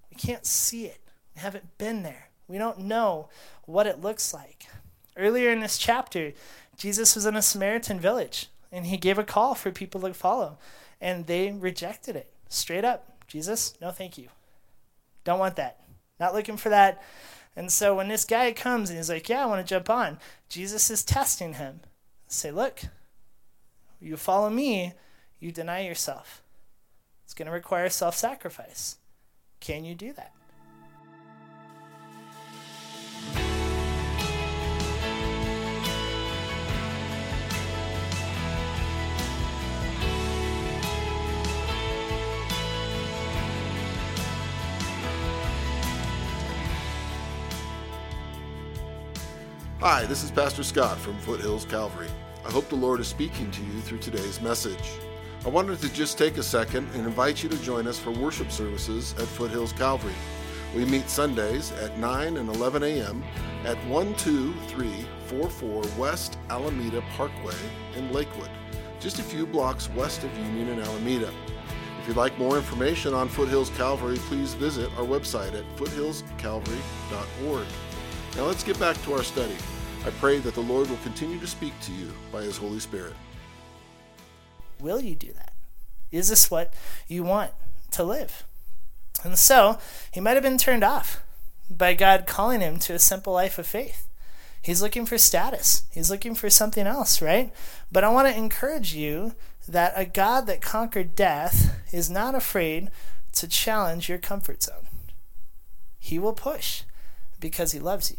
We 0.08 0.16
can't 0.16 0.46
see 0.46 0.86
it. 0.86 1.00
We 1.34 1.42
haven't 1.42 1.76
been 1.76 2.02
there. 2.02 2.30
We 2.48 2.58
don't 2.58 2.78
know 2.78 3.28
what 3.66 3.86
it 3.86 4.00
looks 4.00 4.32
like. 4.32 4.66
Earlier 5.16 5.50
in 5.50 5.60
this 5.60 5.78
chapter, 5.78 6.32
Jesus 6.76 7.14
was 7.14 7.26
in 7.26 7.36
a 7.36 7.42
Samaritan 7.42 8.00
village 8.00 8.48
and 8.72 8.86
he 8.86 8.96
gave 8.96 9.18
a 9.18 9.24
call 9.24 9.54
for 9.54 9.70
people 9.70 10.00
to 10.00 10.14
follow, 10.14 10.58
and 11.00 11.26
they 11.26 11.50
rejected 11.50 12.14
it 12.14 12.32
straight 12.48 12.84
up. 12.84 13.26
Jesus, 13.26 13.74
no 13.80 13.90
thank 13.90 14.16
you. 14.16 14.28
Don't 15.24 15.38
want 15.38 15.56
that. 15.56 15.80
Not 16.18 16.34
looking 16.34 16.56
for 16.56 16.68
that. 16.68 17.02
And 17.56 17.70
so 17.70 17.94
when 17.94 18.08
this 18.08 18.24
guy 18.24 18.52
comes 18.52 18.90
and 18.90 18.98
he's 18.98 19.08
like, 19.08 19.28
Yeah, 19.28 19.42
I 19.42 19.46
want 19.46 19.66
to 19.66 19.68
jump 19.74 19.90
on, 19.90 20.18
Jesus 20.48 20.90
is 20.90 21.04
testing 21.04 21.54
him. 21.54 21.80
Say, 22.26 22.50
Look, 22.50 22.82
you 24.00 24.16
follow 24.16 24.50
me, 24.50 24.94
you 25.38 25.52
deny 25.52 25.80
yourself. 25.80 26.42
It's 27.24 27.34
going 27.34 27.46
to 27.46 27.52
require 27.52 27.88
self 27.88 28.16
sacrifice. 28.16 28.96
Can 29.60 29.84
you 29.84 29.94
do 29.94 30.12
that? 30.14 30.32
Hi, 49.80 50.04
this 50.04 50.22
is 50.22 50.30
Pastor 50.30 50.62
Scott 50.62 50.98
from 50.98 51.16
Foothills 51.20 51.64
Calvary. 51.64 52.10
I 52.44 52.50
hope 52.50 52.68
the 52.68 52.74
Lord 52.74 53.00
is 53.00 53.08
speaking 53.08 53.50
to 53.50 53.62
you 53.62 53.80
through 53.80 54.00
today's 54.00 54.38
message. 54.42 54.90
I 55.46 55.48
wanted 55.48 55.80
to 55.80 55.90
just 55.94 56.18
take 56.18 56.36
a 56.36 56.42
second 56.42 56.86
and 56.92 57.06
invite 57.06 57.42
you 57.42 57.48
to 57.48 57.56
join 57.62 57.86
us 57.86 57.98
for 57.98 58.10
worship 58.10 58.52
services 58.52 59.14
at 59.14 59.24
Foothills 59.26 59.72
Calvary. 59.72 60.12
We 60.76 60.84
meet 60.84 61.08
Sundays 61.08 61.72
at 61.72 61.96
9 61.96 62.36
and 62.36 62.50
11 62.50 62.82
a.m. 62.82 63.24
at 63.64 63.78
12344 63.88 65.82
West 65.98 66.36
Alameda 66.50 67.02
Parkway 67.16 67.56
in 67.96 68.12
Lakewood, 68.12 68.50
just 69.00 69.18
a 69.18 69.22
few 69.22 69.46
blocks 69.46 69.88
west 69.92 70.24
of 70.24 70.36
Union 70.36 70.68
and 70.68 70.82
Alameda. 70.82 71.32
If 72.02 72.08
you'd 72.08 72.18
like 72.18 72.38
more 72.38 72.58
information 72.58 73.14
on 73.14 73.30
Foothills 73.30 73.70
Calvary, 73.70 74.18
please 74.28 74.52
visit 74.52 74.90
our 74.98 75.06
website 75.06 75.54
at 75.54 75.64
foothillscalvary.org. 75.78 77.66
Now 78.36 78.44
let's 78.44 78.62
get 78.62 78.78
back 78.78 79.00
to 79.02 79.14
our 79.14 79.24
study. 79.24 79.56
I 80.06 80.10
pray 80.10 80.38
that 80.38 80.54
the 80.54 80.60
Lord 80.60 80.88
will 80.88 80.96
continue 80.98 81.38
to 81.40 81.46
speak 81.46 81.72
to 81.82 81.92
you 81.92 82.10
by 82.32 82.42
His 82.42 82.56
Holy 82.56 82.78
Spirit. 82.78 83.12
Will 84.78 85.00
you 85.00 85.14
do 85.14 85.32
that? 85.32 85.52
Is 86.10 86.28
this 86.28 86.50
what 86.50 86.72
you 87.06 87.22
want 87.22 87.52
to 87.92 88.04
live? 88.04 88.44
And 89.24 89.38
so, 89.38 89.78
he 90.12 90.20
might 90.20 90.34
have 90.34 90.42
been 90.42 90.58
turned 90.58 90.84
off 90.84 91.22
by 91.68 91.94
God 91.94 92.26
calling 92.26 92.60
him 92.60 92.78
to 92.80 92.94
a 92.94 92.98
simple 92.98 93.32
life 93.32 93.58
of 93.58 93.66
faith. 93.66 94.08
He's 94.62 94.82
looking 94.82 95.06
for 95.06 95.18
status, 95.18 95.84
he's 95.90 96.10
looking 96.10 96.34
for 96.34 96.50
something 96.50 96.86
else, 96.86 97.20
right? 97.20 97.52
But 97.90 98.04
I 98.04 98.10
want 98.10 98.28
to 98.28 98.36
encourage 98.36 98.94
you 98.94 99.34
that 99.68 99.92
a 99.96 100.04
God 100.04 100.46
that 100.46 100.60
conquered 100.60 101.14
death 101.14 101.78
is 101.92 102.10
not 102.10 102.34
afraid 102.34 102.90
to 103.34 103.48
challenge 103.48 104.08
your 104.08 104.18
comfort 104.18 104.62
zone. 104.62 104.86
He 105.98 106.18
will 106.18 106.32
push 106.32 106.82
because 107.40 107.72
he 107.72 107.78
loves 107.78 108.10
you. 108.10 108.18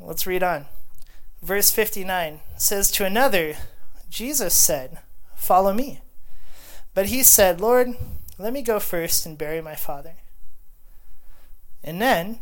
Let's 0.00 0.26
read 0.26 0.42
on. 0.42 0.66
Verse 1.42 1.70
59 1.70 2.40
says, 2.56 2.90
To 2.90 3.04
another, 3.04 3.56
Jesus 4.10 4.54
said, 4.54 4.98
Follow 5.34 5.72
me. 5.72 6.00
But 6.94 7.06
he 7.06 7.22
said, 7.22 7.60
Lord, 7.60 7.96
let 8.38 8.52
me 8.52 8.62
go 8.62 8.80
first 8.80 9.24
and 9.24 9.38
bury 9.38 9.60
my 9.60 9.74
father. 9.74 10.14
And 11.82 12.00
then 12.02 12.40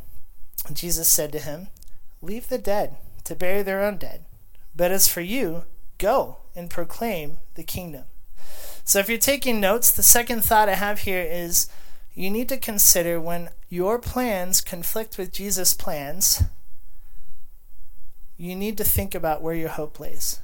Jesus 0.72 1.08
said 1.08 1.32
to 1.32 1.38
him, 1.38 1.68
Leave 2.22 2.48
the 2.48 2.58
dead 2.58 2.96
to 3.24 3.34
bury 3.34 3.62
their 3.62 3.84
own 3.84 3.98
dead. 3.98 4.24
But 4.74 4.90
as 4.90 5.08
for 5.08 5.20
you, 5.20 5.64
go 5.98 6.38
and 6.54 6.70
proclaim 6.70 7.38
the 7.54 7.62
kingdom. 7.62 8.04
So 8.84 8.98
if 8.98 9.08
you're 9.08 9.18
taking 9.18 9.60
notes, 9.60 9.90
the 9.90 10.02
second 10.02 10.44
thought 10.44 10.68
I 10.68 10.74
have 10.74 11.00
here 11.00 11.26
is 11.28 11.68
you 12.16 12.30
need 12.30 12.48
to 12.48 12.56
consider 12.56 13.20
when 13.20 13.50
your 13.68 13.98
plans 13.98 14.62
conflict 14.62 15.18
with 15.18 15.32
Jesus' 15.32 15.74
plans, 15.74 16.44
you 18.38 18.56
need 18.56 18.78
to 18.78 18.84
think 18.84 19.14
about 19.14 19.42
where 19.42 19.54
your 19.54 19.68
hope 19.68 20.00
lays. 20.00 20.40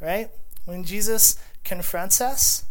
Right? 0.00 0.30
When 0.66 0.84
Jesus 0.84 1.38
confronts 1.64 2.20
us, 2.20 2.66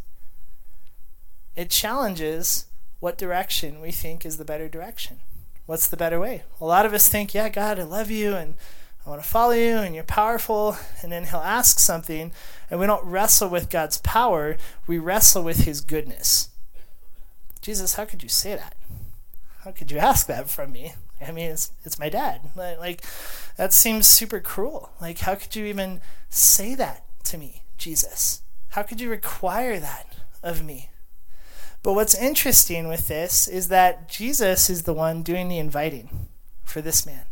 it 1.55 1.71
challenges 1.71 2.67
what 2.99 3.17
direction 3.17 3.81
we 3.81 3.91
think 3.91 4.23
is 4.23 4.37
the 4.37 4.45
better 4.45 4.69
direction. 4.69 5.17
What's 5.65 5.87
the 5.87 5.97
better 5.97 6.19
way? 6.19 6.43
A 6.61 6.65
lot 6.65 6.85
of 6.85 6.93
us 6.93 7.09
think, 7.09 7.33
yeah, 7.33 7.49
God, 7.49 7.79
I 7.79 7.83
love 7.83 8.11
you 8.11 8.35
and 8.35 8.53
I 9.03 9.09
want 9.09 9.23
to 9.23 9.27
follow 9.27 9.53
you 9.53 9.77
and 9.77 9.95
you're 9.95 10.03
powerful. 10.03 10.77
And 11.01 11.11
then 11.11 11.25
he'll 11.25 11.39
ask 11.39 11.79
something, 11.79 12.31
and 12.69 12.79
we 12.79 12.85
don't 12.85 13.05
wrestle 13.05 13.49
with 13.49 13.71
God's 13.71 13.97
power, 13.97 14.57
we 14.85 14.99
wrestle 14.99 15.43
with 15.43 15.65
his 15.65 15.81
goodness. 15.81 16.49
Jesus, 17.63 17.95
how 17.95 18.03
could 18.03 18.21
you 18.21 18.29
say 18.29 18.55
that? 18.55 18.75
How 19.63 19.71
could 19.71 19.89
you 19.89 19.97
ask 19.97 20.27
that 20.27 20.49
from 20.49 20.73
me? 20.73 20.95
I 21.25 21.31
mean, 21.31 21.49
it's 21.51 21.71
it's 21.85 21.97
my 21.97 22.09
dad. 22.09 22.41
Like, 22.57 23.01
that 23.55 23.71
seems 23.71 24.05
super 24.05 24.41
cruel. 24.41 24.91
Like, 24.99 25.19
how 25.19 25.35
could 25.35 25.55
you 25.55 25.65
even 25.65 26.01
say 26.29 26.75
that 26.75 27.05
to 27.23 27.37
me, 27.37 27.63
Jesus? 27.77 28.41
How 28.71 28.83
could 28.83 28.99
you 28.99 29.09
require 29.09 29.79
that 29.79 30.13
of 30.43 30.61
me? 30.61 30.89
But 31.83 31.93
what's 31.93 32.13
interesting 32.13 32.89
with 32.89 33.07
this 33.07 33.47
is 33.47 33.69
that 33.69 34.09
Jesus 34.09 34.69
is 34.69 34.83
the 34.83 34.93
one 34.93 35.23
doing 35.23 35.47
the 35.47 35.57
inviting 35.57 36.27
for 36.63 36.81
this 36.81 37.05
man. 37.05 37.25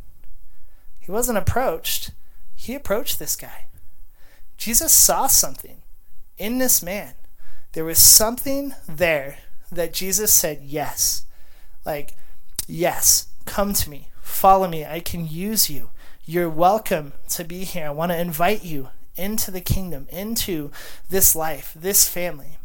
He 0.98 1.12
wasn't 1.12 1.38
approached, 1.38 2.12
he 2.56 2.74
approached 2.74 3.20
this 3.20 3.36
guy. 3.36 3.66
Jesus 4.58 4.94
saw 4.94 5.28
something 5.28 5.82
in 6.38 6.58
this 6.58 6.82
man. 6.82 7.16
There 7.74 7.86
was 7.86 8.00
something 8.00 8.74
there 8.88 9.40
that 9.72 9.94
Jesus 9.94 10.34
said, 10.34 10.62
Yes. 10.64 11.26
Like, 11.86 12.16
yes, 12.68 13.28
come 13.46 13.74
to 13.74 13.90
me, 13.90 14.10
follow 14.22 14.68
me, 14.68 14.86
I 14.86 15.00
can 15.00 15.28
use 15.28 15.70
you. 15.70 15.90
You're 16.26 16.50
welcome 16.50 17.14
to 17.30 17.44
be 17.44 17.64
here. 17.64 17.88
I 17.88 17.90
want 17.90 18.12
to 18.12 18.20
invite 18.20 18.64
you 18.64 18.90
into 19.16 19.50
the 19.50 19.62
kingdom, 19.62 20.08
into 20.12 20.72
this 21.10 21.36
life, 21.36 21.74
this 21.76 22.08
family. 22.08 22.58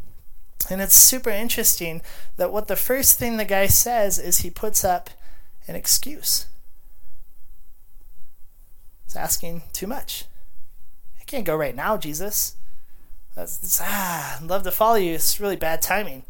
And 0.70 0.80
it's 0.80 0.96
super 0.96 1.30
interesting 1.30 2.02
that 2.36 2.52
what 2.52 2.68
the 2.68 2.76
first 2.76 3.18
thing 3.18 3.36
the 3.36 3.44
guy 3.44 3.66
says 3.66 4.18
is 4.18 4.38
he 4.38 4.50
puts 4.50 4.84
up 4.84 5.10
an 5.66 5.74
excuse. 5.74 6.46
It's 9.06 9.16
asking 9.16 9.62
too 9.72 9.86
much. 9.86 10.24
I 11.20 11.24
can't 11.24 11.44
go 11.44 11.56
right 11.56 11.74
now, 11.74 11.96
Jesus. 11.96 12.56
That's, 13.34 13.58
that's, 13.58 13.80
ah, 13.82 14.38
I'd 14.40 14.48
love 14.48 14.62
to 14.64 14.70
follow 14.70 14.96
you. 14.96 15.14
It's 15.14 15.40
really 15.40 15.56
bad 15.56 15.82
timing. 15.82 16.24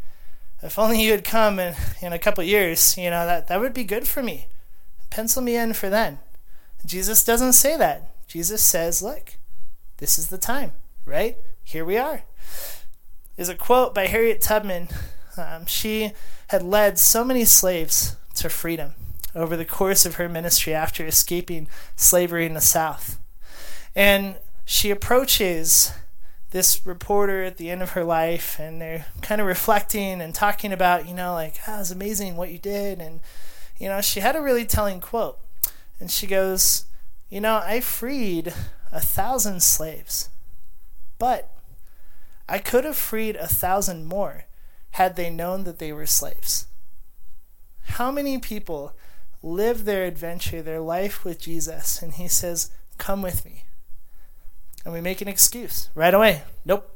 If 0.62 0.78
only 0.78 1.02
you 1.02 1.12
had 1.12 1.24
come 1.24 1.58
in, 1.58 1.74
in 2.00 2.12
a 2.12 2.18
couple 2.18 2.42
years, 2.44 2.96
you 2.96 3.10
know, 3.10 3.26
that, 3.26 3.48
that 3.48 3.60
would 3.60 3.74
be 3.74 3.84
good 3.84 4.08
for 4.08 4.22
me. 4.22 4.46
Pencil 5.10 5.42
me 5.42 5.56
in 5.56 5.74
for 5.74 5.90
then. 5.90 6.18
Jesus 6.84 7.24
doesn't 7.24 7.52
say 7.52 7.76
that. 7.76 8.14
Jesus 8.26 8.62
says, 8.62 9.02
look, 9.02 9.34
this 9.98 10.18
is 10.18 10.28
the 10.28 10.38
time, 10.38 10.72
right? 11.04 11.36
Here 11.62 11.84
we 11.84 11.96
are. 11.96 12.22
Is 13.36 13.48
a 13.48 13.54
quote 13.54 13.94
by 13.94 14.06
Harriet 14.06 14.40
Tubman. 14.40 14.88
Um, 15.36 15.66
she 15.66 16.12
had 16.48 16.62
led 16.62 16.98
so 16.98 17.24
many 17.24 17.44
slaves 17.44 18.16
to 18.36 18.48
freedom 18.48 18.94
over 19.34 19.56
the 19.56 19.64
course 19.64 20.06
of 20.06 20.14
her 20.14 20.28
ministry 20.28 20.72
after 20.72 21.06
escaping 21.06 21.68
slavery 21.94 22.46
in 22.46 22.54
the 22.54 22.60
South. 22.60 23.18
And 23.94 24.36
she 24.64 24.90
approaches 24.90 25.92
this 26.50 26.86
reporter 26.86 27.42
at 27.42 27.56
the 27.56 27.70
end 27.70 27.82
of 27.82 27.90
her 27.90 28.04
life, 28.04 28.58
and 28.58 28.80
they're 28.80 29.06
kind 29.22 29.40
of 29.40 29.46
reflecting 29.46 30.20
and 30.20 30.34
talking 30.34 30.72
about, 30.72 31.06
you 31.06 31.14
know, 31.14 31.32
like, 31.32 31.56
ah, 31.66 31.76
oh, 31.76 31.80
it's 31.80 31.90
amazing 31.90 32.36
what 32.36 32.50
you 32.50 32.58
did. 32.58 33.00
And, 33.00 33.20
you 33.78 33.88
know, 33.88 34.00
she 34.00 34.20
had 34.20 34.36
a 34.36 34.40
really 34.40 34.64
telling 34.64 35.00
quote. 35.00 35.38
And 35.98 36.10
she 36.10 36.26
goes, 36.26 36.84
You 37.28 37.40
know, 37.40 37.60
I 37.64 37.80
freed 37.80 38.52
a 38.92 39.00
thousand 39.00 39.62
slaves, 39.62 40.28
but 41.18 41.50
I 42.48 42.58
could 42.58 42.84
have 42.84 42.96
freed 42.96 43.36
a 43.36 43.48
thousand 43.48 44.06
more 44.06 44.44
had 44.92 45.16
they 45.16 45.30
known 45.30 45.64
that 45.64 45.78
they 45.78 45.92
were 45.92 46.06
slaves. 46.06 46.66
How 47.82 48.10
many 48.10 48.38
people 48.38 48.94
live 49.42 49.84
their 49.84 50.04
adventure, 50.04 50.62
their 50.62 50.80
life 50.80 51.24
with 51.24 51.40
Jesus, 51.40 52.00
and 52.02 52.14
he 52.14 52.28
says, 52.28 52.70
Come 52.98 53.22
with 53.22 53.44
me? 53.44 53.65
And 54.86 54.94
we 54.94 55.00
make 55.00 55.20
an 55.20 55.26
excuse 55.26 55.88
right 55.96 56.14
away. 56.14 56.42
Nope. 56.64 56.88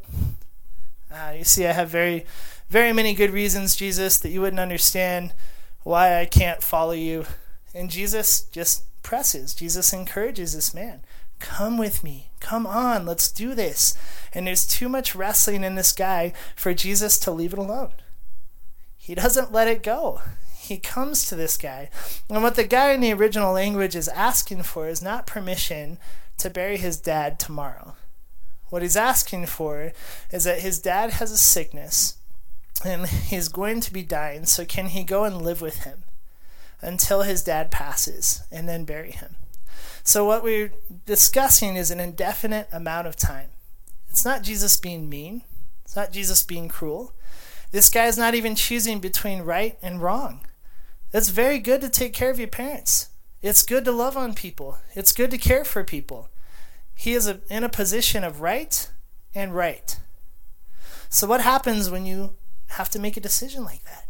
Uh, 1.12 1.34
you 1.36 1.42
see, 1.42 1.66
I 1.66 1.72
have 1.72 1.90
very, 1.90 2.24
very 2.68 2.92
many 2.92 3.14
good 3.14 3.32
reasons, 3.32 3.74
Jesus, 3.74 4.16
that 4.18 4.30
you 4.30 4.40
wouldn't 4.40 4.60
understand 4.60 5.34
why 5.82 6.20
I 6.20 6.24
can't 6.26 6.62
follow 6.62 6.92
you. 6.92 7.26
And 7.74 7.90
Jesus 7.90 8.42
just 8.42 8.84
presses. 9.02 9.56
Jesus 9.56 9.92
encourages 9.92 10.54
this 10.54 10.72
man. 10.72 11.00
Come 11.40 11.78
with 11.78 12.04
me. 12.04 12.30
Come 12.38 12.64
on. 12.64 13.06
Let's 13.06 13.28
do 13.32 13.56
this. 13.56 13.98
And 14.32 14.46
there's 14.46 14.68
too 14.68 14.88
much 14.88 15.16
wrestling 15.16 15.64
in 15.64 15.74
this 15.74 15.90
guy 15.90 16.32
for 16.54 16.72
Jesus 16.72 17.18
to 17.18 17.32
leave 17.32 17.52
it 17.52 17.58
alone. 17.58 17.90
He 18.96 19.16
doesn't 19.16 19.50
let 19.50 19.66
it 19.66 19.82
go. 19.82 20.20
He 20.56 20.78
comes 20.78 21.26
to 21.28 21.34
this 21.34 21.56
guy. 21.56 21.90
And 22.28 22.40
what 22.40 22.54
the 22.54 22.62
guy 22.62 22.92
in 22.92 23.00
the 23.00 23.12
original 23.12 23.52
language 23.52 23.96
is 23.96 24.06
asking 24.06 24.62
for 24.62 24.86
is 24.86 25.02
not 25.02 25.26
permission 25.26 25.98
to 26.40 26.50
bury 26.50 26.76
his 26.76 26.98
dad 26.98 27.38
tomorrow. 27.38 27.94
What 28.68 28.82
he's 28.82 28.96
asking 28.96 29.46
for 29.46 29.92
is 30.30 30.44
that 30.44 30.60
his 30.60 30.80
dad 30.80 31.10
has 31.12 31.32
a 31.32 31.38
sickness 31.38 32.18
and 32.84 33.06
he's 33.06 33.48
going 33.48 33.80
to 33.80 33.92
be 33.92 34.02
dying, 34.02 34.46
so 34.46 34.64
can 34.64 34.86
he 34.86 35.04
go 35.04 35.24
and 35.24 35.42
live 35.42 35.60
with 35.60 35.84
him 35.84 36.04
until 36.80 37.22
his 37.22 37.42
dad 37.42 37.70
passes 37.70 38.42
and 38.50 38.68
then 38.68 38.84
bury 38.84 39.10
him? 39.10 39.36
So, 40.02 40.24
what 40.24 40.42
we're 40.42 40.72
discussing 41.04 41.76
is 41.76 41.90
an 41.90 42.00
indefinite 42.00 42.68
amount 42.72 43.06
of 43.06 43.16
time. 43.16 43.50
It's 44.08 44.24
not 44.24 44.42
Jesus 44.42 44.76
being 44.76 45.08
mean, 45.08 45.42
it's 45.84 45.94
not 45.94 46.12
Jesus 46.12 46.42
being 46.42 46.68
cruel. 46.68 47.12
This 47.70 47.88
guy 47.88 48.06
is 48.06 48.18
not 48.18 48.34
even 48.34 48.56
choosing 48.56 48.98
between 48.98 49.42
right 49.42 49.78
and 49.82 50.02
wrong. 50.02 50.46
It's 51.12 51.28
very 51.28 51.58
good 51.58 51.80
to 51.82 51.88
take 51.88 52.14
care 52.14 52.30
of 52.30 52.38
your 52.38 52.48
parents. 52.48 53.10
It's 53.42 53.62
good 53.62 53.84
to 53.84 53.92
love 53.92 54.16
on 54.16 54.34
people. 54.34 54.78
It's 54.94 55.12
good 55.12 55.30
to 55.30 55.38
care 55.38 55.64
for 55.64 55.84
people. 55.84 56.29
He 57.00 57.14
is 57.14 57.26
a, 57.26 57.40
in 57.48 57.64
a 57.64 57.70
position 57.70 58.24
of 58.24 58.42
right 58.42 58.90
and 59.34 59.54
right. 59.54 59.98
So, 61.08 61.26
what 61.26 61.40
happens 61.40 61.88
when 61.88 62.04
you 62.04 62.34
have 62.72 62.90
to 62.90 62.98
make 62.98 63.16
a 63.16 63.22
decision 63.22 63.64
like 63.64 63.84
that? 63.84 64.06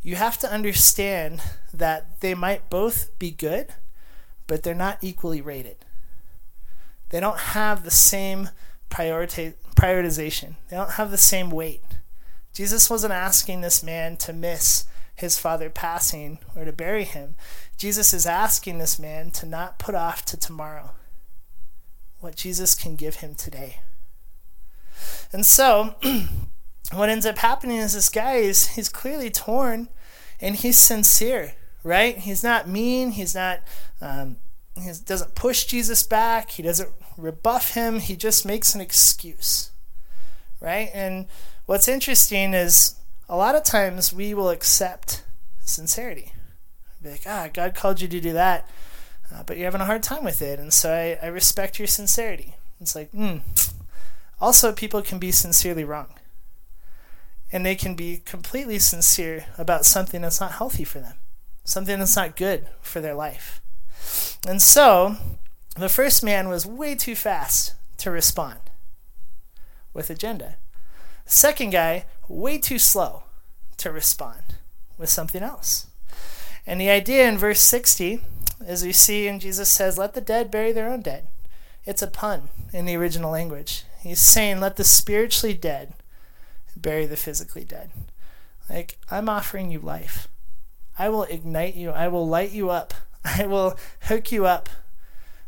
You 0.00 0.16
have 0.16 0.38
to 0.38 0.50
understand 0.50 1.42
that 1.74 2.22
they 2.22 2.34
might 2.34 2.70
both 2.70 3.10
be 3.18 3.30
good, 3.30 3.74
but 4.46 4.62
they're 4.62 4.74
not 4.74 4.96
equally 5.02 5.42
rated. 5.42 5.76
They 7.10 7.20
don't 7.20 7.38
have 7.38 7.84
the 7.84 7.90
same 7.90 8.48
prioritization, 8.88 10.54
they 10.70 10.76
don't 10.78 10.92
have 10.92 11.10
the 11.10 11.18
same 11.18 11.50
weight. 11.50 11.82
Jesus 12.54 12.88
wasn't 12.88 13.12
asking 13.12 13.60
this 13.60 13.82
man 13.82 14.16
to 14.16 14.32
miss 14.32 14.86
his 15.14 15.38
father 15.38 15.68
passing 15.68 16.38
or 16.56 16.64
to 16.64 16.72
bury 16.72 17.04
him. 17.04 17.34
Jesus 17.76 18.14
is 18.14 18.24
asking 18.24 18.78
this 18.78 18.98
man 18.98 19.30
to 19.32 19.44
not 19.44 19.78
put 19.78 19.94
off 19.94 20.24
to 20.24 20.38
tomorrow 20.38 20.92
what 22.20 22.36
Jesus 22.36 22.74
can 22.74 22.96
give 22.96 23.16
him 23.16 23.34
today. 23.34 23.80
And 25.32 25.44
so, 25.44 25.94
what 26.92 27.08
ends 27.08 27.26
up 27.26 27.38
happening 27.38 27.76
is 27.76 27.94
this 27.94 28.08
guy 28.08 28.34
is 28.34 28.68
he's 28.68 28.88
clearly 28.88 29.30
torn 29.30 29.88
and 30.40 30.56
he's 30.56 30.78
sincere, 30.78 31.54
right? 31.82 32.16
He's 32.16 32.42
not 32.42 32.68
mean. 32.68 33.12
He's 33.12 33.34
not, 33.34 33.60
um, 34.00 34.36
he 34.76 34.90
doesn't 35.04 35.34
push 35.34 35.64
Jesus 35.64 36.02
back. 36.02 36.50
He 36.50 36.62
doesn't 36.62 36.90
rebuff 37.16 37.74
him. 37.74 38.00
He 38.00 38.16
just 38.16 38.46
makes 38.46 38.74
an 38.74 38.80
excuse, 38.80 39.70
right? 40.60 40.90
And 40.94 41.26
what's 41.66 41.88
interesting 41.88 42.54
is 42.54 42.94
a 43.28 43.36
lot 43.36 43.54
of 43.54 43.64
times 43.64 44.12
we 44.12 44.32
will 44.32 44.50
accept 44.50 45.24
sincerity. 45.60 46.32
Be 47.02 47.10
like, 47.10 47.24
ah, 47.26 47.48
God 47.52 47.74
called 47.74 48.00
you 48.00 48.08
to 48.08 48.20
do 48.20 48.32
that, 48.32 48.68
uh, 49.32 49.42
but 49.44 49.56
you're 49.56 49.66
having 49.66 49.80
a 49.80 49.86
hard 49.86 50.02
time 50.02 50.24
with 50.24 50.40
it, 50.42 50.58
and 50.58 50.72
so 50.72 50.92
I, 50.92 51.24
I 51.24 51.28
respect 51.28 51.78
your 51.78 51.88
sincerity. 51.88 52.54
It's 52.80 52.94
like, 52.94 53.10
hmm. 53.10 53.38
Also, 54.40 54.72
people 54.72 55.02
can 55.02 55.18
be 55.18 55.32
sincerely 55.32 55.84
wrong, 55.84 56.14
and 57.50 57.66
they 57.66 57.74
can 57.74 57.94
be 57.94 58.22
completely 58.24 58.78
sincere 58.78 59.46
about 59.58 59.84
something 59.84 60.22
that's 60.22 60.40
not 60.40 60.52
healthy 60.52 60.84
for 60.84 61.00
them, 61.00 61.16
something 61.64 61.98
that's 61.98 62.16
not 62.16 62.36
good 62.36 62.68
for 62.80 63.00
their 63.00 63.14
life. 63.14 63.60
And 64.46 64.62
so, 64.62 65.16
the 65.76 65.88
first 65.88 66.22
man 66.22 66.48
was 66.48 66.64
way 66.66 66.94
too 66.94 67.16
fast 67.16 67.74
to 67.98 68.10
respond 68.10 68.58
with 69.92 70.10
agenda. 70.10 70.56
Second 71.26 71.70
guy, 71.70 72.06
way 72.28 72.58
too 72.58 72.78
slow 72.78 73.24
to 73.76 73.90
respond 73.90 74.40
with 74.96 75.08
something 75.08 75.42
else. 75.42 75.88
And 76.66 76.80
the 76.80 76.90
idea 76.90 77.28
in 77.28 77.38
verse 77.38 77.60
60, 77.60 78.20
as 78.64 78.84
we 78.84 78.92
see, 78.92 79.26
and 79.26 79.40
Jesus 79.40 79.70
says, 79.70 79.98
Let 79.98 80.14
the 80.14 80.20
dead 80.20 80.50
bury 80.50 80.72
their 80.72 80.90
own 80.90 81.02
dead. 81.02 81.28
It's 81.84 82.02
a 82.02 82.06
pun 82.06 82.48
in 82.72 82.84
the 82.84 82.96
original 82.96 83.30
language. 83.30 83.84
He's 84.00 84.20
saying, 84.20 84.60
Let 84.60 84.76
the 84.76 84.84
spiritually 84.84 85.54
dead 85.54 85.94
bury 86.76 87.06
the 87.06 87.16
physically 87.16 87.64
dead. 87.64 87.90
Like, 88.68 88.98
I'm 89.10 89.28
offering 89.28 89.70
you 89.70 89.80
life. 89.80 90.28
I 90.98 91.08
will 91.08 91.24
ignite 91.24 91.74
you. 91.74 91.90
I 91.90 92.08
will 92.08 92.26
light 92.26 92.52
you 92.52 92.70
up. 92.70 92.94
I 93.24 93.46
will 93.46 93.76
hook 94.02 94.32
you 94.32 94.46
up 94.46 94.68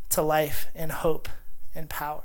to 0.09 0.21
life 0.21 0.67
and 0.75 0.91
hope 0.91 1.29
and 1.75 1.89
power. 1.89 2.23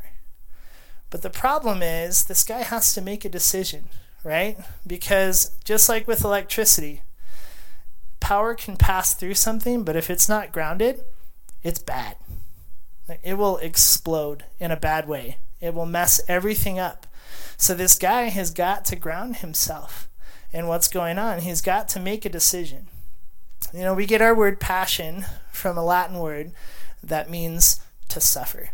But 1.10 1.22
the 1.22 1.30
problem 1.30 1.82
is, 1.82 2.24
this 2.24 2.42
guy 2.42 2.62
has 2.62 2.94
to 2.94 3.00
make 3.00 3.24
a 3.24 3.28
decision, 3.28 3.88
right? 4.24 4.58
Because 4.86 5.52
just 5.64 5.88
like 5.88 6.08
with 6.08 6.24
electricity, 6.24 7.02
power 8.26 8.56
can 8.56 8.76
pass 8.76 9.14
through 9.14 9.34
something, 9.34 9.84
but 9.84 9.94
if 9.94 10.10
it's 10.10 10.28
not 10.28 10.50
grounded, 10.50 11.04
it's 11.62 11.78
bad. 11.78 12.16
It 13.22 13.34
will 13.34 13.58
explode 13.58 14.42
in 14.58 14.72
a 14.72 14.76
bad 14.76 15.06
way, 15.06 15.38
it 15.60 15.72
will 15.74 15.86
mess 15.86 16.20
everything 16.26 16.76
up. 16.76 17.06
So, 17.56 17.72
this 17.72 17.96
guy 17.96 18.22
has 18.22 18.50
got 18.50 18.84
to 18.86 18.96
ground 18.96 19.36
himself 19.36 20.08
in 20.52 20.66
what's 20.66 20.88
going 20.88 21.18
on. 21.18 21.42
He's 21.42 21.60
got 21.60 21.86
to 21.90 22.00
make 22.00 22.24
a 22.24 22.28
decision. 22.28 22.88
You 23.72 23.82
know, 23.82 23.94
we 23.94 24.06
get 24.06 24.20
our 24.20 24.34
word 24.34 24.58
passion 24.58 25.24
from 25.52 25.78
a 25.78 25.84
Latin 25.84 26.18
word 26.18 26.50
that 27.04 27.30
means 27.30 27.80
to 28.08 28.20
suffer. 28.20 28.70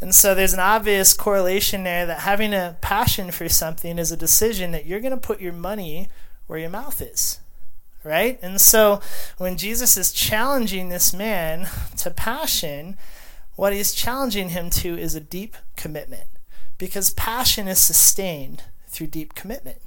And 0.00 0.12
so 0.12 0.34
there's 0.34 0.54
an 0.54 0.58
obvious 0.58 1.14
correlation 1.14 1.84
there 1.84 2.04
that 2.04 2.20
having 2.20 2.52
a 2.52 2.78
passion 2.80 3.30
for 3.30 3.48
something 3.48 3.96
is 3.96 4.10
a 4.10 4.16
decision 4.16 4.72
that 4.72 4.86
you're 4.86 4.98
going 4.98 5.12
to 5.12 5.16
put 5.16 5.40
your 5.40 5.52
money 5.52 6.08
where 6.48 6.58
your 6.58 6.70
mouth 6.70 7.00
is. 7.00 7.38
Right? 8.02 8.38
And 8.42 8.60
so 8.60 9.00
when 9.36 9.56
Jesus 9.56 9.96
is 9.96 10.12
challenging 10.12 10.88
this 10.88 11.12
man 11.12 11.68
to 11.98 12.10
passion, 12.10 12.96
what 13.56 13.74
he's 13.74 13.92
challenging 13.92 14.50
him 14.50 14.70
to 14.70 14.98
is 14.98 15.14
a 15.14 15.20
deep 15.20 15.56
commitment. 15.76 16.24
Because 16.78 17.12
passion 17.12 17.68
is 17.68 17.78
sustained 17.78 18.62
through 18.88 19.08
deep 19.08 19.34
commitment. 19.34 19.82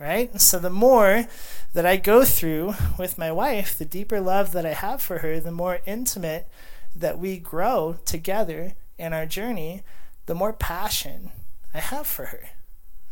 Right? 0.00 0.30
And 0.32 0.40
so 0.40 0.58
the 0.58 0.70
more 0.70 1.26
that 1.72 1.86
I 1.86 1.96
go 1.96 2.24
through 2.24 2.74
with 2.98 3.18
my 3.18 3.30
wife, 3.30 3.78
the 3.78 3.84
deeper 3.84 4.20
love 4.20 4.50
that 4.52 4.66
I 4.66 4.72
have 4.72 5.00
for 5.00 5.18
her, 5.18 5.38
the 5.38 5.52
more 5.52 5.78
intimate 5.86 6.48
that 6.96 7.18
we 7.18 7.38
grow 7.38 7.98
together 8.04 8.74
in 8.98 9.12
our 9.12 9.26
journey, 9.26 9.82
the 10.26 10.34
more 10.34 10.52
passion 10.52 11.30
I 11.72 11.78
have 11.78 12.06
for 12.06 12.26
her, 12.26 12.50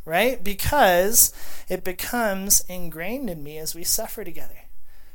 right? 0.04 0.42
Because 0.42 1.32
it 1.68 1.84
becomes 1.84 2.64
ingrained 2.68 3.30
in 3.30 3.42
me 3.42 3.58
as 3.58 3.74
we 3.74 3.84
suffer 3.84 4.24
together. 4.24 4.58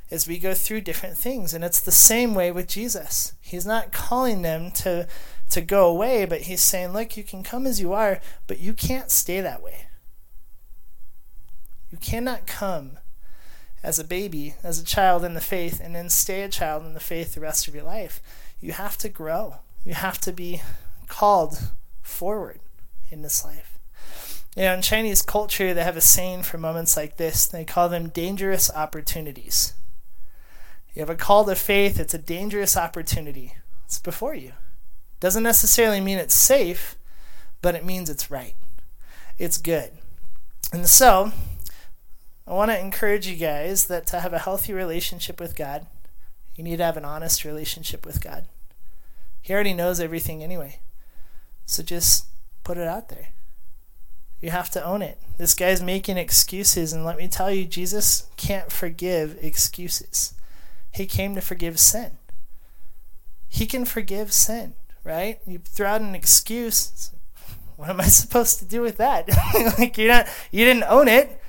as 0.09 0.27
we 0.27 0.37
go 0.37 0.53
through 0.53 0.81
different 0.81 1.17
things. 1.17 1.53
And 1.53 1.63
it's 1.63 1.79
the 1.79 1.91
same 1.91 2.33
way 2.33 2.51
with 2.51 2.67
Jesus. 2.67 3.33
He's 3.41 3.65
not 3.65 3.91
calling 3.91 4.41
them 4.41 4.71
to, 4.71 5.07
to 5.49 5.61
go 5.61 5.87
away, 5.89 6.25
but 6.25 6.41
he's 6.41 6.61
saying, 6.61 6.93
look, 6.93 7.17
you 7.17 7.23
can 7.23 7.43
come 7.43 7.67
as 7.67 7.81
you 7.81 7.93
are, 7.93 8.21
but 8.47 8.59
you 8.59 8.73
can't 8.73 9.11
stay 9.11 9.41
that 9.41 9.61
way. 9.61 9.87
You 11.91 11.97
cannot 11.97 12.47
come 12.47 12.99
as 13.83 13.99
a 13.99 14.03
baby, 14.03 14.55
as 14.63 14.79
a 14.79 14.85
child 14.85 15.23
in 15.23 15.33
the 15.33 15.41
faith, 15.41 15.79
and 15.81 15.95
then 15.95 16.09
stay 16.09 16.41
a 16.41 16.49
child 16.49 16.85
in 16.85 16.93
the 16.93 16.99
faith 16.99 17.35
the 17.35 17.41
rest 17.41 17.67
of 17.67 17.75
your 17.75 17.83
life. 17.83 18.21
You 18.59 18.73
have 18.73 18.97
to 18.99 19.09
grow. 19.09 19.57
You 19.85 19.93
have 19.93 20.19
to 20.21 20.33
be 20.33 20.61
called 21.07 21.71
forward 22.01 22.59
in 23.11 23.21
this 23.21 23.43
life. 23.45 23.76
You 24.57 24.63
know, 24.63 24.73
in 24.73 24.81
Chinese 24.81 25.21
culture, 25.21 25.71
they 25.71 25.83
have 25.83 25.97
a 25.97 26.01
saying 26.01 26.41
for 26.41 26.57
moments 26.57 26.97
like 26.97 27.17
this. 27.17 27.45
They 27.45 27.63
call 27.63 27.89
them 27.89 28.09
dangerous 28.09 28.71
opportunities. 28.71 29.75
You 30.95 31.01
have 31.01 31.11
a 31.11 31.15
call 31.15 31.45
to 31.45 31.53
faith, 31.53 31.99
it's 31.99 32.15
a 32.15 32.17
dangerous 32.17 32.75
opportunity. 32.75 33.53
It's 33.85 33.99
before 33.99 34.33
you. 34.33 34.53
Doesn't 35.19 35.43
necessarily 35.43 36.01
mean 36.01 36.17
it's 36.17 36.33
safe, 36.33 36.95
but 37.61 37.75
it 37.75 37.85
means 37.85 38.09
it's 38.09 38.31
right. 38.31 38.55
It's 39.37 39.59
good. 39.59 39.91
And 40.73 40.87
so, 40.87 41.33
I 42.47 42.53
want 42.53 42.71
to 42.71 42.79
encourage 42.79 43.27
you 43.27 43.35
guys 43.35 43.85
that 43.85 44.07
to 44.07 44.21
have 44.21 44.33
a 44.33 44.39
healthy 44.39 44.73
relationship 44.73 45.39
with 45.39 45.55
God, 45.55 45.85
you 46.55 46.63
need 46.63 46.77
to 46.77 46.83
have 46.83 46.97
an 46.97 47.05
honest 47.05 47.45
relationship 47.45 48.07
with 48.07 48.23
God. 48.23 48.45
He 49.39 49.53
already 49.53 49.75
knows 49.75 49.99
everything 49.99 50.43
anyway. 50.43 50.79
So 51.67 51.83
just 51.83 52.25
put 52.63 52.79
it 52.79 52.87
out 52.87 53.09
there. 53.09 53.27
You 54.41 54.51
have 54.51 54.69
to 54.71 54.83
own 54.83 55.01
it. 55.01 55.17
This 55.37 55.53
guy's 55.53 55.81
making 55.81 56.17
excuses, 56.17 56.93
and 56.93 57.05
let 57.05 57.17
me 57.17 57.27
tell 57.27 57.51
you, 57.51 57.65
Jesus 57.65 58.27
can't 58.37 58.71
forgive 58.71 59.37
excuses. 59.41 60.33
He 60.91 61.05
came 61.05 61.35
to 61.35 61.41
forgive 61.41 61.79
sin. 61.79 62.17
He 63.47 63.65
can 63.65 63.85
forgive 63.85 64.33
sin, 64.33 64.73
right? 65.03 65.39
You 65.45 65.59
throw 65.59 65.87
out 65.87 66.01
an 66.01 66.15
excuse. 66.15 67.11
What 67.75 67.89
am 67.89 68.01
I 68.01 68.05
supposed 68.07 68.59
to 68.59 68.65
do 68.65 68.81
with 68.81 68.97
that? 68.97 69.29
like 69.79 69.97
you're 69.97 70.11
not, 70.11 70.27
you 70.51 70.65
didn't 70.65 70.83
own 70.83 71.07
it. 71.07 71.41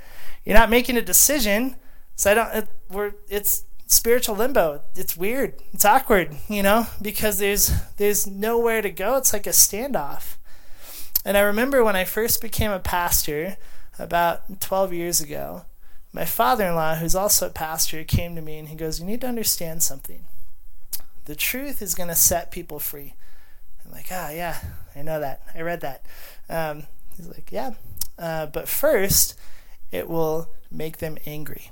You're 0.44 0.56
not 0.56 0.70
making 0.70 0.96
a 0.96 1.02
decision. 1.02 1.76
So 2.16 2.30
I 2.30 2.34
don't. 2.34 2.54
It, 2.54 2.68
we're 2.90 3.12
it's 3.28 3.64
spiritual 3.86 4.36
limbo. 4.36 4.82
It's 4.96 5.16
weird. 5.16 5.54
It's 5.72 5.84
awkward, 5.84 6.36
you 6.48 6.62
know, 6.62 6.86
because 7.00 7.38
there's 7.38 7.72
there's 7.96 8.26
nowhere 8.26 8.82
to 8.82 8.90
go. 8.90 9.16
It's 9.16 9.32
like 9.32 9.46
a 9.46 9.50
standoff. 9.50 10.36
And 11.24 11.36
I 11.36 11.40
remember 11.40 11.84
when 11.84 11.96
I 11.96 12.04
first 12.04 12.40
became 12.40 12.70
a 12.70 12.78
pastor 12.78 13.56
about 13.98 14.60
12 14.60 14.92
years 14.92 15.20
ago, 15.20 15.64
my 16.12 16.24
father-in-law, 16.24 16.96
who's 16.96 17.14
also 17.14 17.46
a 17.46 17.50
pastor, 17.50 18.02
came 18.04 18.34
to 18.34 18.40
me 18.40 18.58
and 18.58 18.68
he 18.68 18.76
goes, 18.76 19.00
"You 19.00 19.06
need 19.06 19.20
to 19.20 19.28
understand 19.28 19.82
something. 19.82 20.24
The 21.26 21.36
truth 21.36 21.82
is 21.82 21.94
going 21.94 22.08
to 22.08 22.14
set 22.14 22.50
people 22.50 22.78
free." 22.78 23.14
I'm 23.84 23.92
like, 23.92 24.06
"Ah, 24.10 24.28
oh, 24.28 24.34
yeah, 24.34 24.58
I 24.96 25.02
know 25.02 25.20
that. 25.20 25.42
I 25.54 25.60
read 25.60 25.80
that." 25.82 26.06
Um, 26.48 26.86
he's 27.16 27.28
like, 27.28 27.50
"Yeah, 27.52 27.72
uh, 28.18 28.46
but 28.46 28.68
first, 28.68 29.34
it 29.92 30.08
will 30.08 30.50
make 30.70 30.98
them 30.98 31.18
angry." 31.26 31.70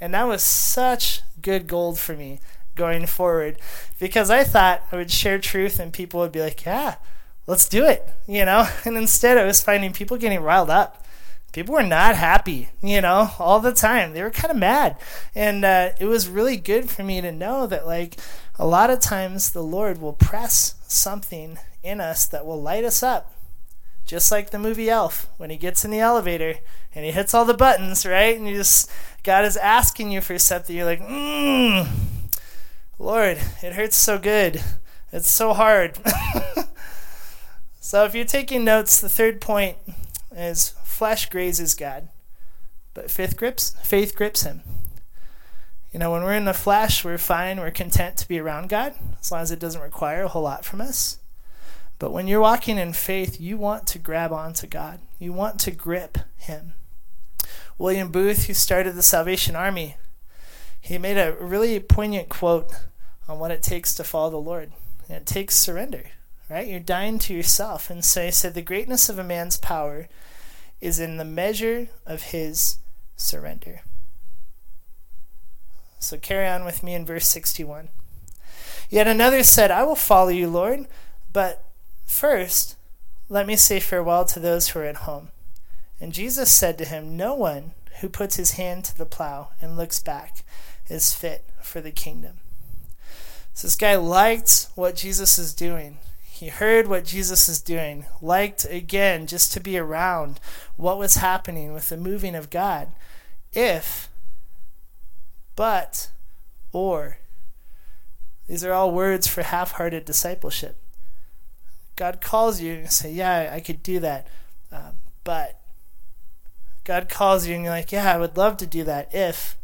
And 0.00 0.14
that 0.14 0.28
was 0.28 0.42
such 0.42 1.22
good 1.42 1.66
gold 1.66 1.98
for 1.98 2.14
me 2.14 2.40
going 2.74 3.06
forward 3.06 3.58
because 3.98 4.30
I 4.30 4.44
thought 4.44 4.82
I 4.92 4.96
would 4.96 5.10
share 5.10 5.38
truth 5.38 5.78
and 5.78 5.92
people 5.92 6.20
would 6.20 6.32
be 6.32 6.40
like, 6.40 6.64
yeah, 6.64 6.96
let's 7.48 7.68
do 7.68 7.84
it, 7.84 8.08
you 8.28 8.44
know? 8.44 8.68
And 8.84 8.96
instead, 8.96 9.36
I 9.36 9.44
was 9.44 9.60
finding 9.60 9.92
people 9.92 10.16
getting 10.16 10.40
riled 10.40 10.70
up. 10.70 11.04
People 11.50 11.74
were 11.74 11.82
not 11.82 12.14
happy, 12.14 12.68
you 12.82 13.00
know, 13.00 13.30
all 13.40 13.58
the 13.58 13.72
time. 13.72 14.12
They 14.12 14.22
were 14.22 14.30
kind 14.30 14.52
of 14.52 14.56
mad. 14.56 14.96
And 15.34 15.64
uh, 15.64 15.90
it 15.98 16.04
was 16.04 16.28
really 16.28 16.58
good 16.58 16.90
for 16.90 17.02
me 17.02 17.20
to 17.20 17.32
know 17.32 17.66
that, 17.66 17.86
like, 17.86 18.16
a 18.56 18.66
lot 18.66 18.90
of 18.90 19.00
times 19.00 19.50
the 19.50 19.62
Lord 19.62 20.00
will 20.00 20.12
press 20.12 20.74
something 20.86 21.58
in 21.82 22.00
us 22.00 22.26
that 22.26 22.46
will 22.46 22.60
light 22.60 22.84
us 22.84 23.02
up 23.02 23.32
just 24.08 24.32
like 24.32 24.48
the 24.50 24.58
movie 24.58 24.88
Elf 24.88 25.28
when 25.36 25.50
he 25.50 25.56
gets 25.58 25.84
in 25.84 25.90
the 25.90 26.00
elevator 26.00 26.54
and 26.94 27.04
he 27.04 27.12
hits 27.12 27.34
all 27.34 27.44
the 27.44 27.52
buttons, 27.52 28.06
right? 28.06 28.36
And 28.36 28.48
you 28.48 28.56
just 28.56 28.90
God 29.22 29.44
is 29.44 29.58
asking 29.58 30.10
you 30.10 30.22
for 30.22 30.38
something. 30.38 30.74
You're 30.74 30.86
like, 30.86 31.02
mm, 31.02 31.86
Lord, 32.98 33.38
it 33.62 33.74
hurts 33.74 33.96
so 33.96 34.18
good. 34.18 34.64
It's 35.12 35.28
so 35.28 35.52
hard. 35.52 35.98
so 37.88 38.04
if 38.04 38.14
you're 38.14 38.26
taking 38.26 38.64
notes, 38.64 39.00
the 39.00 39.08
third 39.08 39.40
point 39.40 39.78
is 40.30 40.74
flesh 40.84 41.30
grazes 41.30 41.74
God, 41.74 42.08
but 42.92 43.10
faith 43.10 43.34
grips 43.34 43.74
faith 43.82 44.14
grips 44.14 44.42
Him. 44.42 44.60
You 45.90 45.98
know, 45.98 46.12
when 46.12 46.22
we're 46.22 46.34
in 46.34 46.44
the 46.44 46.52
flesh, 46.52 47.02
we're 47.02 47.16
fine. 47.16 47.58
We're 47.58 47.70
content 47.70 48.18
to 48.18 48.28
be 48.28 48.38
around 48.38 48.68
God 48.68 48.92
as 49.18 49.32
long 49.32 49.40
as 49.40 49.50
it 49.50 49.58
doesn't 49.58 49.80
require 49.80 50.24
a 50.24 50.28
whole 50.28 50.42
lot 50.42 50.66
from 50.66 50.82
us. 50.82 51.16
But 51.98 52.12
when 52.12 52.28
you're 52.28 52.42
walking 52.42 52.76
in 52.76 52.92
faith, 52.92 53.40
you 53.40 53.56
want 53.56 53.86
to 53.86 53.98
grab 53.98 54.34
onto 54.34 54.66
God. 54.66 55.00
You 55.18 55.32
want 55.32 55.58
to 55.60 55.70
grip 55.70 56.18
Him. 56.36 56.74
William 57.78 58.12
Booth, 58.12 58.48
who 58.48 58.52
started 58.52 58.96
the 58.96 59.02
Salvation 59.02 59.56
Army, 59.56 59.96
he 60.78 60.98
made 60.98 61.16
a 61.16 61.38
really 61.40 61.80
poignant 61.80 62.28
quote 62.28 62.70
on 63.26 63.38
what 63.38 63.50
it 63.50 63.62
takes 63.62 63.94
to 63.94 64.04
follow 64.04 64.28
the 64.28 64.36
Lord. 64.36 64.72
It 65.08 65.24
takes 65.24 65.56
surrender, 65.56 66.10
right? 66.48 66.66
You're 66.66 66.80
dying 66.80 67.18
to 67.20 67.34
yourself. 67.34 67.90
And 67.90 68.04
so 68.04 68.24
he 68.24 68.30
said, 68.30 68.54
The 68.54 68.62
greatness 68.62 69.08
of 69.08 69.18
a 69.18 69.24
man's 69.24 69.58
power 69.58 70.08
is 70.80 71.00
in 71.00 71.16
the 71.16 71.24
measure 71.24 71.88
of 72.06 72.24
his 72.24 72.78
surrender. 73.16 73.82
So 75.98 76.16
carry 76.16 76.46
on 76.46 76.64
with 76.64 76.82
me 76.82 76.94
in 76.94 77.04
verse 77.04 77.26
61. 77.26 77.88
Yet 78.88 79.06
another 79.06 79.42
said, 79.42 79.70
I 79.70 79.82
will 79.82 79.96
follow 79.96 80.30
you, 80.30 80.48
Lord, 80.48 80.86
but 81.32 81.64
First, 82.08 82.76
let 83.28 83.46
me 83.46 83.54
say 83.54 83.78
farewell 83.78 84.24
to 84.24 84.40
those 84.40 84.68
who 84.68 84.80
are 84.80 84.84
at 84.84 84.96
home. 84.96 85.28
And 86.00 86.12
Jesus 86.12 86.50
said 86.50 86.76
to 86.78 86.84
him, 86.84 87.16
No 87.16 87.34
one 87.34 87.72
who 88.00 88.08
puts 88.08 88.36
his 88.36 88.52
hand 88.52 88.84
to 88.86 88.98
the 88.98 89.06
plow 89.06 89.50
and 89.60 89.76
looks 89.76 90.00
back 90.00 90.38
is 90.88 91.14
fit 91.14 91.44
for 91.62 91.80
the 91.80 91.92
kingdom. 91.92 92.38
So 93.52 93.68
this 93.68 93.76
guy 93.76 93.94
liked 93.94 94.68
what 94.74 94.96
Jesus 94.96 95.38
is 95.38 95.54
doing. 95.54 95.98
He 96.38 96.48
heard 96.50 96.86
what 96.86 97.04
Jesus 97.04 97.48
is 97.48 97.60
doing, 97.60 98.06
liked 98.22 98.64
again 98.64 99.26
just 99.26 99.52
to 99.54 99.60
be 99.60 99.76
around 99.76 100.38
what 100.76 100.96
was 100.96 101.16
happening 101.16 101.74
with 101.74 101.88
the 101.88 101.96
moving 101.96 102.36
of 102.36 102.48
God. 102.48 102.92
If, 103.52 104.08
but, 105.56 106.10
or. 106.72 107.18
These 108.46 108.62
are 108.62 108.72
all 108.72 108.92
words 108.92 109.26
for 109.26 109.42
half 109.42 109.72
hearted 109.72 110.04
discipleship. 110.04 110.76
God 111.96 112.20
calls 112.20 112.60
you 112.60 112.74
and 112.74 112.82
you 112.82 112.88
say, 112.88 113.10
Yeah, 113.10 113.50
I 113.52 113.58
could 113.58 113.82
do 113.82 113.98
that. 113.98 114.28
Um, 114.70 114.98
but 115.24 115.58
God 116.84 117.08
calls 117.08 117.48
you 117.48 117.56
and 117.56 117.64
you're 117.64 117.72
like, 117.72 117.90
Yeah, 117.90 118.14
I 118.14 118.16
would 118.16 118.36
love 118.36 118.56
to 118.58 118.66
do 118.66 118.84
that 118.84 119.12
if. 119.12 119.56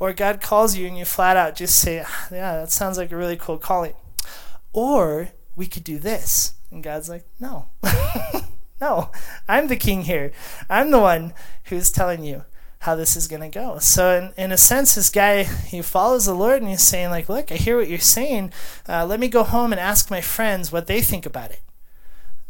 Or 0.00 0.12
God 0.12 0.40
calls 0.40 0.76
you 0.76 0.88
and 0.88 0.98
you 0.98 1.04
flat 1.04 1.36
out 1.36 1.54
just 1.54 1.78
say, 1.78 2.04
Yeah, 2.32 2.56
that 2.56 2.72
sounds 2.72 2.98
like 2.98 3.12
a 3.12 3.16
really 3.16 3.36
cool 3.36 3.58
calling. 3.58 3.94
Or 4.76 5.30
we 5.56 5.66
could 5.66 5.84
do 5.84 5.98
this. 5.98 6.52
And 6.70 6.84
God's 6.84 7.08
like, 7.08 7.24
No. 7.40 7.68
no, 8.80 9.10
I'm 9.48 9.68
the 9.68 9.76
king 9.76 10.02
here. 10.02 10.32
I'm 10.68 10.90
the 10.90 11.00
one 11.00 11.32
who's 11.64 11.90
telling 11.90 12.22
you 12.22 12.44
how 12.80 12.94
this 12.94 13.16
is 13.16 13.26
going 13.26 13.40
to 13.40 13.48
go. 13.48 13.78
So 13.78 14.32
in, 14.36 14.44
in 14.44 14.52
a 14.52 14.58
sense, 14.58 14.94
this 14.94 15.08
guy, 15.08 15.44
he 15.44 15.80
follows 15.80 16.26
the 16.26 16.34
Lord 16.34 16.60
and 16.60 16.70
he's 16.70 16.82
saying 16.82 17.08
like, 17.08 17.26
look, 17.28 17.50
I 17.50 17.54
hear 17.54 17.78
what 17.78 17.88
you're 17.88 17.98
saying. 17.98 18.52
Uh, 18.86 19.06
let 19.06 19.18
me 19.18 19.28
go 19.28 19.44
home 19.44 19.72
and 19.72 19.80
ask 19.80 20.10
my 20.10 20.20
friends 20.20 20.70
what 20.70 20.86
they 20.86 21.00
think 21.00 21.24
about 21.24 21.50
it. 21.50 21.62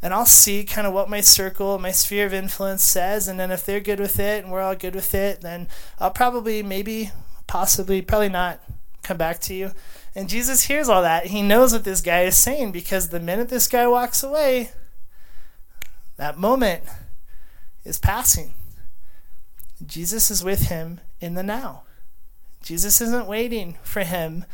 And 0.03 0.13
I'll 0.13 0.27
see 0.27 0.65
kind 0.65 0.87
of 0.87 0.93
what 0.93 1.09
my 1.09 1.21
circle, 1.21 1.79
my 1.79 1.93
sphere 1.93 2.27
of 2.27 2.35
influence 2.35 2.83
says. 2.83 3.29
And 3.29 3.39
then 3.39 3.53
if 3.53 3.65
they're 3.65 3.81
good 3.81 4.01
with 4.01 4.19
it 4.19 4.43
and 4.43 4.53
we're 4.53 4.63
all 4.63 4.75
good 4.75 4.97
with 4.97 5.15
it, 5.15 5.43
then 5.43 5.69
I'll 6.01 6.11
probably, 6.11 6.63
maybe, 6.63 7.13
possibly, 7.47 8.03
probably 8.03 8.29
not 8.29 8.61
come 9.03 9.17
back 9.17 9.39
to 9.43 9.55
you. 9.55 9.71
And 10.17 10.31
Jesus 10.31 10.63
hears 10.63 10.89
all 10.89 11.03
that. 11.03 11.27
He 11.27 11.43
knows 11.43 11.75
what 11.75 11.85
this 11.85 12.01
guy 12.01 12.23
is 12.23 12.39
saying 12.39 12.73
because 12.73 13.11
the 13.11 13.21
minute 13.21 13.51
this 13.51 13.69
guy 13.69 13.87
walks 13.87 14.23
away, 14.23 14.71
that 16.17 16.39
moment 16.39 16.85
is 17.85 17.99
passing. 17.99 18.55
Jesus 19.85 20.31
is 20.31 20.43
with 20.43 20.69
him 20.69 21.03
in 21.21 21.35
the 21.35 21.43
now. 21.43 21.83
Jesus 22.63 23.03
isn't 23.03 23.27
waiting 23.27 23.77
for 23.83 24.05
him 24.05 24.47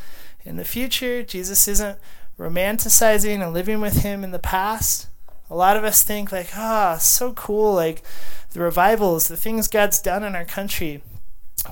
in 0.44 0.56
the 0.56 0.64
future. 0.64 1.22
Jesus 1.22 1.68
isn't 1.68 1.96
romanticizing 2.36 3.40
and 3.40 3.54
living 3.54 3.80
with 3.80 4.02
him 4.02 4.24
in 4.24 4.32
the 4.32 4.40
past. 4.40 5.06
A 5.48 5.54
lot 5.54 5.76
of 5.76 5.84
us 5.84 6.02
think 6.02 6.32
like, 6.32 6.48
ah, 6.56 6.96
oh, 6.96 6.98
so 6.98 7.34
cool, 7.34 7.72
like 7.72 8.02
the 8.50 8.60
revivals, 8.60 9.28
the 9.28 9.36
things 9.36 9.68
God's 9.68 10.00
done 10.00 10.24
in 10.24 10.34
our 10.34 10.44
country. 10.44 11.02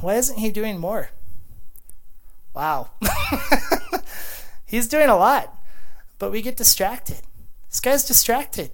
Why 0.00 0.14
isn't 0.14 0.38
he 0.38 0.50
doing 0.50 0.78
more? 0.78 1.10
Wow. 2.54 2.90
He's 4.66 4.88
doing 4.88 5.08
a 5.08 5.16
lot, 5.16 5.56
but 6.18 6.30
we 6.30 6.42
get 6.42 6.56
distracted. 6.56 7.20
This 7.68 7.80
guy's 7.80 8.04
distracted. 8.04 8.72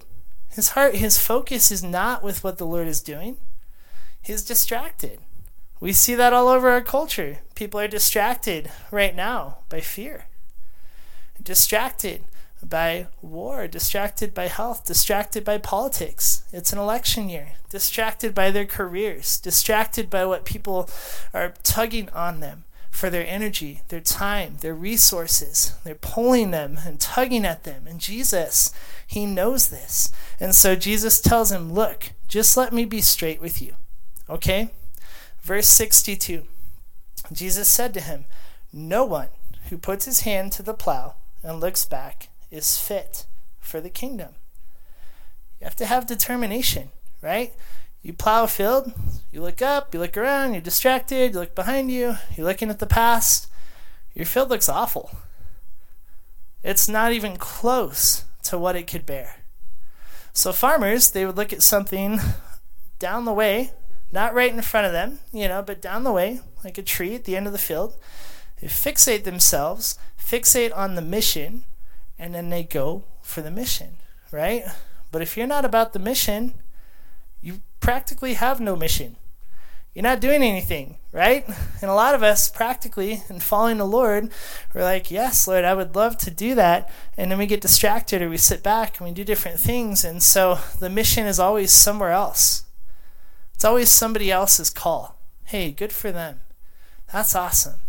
His 0.49 0.69
heart, 0.69 0.95
his 0.95 1.17
focus 1.17 1.71
is 1.71 1.83
not 1.83 2.23
with 2.23 2.43
what 2.43 2.57
the 2.57 2.65
Lord 2.65 2.87
is 2.87 3.01
doing. 3.01 3.37
He's 4.21 4.43
distracted. 4.43 5.19
We 5.79 5.93
see 5.93 6.15
that 6.15 6.33
all 6.33 6.47
over 6.47 6.69
our 6.69 6.81
culture. 6.81 7.39
People 7.53 7.79
are 7.79 7.87
distracted 7.87 8.71
right 8.89 9.15
now 9.15 9.59
by 9.69 9.81
fear, 9.81 10.25
distracted 11.41 12.23
by 12.63 13.07
war, 13.21 13.67
distracted 13.67 14.33
by 14.33 14.47
health, 14.47 14.85
distracted 14.85 15.45
by 15.45 15.59
politics. 15.59 16.43
It's 16.51 16.73
an 16.73 16.79
election 16.79 17.29
year, 17.29 17.53
distracted 17.69 18.33
by 18.33 18.49
their 18.49 18.65
careers, 18.65 19.39
distracted 19.39 20.09
by 20.09 20.25
what 20.25 20.45
people 20.45 20.89
are 21.33 21.53
tugging 21.61 22.09
on 22.09 22.39
them 22.39 22.63
for 22.97 23.11
their 23.11 23.27
energy, 23.27 23.81
their 23.89 24.01
time, 24.01 24.57
their 24.61 24.73
resources. 24.73 25.75
They're 25.83 25.93
pulling 25.93 26.49
them 26.49 26.79
and 26.83 26.99
tugging 26.99 27.45
at 27.45 27.63
them. 27.63 27.85
And 27.85 27.99
Jesus, 27.99 28.73
He 29.05 29.27
knows 29.27 29.67
this. 29.67 30.11
And 30.39 30.55
so 30.55 30.75
Jesus 30.75 31.21
tells 31.21 31.51
him, 31.51 31.71
Look, 31.71 32.13
just 32.27 32.57
let 32.57 32.73
me 32.73 32.85
be 32.85 33.01
straight 33.01 33.39
with 33.39 33.61
you. 33.61 33.75
Okay? 34.27 34.71
Verse 35.43 35.67
62 35.67 36.47
Jesus 37.31 37.67
said 37.67 37.93
to 37.93 38.01
him, 38.01 38.25
No 38.73 39.05
one 39.05 39.29
who 39.69 39.77
puts 39.77 40.05
his 40.05 40.21
hand 40.21 40.51
to 40.53 40.63
the 40.63 40.73
plow 40.73 41.15
and 41.43 41.59
looks 41.59 41.85
back 41.85 42.29
is 42.49 42.79
fit 42.79 43.27
for 43.59 43.79
the 43.79 43.91
kingdom. 43.91 44.29
You 45.59 45.65
have 45.65 45.75
to 45.75 45.85
have 45.85 46.07
determination, 46.07 46.89
right? 47.21 47.53
You 48.07 48.13
plow 48.13 48.45
a 48.45 48.47
field, 48.47 48.93
you 49.33 49.41
look 49.41 49.61
up, 49.61 49.93
you 49.93 49.99
look 49.99 50.15
around, 50.15 50.53
you're 50.53 50.61
distracted, 50.61 51.33
you 51.33 51.39
look 51.41 51.53
behind 51.53 51.91
you, 51.91 52.15
you're 52.37 52.47
looking 52.47 52.69
at 52.69 52.79
the 52.79 52.85
past. 52.85 53.49
Your 54.13 54.25
field 54.25 54.49
looks 54.49 54.69
awful. 54.69 55.11
It's 56.63 56.87
not 56.87 57.11
even 57.11 57.35
close 57.35 58.23
to 58.43 58.57
what 58.57 58.77
it 58.77 58.87
could 58.87 59.05
bear. 59.05 59.41
So, 60.31 60.53
farmers, 60.53 61.11
they 61.11 61.25
would 61.25 61.35
look 61.35 61.51
at 61.51 61.61
something 61.61 62.21
down 62.97 63.25
the 63.25 63.33
way, 63.33 63.71
not 64.09 64.33
right 64.33 64.53
in 64.53 64.61
front 64.61 64.87
of 64.87 64.93
them, 64.93 65.19
you 65.33 65.49
know, 65.49 65.61
but 65.61 65.81
down 65.81 66.05
the 66.05 66.13
way, 66.13 66.39
like 66.63 66.77
a 66.77 66.83
tree 66.83 67.13
at 67.13 67.25
the 67.25 67.35
end 67.35 67.45
of 67.45 67.51
the 67.51 67.59
field. 67.59 67.97
They 68.61 68.67
fixate 68.67 69.25
themselves, 69.25 69.99
fixate 70.17 70.73
on 70.73 70.95
the 70.95 71.01
mission, 71.01 71.65
and 72.17 72.33
then 72.33 72.51
they 72.51 72.63
go 72.63 73.03
for 73.21 73.41
the 73.41 73.51
mission, 73.51 73.97
right? 74.31 74.63
But 75.11 75.21
if 75.21 75.35
you're 75.35 75.45
not 75.45 75.65
about 75.65 75.91
the 75.91 75.99
mission, 75.99 76.53
practically 77.79 78.33
have 78.33 78.59
no 78.59 78.75
mission. 78.75 79.17
You're 79.97 80.03
not 80.03 80.21
doing 80.21 80.43
anything, 80.43 80.97
right? 81.11 81.43
And 81.81 81.89
a 81.89 81.95
lot 81.95 82.13
of 82.13 82.21
us, 82.21 82.49
practically, 82.49 83.23
in 83.29 83.39
following 83.39 83.77
the 83.77 83.85
Lord, 83.85 84.29
we're 84.71 84.83
like, 84.83 85.09
Yes, 85.09 85.47
Lord, 85.47 85.65
I 85.65 85.73
would 85.73 85.95
love 85.95 86.19
to 86.19 86.29
do 86.29 86.53
that. 86.53 86.87
And 87.17 87.31
then 87.31 87.39
we 87.39 87.47
get 87.47 87.61
distracted 87.61 88.21
or 88.21 88.29
we 88.29 88.37
sit 88.37 88.61
back 88.61 88.99
and 88.99 89.07
we 89.07 89.13
do 89.15 89.23
different 89.23 89.59
things. 89.59 90.05
And 90.05 90.21
so 90.21 90.59
the 90.79 90.91
mission 90.91 91.25
is 91.25 91.39
always 91.39 91.71
somewhere 91.71 92.11
else. 92.11 92.65
It's 93.55 93.65
always 93.65 93.89
somebody 93.89 94.29
else's 94.31 94.69
call. 94.69 95.19
Hey, 95.45 95.71
good 95.71 95.91
for 95.91 96.11
them. 96.11 96.41
That's 97.11 97.33
awesome. 97.33 97.79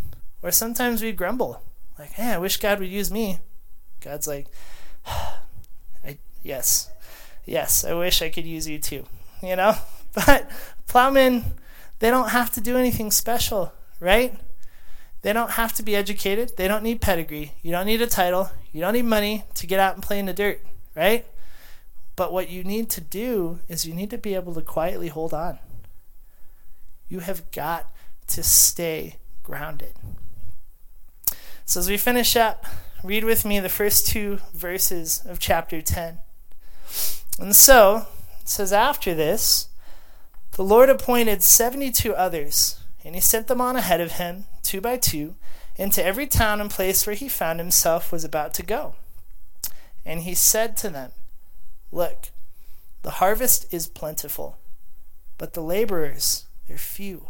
Or 0.41 0.49
sometimes 0.49 1.03
we 1.03 1.11
grumble, 1.11 1.61
like, 1.99 2.13
Hey, 2.13 2.33
I 2.33 2.39
wish 2.39 2.57
God 2.57 2.79
would 2.79 2.89
use 2.89 3.11
me. 3.11 3.37
God's 4.01 4.27
like, 4.27 4.47
I, 5.05 6.17
Yes, 6.41 6.89
yes, 7.45 7.85
I 7.85 7.93
wish 7.93 8.23
I 8.23 8.29
could 8.29 8.45
use 8.45 8.67
you 8.67 8.79
too 8.79 9.05
you 9.41 9.55
know? 9.55 9.75
But 10.11 10.49
plowmen, 10.87 11.43
they 11.99 12.09
don't 12.09 12.29
have 12.29 12.51
to 12.53 12.61
do 12.61 12.75
anything 12.75 13.11
special, 13.11 13.71
right? 13.99 14.35
They 15.21 15.33
don't 15.33 15.51
have 15.51 15.71
to 15.73 15.83
be 15.83 15.95
educated. 15.95 16.53
They 16.57 16.67
don't 16.67 16.83
need 16.83 16.99
pedigree. 16.99 17.53
You 17.61 17.71
don't 17.71 17.85
need 17.85 18.01
a 18.01 18.07
title. 18.07 18.49
You 18.71 18.81
don't 18.81 18.93
need 18.93 19.05
money 19.05 19.43
to 19.53 19.67
get 19.67 19.79
out 19.79 19.93
and 19.93 20.03
play 20.03 20.17
in 20.17 20.25
the 20.25 20.33
dirt, 20.33 20.61
right? 20.95 21.27
But 22.15 22.33
what 22.33 22.49
you 22.49 22.63
need 22.63 22.89
to 22.89 23.01
do 23.01 23.59
is 23.67 23.85
you 23.85 23.93
need 23.93 24.09
to 24.09 24.17
be 24.17 24.33
able 24.33 24.53
to 24.55 24.61
quietly 24.61 25.09
hold 25.09 25.33
on. 25.33 25.59
You 27.07 27.19
have 27.19 27.49
got 27.51 27.91
to 28.27 28.43
stay 28.43 29.17
grounded. 29.43 29.93
So 31.65 31.79
as 31.79 31.89
we 31.89 31.97
finish 31.97 32.35
up, 32.35 32.65
read 33.03 33.23
with 33.23 33.45
me 33.45 33.59
the 33.59 33.69
first 33.69 34.07
two 34.07 34.39
verses 34.53 35.23
of 35.25 35.39
chapter 35.39 35.81
10. 35.81 36.19
And 37.39 37.55
so, 37.55 38.07
says, 38.49 38.73
After 38.73 39.13
this, 39.13 39.69
the 40.51 40.63
Lord 40.63 40.89
appointed 40.89 41.43
seventy 41.43 41.91
two 41.91 42.13
others, 42.15 42.79
and 43.03 43.15
he 43.15 43.21
sent 43.21 43.47
them 43.47 43.61
on 43.61 43.75
ahead 43.75 44.01
of 44.01 44.13
him, 44.13 44.45
two 44.63 44.81
by 44.81 44.97
two, 44.97 45.35
into 45.75 46.03
every 46.03 46.27
town 46.27 46.59
and 46.59 46.69
place 46.69 47.07
where 47.07 47.15
he 47.15 47.29
found 47.29 47.59
himself 47.59 48.11
was 48.11 48.23
about 48.23 48.53
to 48.55 48.63
go. 48.63 48.95
And 50.05 50.21
he 50.21 50.33
said 50.33 50.75
to 50.77 50.89
them, 50.89 51.11
Look, 51.91 52.29
the 53.03 53.11
harvest 53.11 53.73
is 53.73 53.87
plentiful, 53.87 54.57
but 55.37 55.53
the 55.53 55.61
laborers, 55.61 56.45
they're 56.67 56.77
few. 56.77 57.27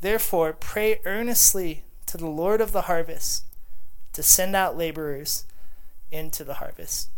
Therefore, 0.00 0.52
pray 0.52 1.00
earnestly 1.04 1.84
to 2.06 2.16
the 2.16 2.26
Lord 2.26 2.60
of 2.60 2.72
the 2.72 2.82
harvest 2.82 3.44
to 4.12 4.22
send 4.22 4.54
out 4.54 4.76
laborers 4.76 5.44
into 6.10 6.44
the 6.44 6.54
harvest. 6.54 7.10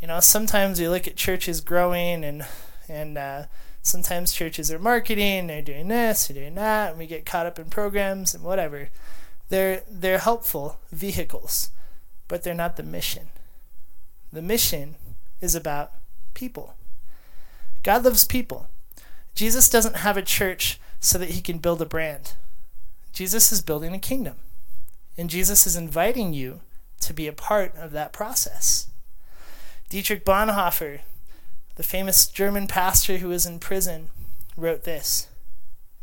You 0.00 0.08
know, 0.08 0.20
sometimes 0.20 0.80
we 0.80 0.88
look 0.88 1.06
at 1.06 1.16
churches 1.16 1.60
growing 1.60 2.24
and 2.24 2.46
and 2.88 3.18
uh, 3.18 3.44
sometimes 3.82 4.32
churches 4.32 4.70
are 4.72 4.78
marketing, 4.78 5.46
they're 5.46 5.62
doing 5.62 5.88
this, 5.88 6.26
they're 6.26 6.42
doing 6.42 6.54
that, 6.56 6.90
and 6.90 6.98
we 6.98 7.06
get 7.06 7.26
caught 7.26 7.46
up 7.46 7.58
in 7.58 7.66
programs 7.66 8.34
and 8.34 8.42
whatever. 8.42 8.88
They're 9.48 9.82
they're 9.90 10.18
helpful 10.18 10.78
vehicles, 10.90 11.70
but 12.28 12.42
they're 12.42 12.54
not 12.54 12.76
the 12.76 12.82
mission. 12.82 13.28
The 14.32 14.42
mission 14.42 14.96
is 15.40 15.54
about 15.54 15.92
people. 16.34 16.74
God 17.82 18.04
loves 18.04 18.24
people. 18.24 18.68
Jesus 19.34 19.68
doesn't 19.68 19.96
have 19.96 20.16
a 20.16 20.22
church 20.22 20.80
so 21.00 21.18
that 21.18 21.30
he 21.30 21.40
can 21.40 21.58
build 21.58 21.80
a 21.80 21.86
brand. 21.86 22.34
Jesus 23.12 23.52
is 23.52 23.62
building 23.62 23.94
a 23.94 23.98
kingdom. 23.98 24.36
And 25.16 25.30
Jesus 25.30 25.66
is 25.66 25.76
inviting 25.76 26.32
you 26.32 26.60
to 27.00 27.12
be 27.12 27.26
a 27.26 27.32
part 27.32 27.74
of 27.76 27.92
that 27.92 28.12
process. 28.12 28.89
Dietrich 29.90 30.24
Bonhoeffer, 30.24 31.00
the 31.74 31.82
famous 31.82 32.28
German 32.28 32.68
pastor 32.68 33.16
who 33.16 33.26
was 33.26 33.44
in 33.44 33.58
prison, 33.58 34.10
wrote 34.56 34.84
this 34.84 35.26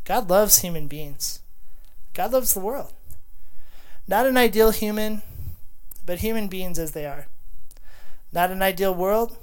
God 0.04 0.28
loves 0.28 0.58
human 0.58 0.88
beings. 0.88 1.40
God 2.12 2.32
loves 2.32 2.52
the 2.52 2.60
world. 2.60 2.92
Not 4.06 4.26
an 4.26 4.36
ideal 4.36 4.72
human, 4.72 5.22
but 6.04 6.18
human 6.18 6.48
beings 6.48 6.78
as 6.78 6.92
they 6.92 7.06
are. 7.06 7.28
Not 8.30 8.50
an 8.50 8.60
ideal 8.60 8.94
world, 8.94 9.38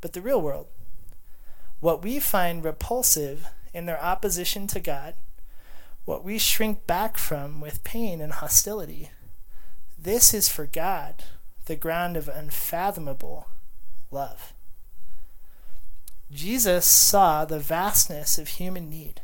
but 0.00 0.14
the 0.14 0.22
real 0.22 0.40
world. 0.40 0.68
What 1.80 2.02
we 2.02 2.18
find 2.18 2.64
repulsive 2.64 3.48
in 3.74 3.84
their 3.84 4.02
opposition 4.02 4.66
to 4.68 4.80
God, 4.80 5.12
what 6.06 6.24
we 6.24 6.38
shrink 6.38 6.86
back 6.86 7.18
from 7.18 7.60
with 7.60 7.84
pain 7.84 8.22
and 8.22 8.32
hostility, 8.32 9.10
this 9.98 10.32
is 10.32 10.48
for 10.48 10.64
God 10.64 11.24
the 11.66 11.76
ground 11.76 12.16
of 12.16 12.28
unfathomable 12.28 13.48
love. 14.14 14.54
Jesus 16.30 16.86
saw 16.86 17.44
the 17.44 17.58
vastness 17.58 18.38
of 18.38 18.48
human 18.48 18.88
need. 18.88 19.20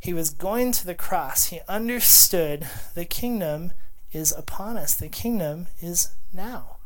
He 0.00 0.12
was 0.12 0.30
going 0.30 0.72
to 0.72 0.86
the 0.86 0.94
cross. 0.94 1.46
He 1.46 1.60
understood 1.68 2.68
the 2.94 3.04
kingdom 3.04 3.72
is 4.12 4.32
upon 4.32 4.76
us, 4.76 4.94
the 4.94 5.08
kingdom 5.08 5.66
is 5.80 6.10
now. 6.32 6.76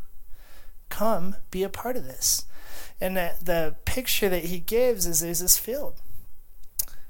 Come 0.89 1.37
be 1.51 1.63
a 1.63 1.69
part 1.69 1.97
of 1.97 2.05
this. 2.05 2.47
And 3.01 3.17
the, 3.17 3.33
the 3.43 3.75
picture 3.85 4.29
that 4.29 4.47
he 4.47 4.59
gives 4.59 5.07
is 5.07 5.21
there's 5.21 5.41
this 5.41 5.59
field, 5.59 6.01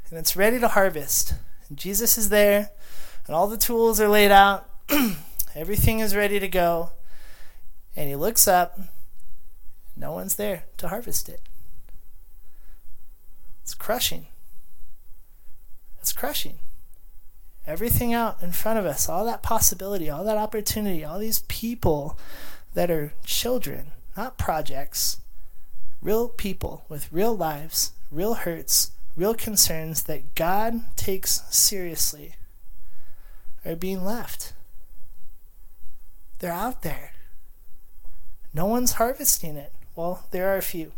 and 0.08 0.18
it's 0.18 0.36
ready 0.36 0.58
to 0.58 0.68
harvest. 0.68 1.34
And 1.68 1.78
Jesus 1.78 2.16
is 2.16 2.30
there, 2.30 2.70
and 3.26 3.36
all 3.36 3.46
the 3.46 3.56
tools 3.56 4.00
are 4.00 4.08
laid 4.08 4.30
out, 4.30 4.68
everything 5.54 6.00
is 6.00 6.16
ready 6.16 6.40
to 6.40 6.48
go. 6.48 6.90
And 7.94 8.08
he 8.08 8.16
looks 8.16 8.48
up 8.48 8.78
no 10.02 10.12
one's 10.12 10.34
there 10.34 10.64
to 10.78 10.88
harvest 10.88 11.28
it. 11.28 11.40
It's 13.62 13.72
crushing. 13.72 14.26
It's 16.00 16.12
crushing. 16.12 16.58
Everything 17.64 18.12
out 18.12 18.42
in 18.42 18.50
front 18.50 18.80
of 18.80 18.84
us, 18.84 19.08
all 19.08 19.24
that 19.24 19.44
possibility, 19.44 20.10
all 20.10 20.24
that 20.24 20.36
opportunity, 20.36 21.04
all 21.04 21.20
these 21.20 21.44
people 21.46 22.18
that 22.74 22.90
are 22.90 23.12
children, 23.24 23.92
not 24.16 24.36
projects, 24.36 25.20
real 26.02 26.28
people 26.28 26.84
with 26.88 27.12
real 27.12 27.36
lives, 27.36 27.92
real 28.10 28.34
hurts, 28.34 28.90
real 29.16 29.34
concerns 29.34 30.02
that 30.02 30.34
God 30.34 30.80
takes 30.96 31.42
seriously 31.48 32.34
are 33.64 33.76
being 33.76 34.04
left. 34.04 34.52
They're 36.40 36.50
out 36.52 36.82
there. 36.82 37.12
No 38.52 38.66
one's 38.66 38.94
harvesting 38.94 39.56
it. 39.56 39.72
Well, 39.94 40.26
there 40.30 40.48
are 40.52 40.56
a 40.56 40.62
few. 40.62 40.92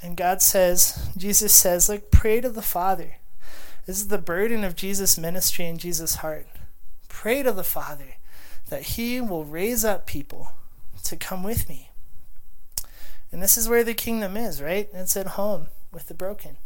And 0.00 0.16
God 0.16 0.42
says, 0.42 1.08
Jesus 1.16 1.52
says, 1.52 1.88
like, 1.88 2.10
pray 2.10 2.40
to 2.40 2.48
the 2.48 2.62
Father. 2.62 3.16
This 3.86 3.98
is 3.98 4.08
the 4.08 4.18
burden 4.18 4.64
of 4.64 4.76
Jesus' 4.76 5.18
ministry 5.18 5.66
and 5.66 5.78
Jesus' 5.78 6.16
heart. 6.16 6.46
Pray 7.08 7.42
to 7.42 7.52
the 7.52 7.64
Father 7.64 8.16
that 8.68 8.82
He 8.82 9.20
will 9.20 9.44
raise 9.44 9.84
up 9.84 10.06
people 10.06 10.52
to 11.04 11.16
come 11.16 11.42
with 11.42 11.68
me. 11.68 11.90
And 13.30 13.42
this 13.42 13.56
is 13.56 13.68
where 13.68 13.84
the 13.84 13.94
kingdom 13.94 14.36
is, 14.36 14.60
right? 14.60 14.88
It's 14.92 15.16
at 15.16 15.28
home 15.28 15.68
with 15.92 16.06
the 16.06 16.14
broken. 16.14 16.58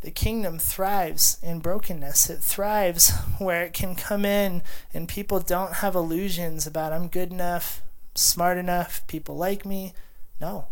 The 0.00 0.10
kingdom 0.10 0.58
thrives 0.58 1.38
in 1.42 1.60
brokenness. 1.60 2.28
It 2.28 2.40
thrives 2.40 3.12
where 3.38 3.64
it 3.64 3.72
can 3.72 3.94
come 3.94 4.24
in 4.24 4.62
and 4.92 5.08
people 5.08 5.38
don't 5.38 5.74
have 5.74 5.94
illusions 5.94 6.66
about 6.66 6.92
I'm 6.92 7.08
good 7.08 7.30
enough, 7.30 7.82
smart 8.14 8.58
enough, 8.58 9.06
people 9.06 9.36
like 9.36 9.64
me. 9.64 9.94
No. 10.40 10.66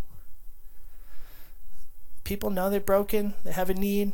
People 2.25 2.51
know 2.51 2.71
they're 2.71 2.81
broken, 2.81 3.35
they 3.45 3.53
have 3.53 3.71
a 3.71 3.75
need, 3.75 4.13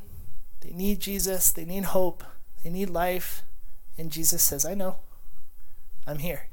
they 0.60 0.70
need 0.70 1.00
Jesus, 1.00 1.50
they 1.50 1.64
need 1.64 1.84
hope, 1.84 2.24
they 2.62 2.70
need 2.70 2.90
life. 2.90 3.42
And 3.98 4.10
Jesus 4.10 4.42
says, 4.42 4.64
I 4.64 4.74
know, 4.74 4.96
I'm 6.06 6.18
here. 6.18 6.48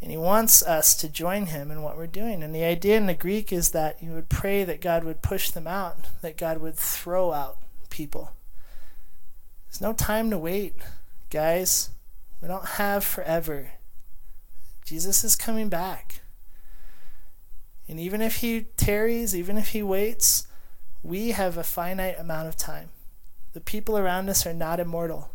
And 0.00 0.10
he 0.10 0.16
wants 0.16 0.62
us 0.62 0.94
to 0.96 1.08
join 1.08 1.46
him 1.46 1.70
in 1.70 1.82
what 1.82 1.96
we're 1.96 2.06
doing. 2.06 2.42
And 2.42 2.54
the 2.54 2.64
idea 2.64 2.96
in 2.96 3.06
the 3.06 3.14
Greek 3.14 3.52
is 3.52 3.70
that 3.70 4.02
you 4.02 4.12
would 4.12 4.28
pray 4.28 4.62
that 4.62 4.82
God 4.82 5.02
would 5.02 5.22
push 5.22 5.50
them 5.50 5.66
out, 5.66 5.96
that 6.20 6.36
God 6.36 6.58
would 6.58 6.76
throw 6.76 7.32
out 7.32 7.58
people. 7.88 8.32
There's 9.66 9.80
no 9.80 9.94
time 9.94 10.30
to 10.30 10.38
wait, 10.38 10.74
guys. 11.30 11.90
We 12.42 12.48
don't 12.48 12.66
have 12.66 13.02
forever. 13.02 13.70
Jesus 14.84 15.24
is 15.24 15.34
coming 15.34 15.68
back. 15.68 16.20
And 17.88 17.98
even 17.98 18.20
if 18.20 18.36
he 18.36 18.62
tarries, 18.76 19.34
even 19.34 19.58
if 19.58 19.68
he 19.68 19.82
waits, 19.82 20.46
we 21.02 21.30
have 21.30 21.56
a 21.56 21.64
finite 21.64 22.18
amount 22.18 22.48
of 22.48 22.56
time. 22.56 22.90
The 23.52 23.60
people 23.60 23.96
around 23.98 24.28
us 24.28 24.46
are 24.46 24.54
not 24.54 24.80
immortal, 24.80 25.30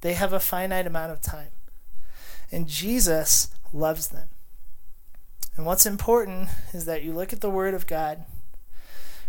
they 0.00 0.14
have 0.14 0.32
a 0.32 0.40
finite 0.40 0.86
amount 0.86 1.12
of 1.12 1.20
time. 1.20 1.50
And 2.50 2.66
Jesus 2.66 3.50
loves 3.72 4.08
them. 4.08 4.28
And 5.56 5.66
what's 5.66 5.86
important 5.86 6.48
is 6.72 6.84
that 6.84 7.02
you 7.02 7.12
look 7.12 7.32
at 7.32 7.40
the 7.40 7.50
Word 7.50 7.74
of 7.74 7.86
God, 7.86 8.24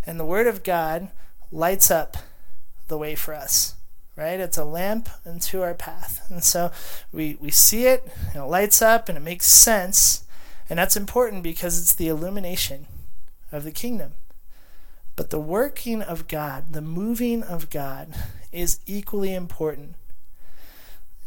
and 0.05 0.20
the 0.20 0.26
Word 0.26 0.47
of 0.47 0.64
God 0.64 1.10
lights 1.51 1.89
up 1.89 2.18
the 2.88 2.97
way 2.97 3.16
for 3.16 3.34
us, 3.34 3.76
right? 4.20 4.39
It's 4.39 4.57
a 4.57 4.65
lamp 4.65 5.09
unto 5.26 5.61
our 5.61 5.74
path. 5.74 6.26
And 6.30 6.43
so 6.43 6.72
we, 7.11 7.38
we 7.39 7.49
see 7.49 7.86
it, 7.86 8.07
and 8.28 8.43
it 8.43 8.47
lights 8.47 8.82
up, 8.82 9.09
and 9.09 9.17
it 9.17 9.22
makes 9.22 9.47
sense. 9.47 10.26
And 10.70 10.78
that's 10.78 10.97
important 10.97 11.41
because 11.41 11.80
it's 11.80 11.95
the 11.95 12.09
illumination 12.09 12.86
of 13.51 13.63
the 13.63 13.72
kingdom. 13.72 14.11
But 15.15 15.30
the 15.32 15.39
working 15.39 16.01
of 16.01 16.28
God, 16.28 16.74
the 16.74 16.82
moving 16.82 17.41
of 17.41 17.70
God, 17.70 18.13
is 18.51 18.80
equally 18.86 19.34
important 19.34 19.95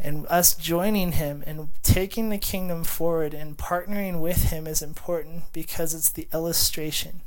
and 0.02 0.26
us 0.28 0.54
joining 0.56 1.12
him 1.12 1.44
and 1.46 1.68
taking 1.84 2.28
the 2.28 2.38
kingdom 2.38 2.82
forward 2.82 3.32
and 3.32 3.56
partnering 3.56 4.20
with 4.20 4.50
him 4.50 4.66
is 4.66 4.82
important 4.82 5.44
because 5.52 5.94
it's 5.94 6.10
the 6.10 6.26
illustration 6.34 7.20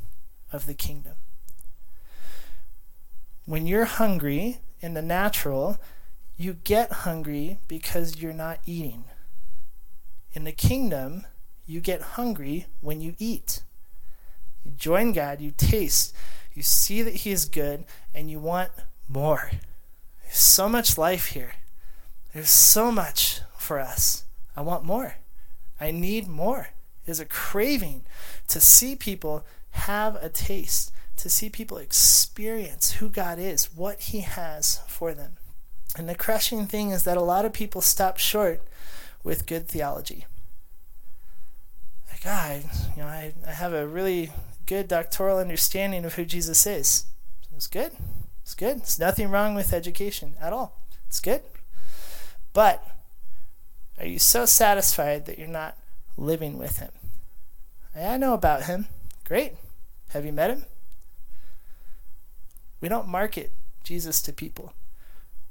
of 0.52 0.66
the 0.66 0.74
kingdom. 0.74 1.14
When 3.46 3.66
you're 3.66 3.86
hungry 3.86 4.58
in 4.82 4.94
the 4.94 5.02
natural, 5.02 5.78
you 6.38 6.54
get 6.64 6.92
hungry 6.92 7.60
because 7.68 8.22
you're 8.22 8.34
not 8.34 8.60
eating. 8.66 9.06
In 10.34 10.44
the 10.44 10.52
kingdom, 10.52 11.26
you 11.66 11.80
get 11.80 12.02
hungry 12.02 12.68
when 12.82 13.02
you 13.02 13.16
eat. 13.20 13.64
You 14.64 14.72
join 14.72 15.14
God, 15.14 15.42
you 15.42 15.54
taste, 15.56 16.14
you 16.54 16.62
see 16.62 17.02
that 17.02 17.16
He 17.16 17.32
is 17.32 17.46
good, 17.46 17.86
and 18.14 18.30
you 18.30 18.40
want 18.40 18.72
more. 19.08 19.52
There's 20.24 20.38
so 20.38 20.68
much 20.68 20.98
life 20.98 21.28
here. 21.28 21.54
There's 22.34 22.50
so 22.50 22.92
much 22.92 23.42
for 23.58 23.80
us. 23.80 24.26
I 24.56 24.62
want 24.62 24.84
more. 24.84 25.16
I 25.80 25.92
need 25.92 26.28
more. 26.28 26.70
There's 27.06 27.20
a 27.20 27.26
craving 27.26 28.04
to 28.48 28.60
see 28.60 28.96
people 28.96 29.46
have 29.72 30.16
a 30.16 30.30
taste, 30.30 30.92
to 31.18 31.30
see 31.30 31.50
people 31.50 31.78
experience 31.78 32.94
who 32.94 33.10
God 33.10 33.40
is, 33.40 33.74
what 33.74 34.02
He 34.02 34.22
has 34.22 34.82
for 34.88 35.14
them. 35.14 35.34
And 35.98 36.10
the 36.10 36.16
crushing 36.16 36.68
thing 36.68 36.92
is 36.92 37.04
that 37.04 37.18
a 37.18 37.22
lot 37.22 37.46
of 37.46 37.54
people 37.54 37.82
stop 37.82 38.18
short 38.18 38.62
with 39.24 39.46
good 39.46 39.68
theology. 39.68 40.26
Like, 42.12 42.22
ah, 42.26 42.46
I, 42.46 42.64
you 42.96 43.02
know, 43.02 43.08
I, 43.08 43.34
I 43.48 43.52
have 43.52 43.74
a 43.74 43.88
really 43.88 44.32
good 44.66 44.88
doctoral 44.88 45.40
understanding 45.40 46.06
of 46.06 46.16
who 46.16 46.26
Jesus 46.26 46.66
is. 46.66 47.06
It's 47.56 47.68
good. 47.68 47.94
It's 48.42 48.54
good. 48.54 48.80
There's 48.80 49.00
nothing 49.00 49.30
wrong 49.30 49.56
with 49.56 49.74
education 49.74 50.36
at 50.42 50.54
all. 50.54 50.80
It's 51.08 51.20
good. 51.20 51.42
But 52.54 52.86
are 53.98 54.06
you 54.06 54.20
so 54.20 54.46
satisfied 54.46 55.26
that 55.26 55.40
you're 55.40 55.48
not 55.48 55.78
living 56.18 56.58
with 56.58 56.80
him? 56.80 56.92
I 57.96 58.18
know 58.18 58.34
about 58.34 58.64
him. 58.64 58.88
Great. 59.24 59.54
Have 60.10 60.26
you 60.26 60.34
met 60.34 60.50
him? 60.50 60.66
We 62.86 62.90
don't 62.90 63.08
market 63.08 63.52
Jesus 63.84 64.22
to 64.22 64.32
people. 64.32 64.72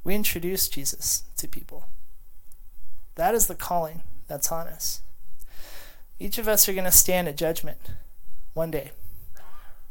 We 0.04 0.14
introduce 0.14 0.68
Jesus 0.68 1.24
to 1.36 1.48
people. 1.48 1.86
That 3.16 3.34
is 3.34 3.48
the 3.48 3.56
calling 3.56 4.04
that's 4.28 4.52
on 4.52 4.68
us. 4.68 5.00
Each 6.20 6.38
of 6.38 6.46
us 6.46 6.68
are 6.68 6.74
going 6.74 6.84
to 6.84 6.92
stand 6.92 7.26
at 7.26 7.36
judgment 7.36 7.78
one 8.52 8.70
day. 8.70 8.92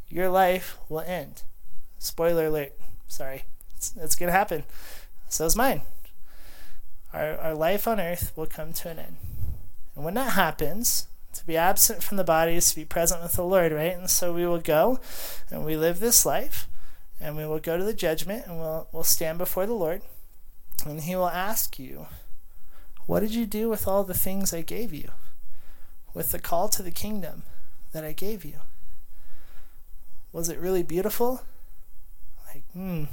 Your 0.07 0.29
life 0.29 0.77
will 0.87 1.01
end. 1.01 1.43
Spoiler 1.99 2.45
alert. 2.45 2.71
Sorry. 3.09 3.43
It's, 3.75 3.93
it's 3.97 4.15
going 4.15 4.27
to 4.27 4.37
happen. 4.37 4.63
So 5.27 5.45
is 5.45 5.57
mine 5.57 5.81
our, 7.13 7.37
our 7.39 7.55
life 7.55 7.89
on 7.89 7.99
earth 7.99 8.31
will 8.37 8.45
come 8.45 8.71
to 8.71 8.89
an 8.89 8.99
end. 8.99 9.17
And 9.97 10.05
when 10.05 10.13
that 10.13 10.31
happens, 10.31 11.07
to 11.33 11.45
be 11.45 11.57
absent 11.57 12.03
from 12.03 12.15
the 12.15 12.23
body 12.23 12.55
is 12.55 12.69
to 12.69 12.75
be 12.77 12.85
present 12.85 13.21
with 13.21 13.33
the 13.33 13.43
Lord, 13.43 13.73
right? 13.73 13.97
And 13.97 14.09
so 14.09 14.31
we 14.31 14.45
will 14.45 14.61
go 14.61 15.01
and 15.51 15.65
we 15.65 15.75
live 15.75 15.99
this 15.99 16.25
life 16.25 16.69
and 17.23 17.37
we 17.37 17.45
will 17.45 17.59
go 17.59 17.77
to 17.77 17.83
the 17.83 17.93
judgment 17.93 18.45
and 18.45 18.59
we'll, 18.59 18.87
we'll 18.91 19.03
stand 19.03 19.37
before 19.37 19.65
the 19.65 19.73
Lord 19.73 20.01
and 20.85 21.01
He 21.01 21.15
will 21.15 21.29
ask 21.29 21.79
you, 21.79 22.07
What 23.05 23.21
did 23.21 23.33
you 23.33 23.45
do 23.45 23.69
with 23.69 23.87
all 23.87 24.03
the 24.03 24.13
things 24.13 24.53
I 24.53 24.61
gave 24.61 24.93
you? 24.93 25.09
With 26.13 26.31
the 26.31 26.39
call 26.39 26.67
to 26.69 26.83
the 26.83 26.91
kingdom 26.91 27.43
that 27.93 28.03
I 28.03 28.11
gave 28.11 28.43
you? 28.43 28.55
Was 30.33 30.49
it 30.49 30.59
really 30.59 30.83
beautiful? 30.83 31.43
Like, 32.53 32.63
hmm, 32.73 33.05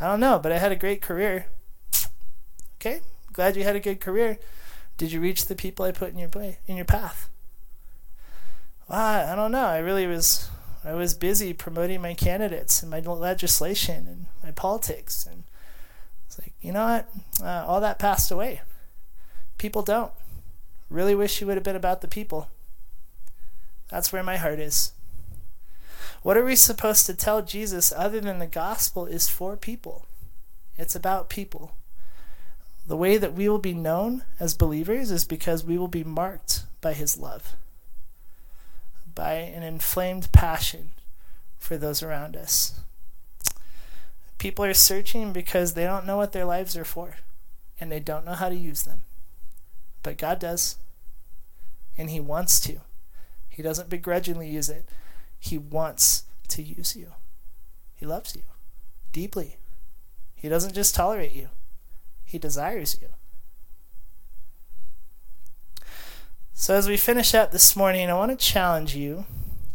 I 0.00 0.06
don't 0.06 0.20
know, 0.20 0.38
but 0.38 0.50
I 0.50 0.58
had 0.58 0.72
a 0.72 0.76
great 0.76 1.02
career. 1.02 1.46
Okay, 2.80 3.00
glad 3.32 3.56
you 3.56 3.62
had 3.62 3.76
a 3.76 3.80
good 3.80 4.00
career. 4.00 4.38
Did 4.96 5.12
you 5.12 5.20
reach 5.20 5.46
the 5.46 5.54
people 5.54 5.84
I 5.84 5.92
put 5.92 6.12
in 6.12 6.18
your 6.18 6.28
play, 6.28 6.58
in 6.66 6.76
your 6.76 6.84
path? 6.84 7.28
Well, 8.88 8.98
I 8.98 9.34
don't 9.36 9.52
know. 9.52 9.66
I 9.66 9.78
really 9.78 10.06
was 10.06 10.48
I 10.84 10.94
was 10.94 11.14
busy 11.14 11.52
promoting 11.52 12.00
my 12.00 12.14
candidates 12.14 12.82
and 12.82 12.90
my 12.90 13.00
legislation 13.00 14.06
and 14.08 14.26
my 14.42 14.50
politics 14.50 15.26
and 15.26 15.44
it's 16.26 16.38
like, 16.38 16.54
you 16.62 16.72
know 16.72 16.86
what? 16.86 17.08
Uh, 17.46 17.64
all 17.66 17.80
that 17.82 17.98
passed 17.98 18.30
away. 18.30 18.62
People 19.58 19.82
don't. 19.82 20.12
Really 20.88 21.14
wish 21.14 21.40
you 21.40 21.46
would 21.46 21.56
have 21.56 21.64
been 21.64 21.76
about 21.76 22.00
the 22.00 22.08
people. 22.08 22.48
That's 23.90 24.12
where 24.12 24.22
my 24.22 24.38
heart 24.38 24.58
is. 24.58 24.92
What 26.22 26.36
are 26.36 26.44
we 26.44 26.56
supposed 26.56 27.04
to 27.06 27.14
tell 27.14 27.42
Jesus 27.42 27.92
other 27.94 28.20
than 28.20 28.38
the 28.38 28.46
gospel 28.46 29.04
is 29.06 29.28
for 29.28 29.56
people? 29.56 30.06
It's 30.78 30.94
about 30.94 31.28
people. 31.28 31.76
The 32.86 32.96
way 32.96 33.18
that 33.18 33.34
we 33.34 33.48
will 33.48 33.58
be 33.58 33.74
known 33.74 34.24
as 34.40 34.54
believers 34.54 35.10
is 35.10 35.24
because 35.24 35.64
we 35.64 35.76
will 35.76 35.88
be 35.88 36.04
marked 36.04 36.64
by 36.80 36.94
His 36.94 37.18
love, 37.18 37.54
by 39.14 39.34
an 39.34 39.62
inflamed 39.62 40.30
passion 40.32 40.90
for 41.58 41.76
those 41.76 42.02
around 42.02 42.36
us. 42.36 42.80
People 44.38 44.64
are 44.64 44.74
searching 44.74 45.32
because 45.32 45.74
they 45.74 45.84
don't 45.84 46.06
know 46.06 46.16
what 46.16 46.32
their 46.32 46.44
lives 46.44 46.76
are 46.76 46.84
for 46.84 47.16
and 47.80 47.90
they 47.90 48.00
don't 48.00 48.24
know 48.24 48.34
how 48.34 48.48
to 48.48 48.54
use 48.54 48.82
them. 48.82 49.00
But 50.02 50.18
God 50.18 50.38
does, 50.38 50.76
and 51.96 52.10
He 52.10 52.20
wants 52.20 52.60
to. 52.60 52.80
He 53.48 53.62
doesn't 53.62 53.88
begrudgingly 53.88 54.48
use 54.48 54.68
it, 54.68 54.88
He 55.38 55.58
wants 55.58 56.24
to 56.48 56.62
use 56.62 56.96
you. 56.96 57.12
He 57.94 58.06
loves 58.06 58.34
you 58.34 58.42
deeply. 59.12 59.56
He 60.34 60.48
doesn't 60.48 60.74
just 60.74 60.94
tolerate 60.94 61.34
you. 61.34 61.50
He 62.24 62.38
desires 62.38 62.98
you. 63.00 63.08
So, 66.54 66.74
as 66.74 66.88
we 66.88 66.96
finish 66.96 67.34
up 67.34 67.50
this 67.50 67.74
morning, 67.74 68.08
I 68.08 68.14
want 68.14 68.30
to 68.30 68.36
challenge 68.36 68.94
you 68.94 69.24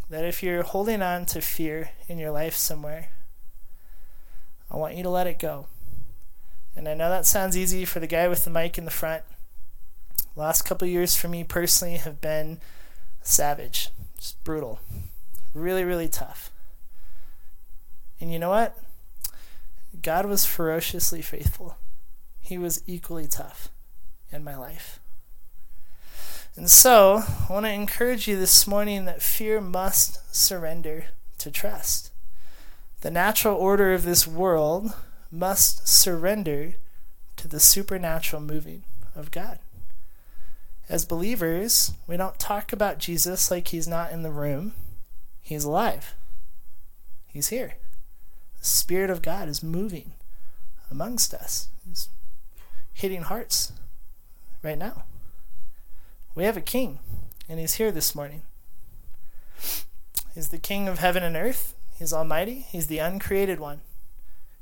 that 0.09 0.23
if 0.23 0.41
you're 0.41 0.63
holding 0.63 1.01
on 1.01 1.25
to 1.28 1.41
fear 1.41 1.91
in 2.07 2.17
your 2.17 2.32
life 2.32 2.55
somewhere, 2.55 3.09
I 4.71 4.78
want 4.78 4.95
you 4.95 5.03
to 5.03 5.09
let 5.09 5.28
it 5.28 5.39
go. 5.39 5.67
And 6.75 6.88
I 6.88 6.93
know 6.93 7.09
that 7.09 7.25
sounds 7.25 7.57
easy 7.57 7.84
for 7.84 7.99
the 7.99 8.07
guy 8.07 8.28
with 8.28 8.43
the 8.43 8.49
mic 8.49 8.78
in 8.78 8.86
the 8.86 8.91
front. 8.91 9.23
Last 10.36 10.61
couple 10.61 10.88
years 10.88 11.15
for 11.15 11.28
me 11.28 11.43
personally 11.43 11.97
have 11.97 12.21
been 12.21 12.59
savage, 13.21 13.89
just 14.17 14.41
brutal, 14.43 14.80
really, 15.53 15.84
really 15.84 16.07
tough. 16.07 16.51
And 18.21 18.32
you 18.32 18.39
know 18.39 18.49
what? 18.49 18.78
God 20.01 20.25
was 20.25 20.45
ferociously 20.45 21.21
faithful 21.21 21.75
he 22.47 22.57
was 22.57 22.82
equally 22.88 23.28
tough 23.28 23.67
in 24.32 24.41
my 24.41 24.55
life. 24.55 25.01
And 26.58 26.72
so, 26.72 27.24
I 27.47 27.53
want 27.53 27.68
to 27.68 27.72
encourage 27.72 28.28
you 28.28 28.36
this 28.36 28.66
morning 28.66 29.05
that 29.05 29.22
fear 29.22 29.62
must 29.62 30.36
surrender 30.36 31.05
to 31.38 31.51
trust. 31.51 32.12
The 33.01 33.12
natural 33.12 33.55
order 33.55 33.93
of 33.93 34.03
this 34.03 34.26
world 34.26 34.91
must 35.32 35.88
surrender 35.88 36.74
to 37.36 37.47
the 37.47 37.60
supernatural 37.60 38.41
moving 38.41 38.82
of 39.16 39.30
God. 39.30 39.60
As 40.89 41.05
believers, 41.05 41.91
we 42.08 42.18
don't 42.18 42.39
talk 42.39 42.74
about 42.74 42.97
Jesus 42.97 43.51
like 43.51 43.68
he's 43.68 43.88
not 43.88 44.12
in 44.12 44.24
the 44.24 44.32
room. 44.32 44.74
He's 45.43 45.64
alive. 45.64 46.16
He's 47.28 47.49
here. 47.49 47.76
The 48.58 48.66
Spirit 48.66 49.12
of 49.12 49.22
God 49.22 49.47
is 49.47 49.62
moving 49.62 50.14
amongst 50.89 51.36
us. 51.36 51.68
He's 51.88 52.10
hitting 52.95 53.22
hearts 53.22 53.74
right 54.64 54.78
now. 54.78 55.03
We 56.38 56.43
have 56.43 56.55
a 56.55 56.61
king, 56.61 56.99
and 57.49 57.59
he's 57.59 57.73
here 57.73 57.91
this 57.91 58.13
morning. 58.13 58.43
He's 60.35 60.49
the 60.49 60.59
king 60.59 60.88
of 60.88 60.99
heaven 60.99 61.23
and 61.23 61.35
earth. 61.35 61.73
He's 61.97 62.13
almighty. 62.13 62.67
He's 62.69 62.85
the 62.85 62.99
uncreated 62.99 63.59
one. 63.59 63.81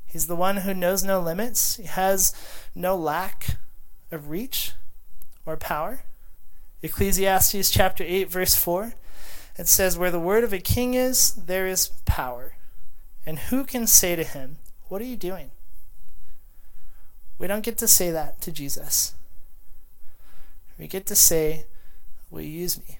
He's 0.05 0.27
the 0.27 0.37
one 0.37 0.55
who 0.55 0.73
knows 0.73 1.03
no 1.03 1.19
limits. 1.19 1.75
He 1.75 1.83
has 1.83 2.33
no 2.73 2.95
lack 2.95 3.57
of 4.09 4.29
reach 4.29 4.71
or 5.45 5.57
power. 5.57 6.03
Ecclesiastes 6.81 7.69
chapter 7.69 8.05
8, 8.07 8.31
verse 8.31 8.55
4, 8.55 8.93
it 9.57 9.67
says, 9.67 9.97
Where 9.97 10.11
the 10.11 10.17
word 10.17 10.45
of 10.45 10.53
a 10.53 10.59
king 10.59 10.93
is, 10.93 11.33
there 11.33 11.67
is 11.67 11.89
power. 12.05 12.55
And 13.25 13.37
who 13.37 13.65
can 13.65 13.85
say 13.85 14.15
to 14.15 14.23
him, 14.23 14.59
What 14.87 15.01
are 15.01 15.05
you 15.05 15.17
doing? 15.17 15.51
We 17.37 17.47
don't 17.47 17.65
get 17.65 17.77
to 17.79 17.87
say 17.89 18.11
that 18.11 18.39
to 18.43 18.53
Jesus. 18.53 19.13
We 20.77 20.87
get 20.87 21.05
to 21.07 21.15
say, 21.15 21.65
Will 22.29 22.41
you 22.41 22.49
use 22.49 22.77
me? 22.77 22.99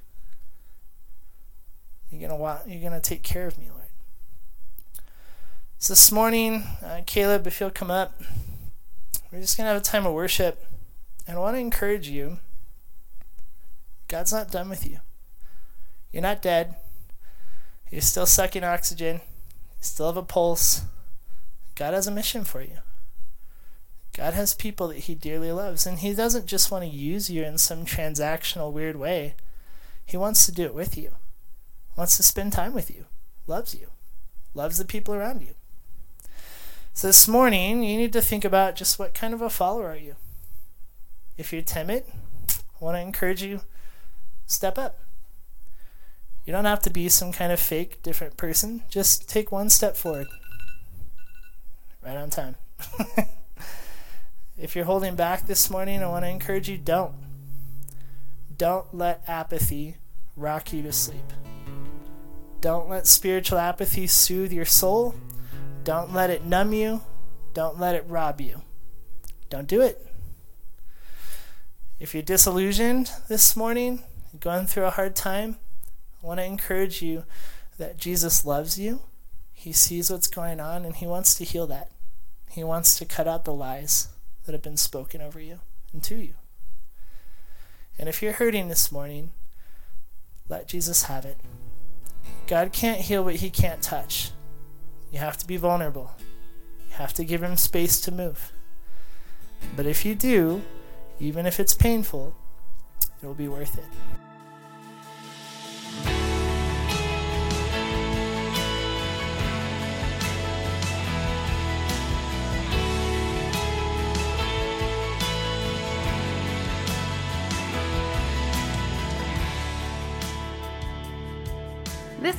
You're 2.09 2.29
gonna 2.29 2.39
want, 2.39 2.67
you're 2.67 2.81
gonna 2.81 3.01
take 3.01 3.23
care 3.23 3.47
of 3.47 3.57
me, 3.57 3.67
Lord. 3.69 3.81
So 5.77 5.93
this 5.93 6.11
morning, 6.11 6.63
uh, 6.83 7.01
Caleb, 7.05 7.45
if 7.47 7.59
you'll 7.59 7.69
come 7.69 7.91
up, 7.91 8.21
we're 9.31 9.41
just 9.41 9.57
gonna 9.57 9.69
have 9.69 9.81
a 9.81 9.83
time 9.83 10.05
of 10.05 10.13
worship, 10.13 10.65
and 11.27 11.37
I 11.37 11.39
want 11.39 11.55
to 11.55 11.59
encourage 11.59 12.07
you. 12.07 12.39
God's 14.07 14.31
not 14.31 14.51
done 14.51 14.69
with 14.69 14.87
you. 14.87 14.99
You're 16.11 16.21
not 16.21 16.41
dead. 16.41 16.75
You're 17.91 18.01
still 18.01 18.25
sucking 18.25 18.63
oxygen. 18.63 19.15
You 19.15 19.81
still 19.81 20.05
have 20.07 20.17
a 20.17 20.23
pulse. 20.23 20.83
God 21.75 21.93
has 21.93 22.07
a 22.07 22.11
mission 22.11 22.45
for 22.45 22.61
you. 22.61 22.77
God 24.15 24.33
has 24.33 24.53
people 24.53 24.87
that 24.87 24.99
He 24.99 25.15
dearly 25.15 25.51
loves, 25.51 25.85
and 25.85 25.99
He 25.99 26.13
doesn't 26.13 26.45
just 26.45 26.71
want 26.71 26.85
to 26.85 26.89
use 26.89 27.29
you 27.29 27.43
in 27.43 27.57
some 27.57 27.85
transactional, 27.85 28.71
weird 28.71 28.95
way. 28.95 29.35
He 30.05 30.15
wants 30.15 30.45
to 30.45 30.53
do 30.53 30.63
it 30.63 30.73
with 30.73 30.97
you, 30.97 31.15
wants 31.97 32.15
to 32.15 32.23
spend 32.23 32.53
time 32.53 32.73
with 32.73 32.89
you, 32.89 33.07
loves 33.45 33.75
you, 33.75 33.87
loves 34.53 34.77
the 34.77 34.85
people 34.85 35.13
around 35.13 35.41
you. 35.41 35.55
So 36.93 37.07
this 37.07 37.27
morning, 37.27 37.83
you 37.83 37.97
need 37.97 38.13
to 38.13 38.21
think 38.21 38.45
about 38.45 38.77
just 38.77 38.97
what 38.97 39.13
kind 39.13 39.33
of 39.33 39.41
a 39.41 39.49
follower 39.49 39.89
are 39.89 39.97
you? 39.97 40.15
If 41.37 41.51
you're 41.51 41.61
timid, 41.61 42.05
I 42.49 42.83
want 42.83 42.95
to 42.95 43.01
encourage 43.01 43.43
you 43.43 43.61
step 44.45 44.77
up. 44.77 44.97
You 46.45 46.53
don't 46.53 46.63
have 46.63 46.81
to 46.83 46.89
be 46.89 47.09
some 47.09 47.33
kind 47.33 47.51
of 47.51 47.59
fake, 47.59 48.01
different 48.01 48.37
person. 48.37 48.83
Just 48.87 49.27
take 49.27 49.51
one 49.51 49.69
step 49.69 49.97
forward. 49.97 50.27
Right 52.01 52.15
on 52.15 52.29
time. 52.29 52.55
if 54.57 54.75
you're 54.75 54.85
holding 54.85 55.15
back 55.15 55.47
this 55.47 55.69
morning, 55.69 56.01
I 56.01 56.07
want 56.07 56.23
to 56.23 56.29
encourage 56.29 56.69
you 56.69 56.77
don't. 56.77 57.13
Don't 58.57 58.93
let 58.93 59.23
apathy 59.27 59.97
rock 60.37 60.71
you 60.71 60.81
to 60.83 60.93
sleep. 60.93 61.33
Don't 62.61 62.89
let 62.89 63.05
spiritual 63.05 63.57
apathy 63.57 64.07
soothe 64.07 64.53
your 64.53 64.65
soul. 64.65 65.15
Don't 65.83 66.13
let 66.13 66.29
it 66.29 66.45
numb 66.45 66.73
you. 66.73 67.01
Don't 67.53 67.79
let 67.79 67.95
it 67.95 68.05
rob 68.07 68.39
you. 68.39 68.61
Don't 69.49 69.67
do 69.67 69.81
it. 69.81 70.05
If 71.99 72.13
you're 72.13 72.23
disillusioned 72.23 73.11
this 73.27 73.55
morning, 73.55 74.03
going 74.39 74.67
through 74.67 74.85
a 74.85 74.91
hard 74.91 75.15
time, 75.15 75.57
I 76.23 76.27
want 76.27 76.39
to 76.39 76.45
encourage 76.45 77.01
you 77.01 77.23
that 77.77 77.97
Jesus 77.97 78.45
loves 78.45 78.79
you. 78.79 79.01
He 79.51 79.73
sees 79.73 80.09
what's 80.09 80.27
going 80.27 80.59
on 80.59 80.85
and 80.85 80.95
he 80.95 81.05
wants 81.05 81.35
to 81.35 81.43
heal 81.43 81.67
that. 81.67 81.91
He 82.49 82.63
wants 82.63 82.97
to 82.97 83.05
cut 83.05 83.27
out 83.27 83.43
the 83.43 83.53
lies 83.53 84.09
that 84.45 84.53
have 84.53 84.61
been 84.61 84.77
spoken 84.77 85.21
over 85.21 85.39
you 85.39 85.59
and 85.91 86.03
to 86.03 86.15
you. 86.15 86.33
And 87.97 88.09
if 88.09 88.21
you're 88.21 88.33
hurting 88.33 88.67
this 88.67 88.91
morning, 88.91 89.31
let 90.49 90.67
Jesus 90.67 91.03
have 91.03 91.25
it. 91.25 91.37
God 92.47 92.71
can't 92.71 93.01
heal 93.01 93.23
what 93.23 93.35
he 93.35 93.49
can't 93.49 93.81
touch. 93.81 94.31
You 95.11 95.19
have 95.19 95.37
to 95.37 95.47
be 95.47 95.57
vulnerable. 95.57 96.15
You 96.89 96.95
have 96.95 97.13
to 97.13 97.23
give 97.23 97.41
him 97.41 97.57
space 97.57 97.99
to 98.01 98.11
move. 98.11 98.51
But 99.75 99.85
if 99.85 100.05
you 100.05 100.13
do, 100.13 100.61
even 101.19 101.45
if 101.45 101.59
it's 101.59 101.73
painful, 101.73 102.35
it 103.21 103.25
will 103.25 103.33
be 103.33 103.47
worth 103.47 103.77
it. 103.77 103.85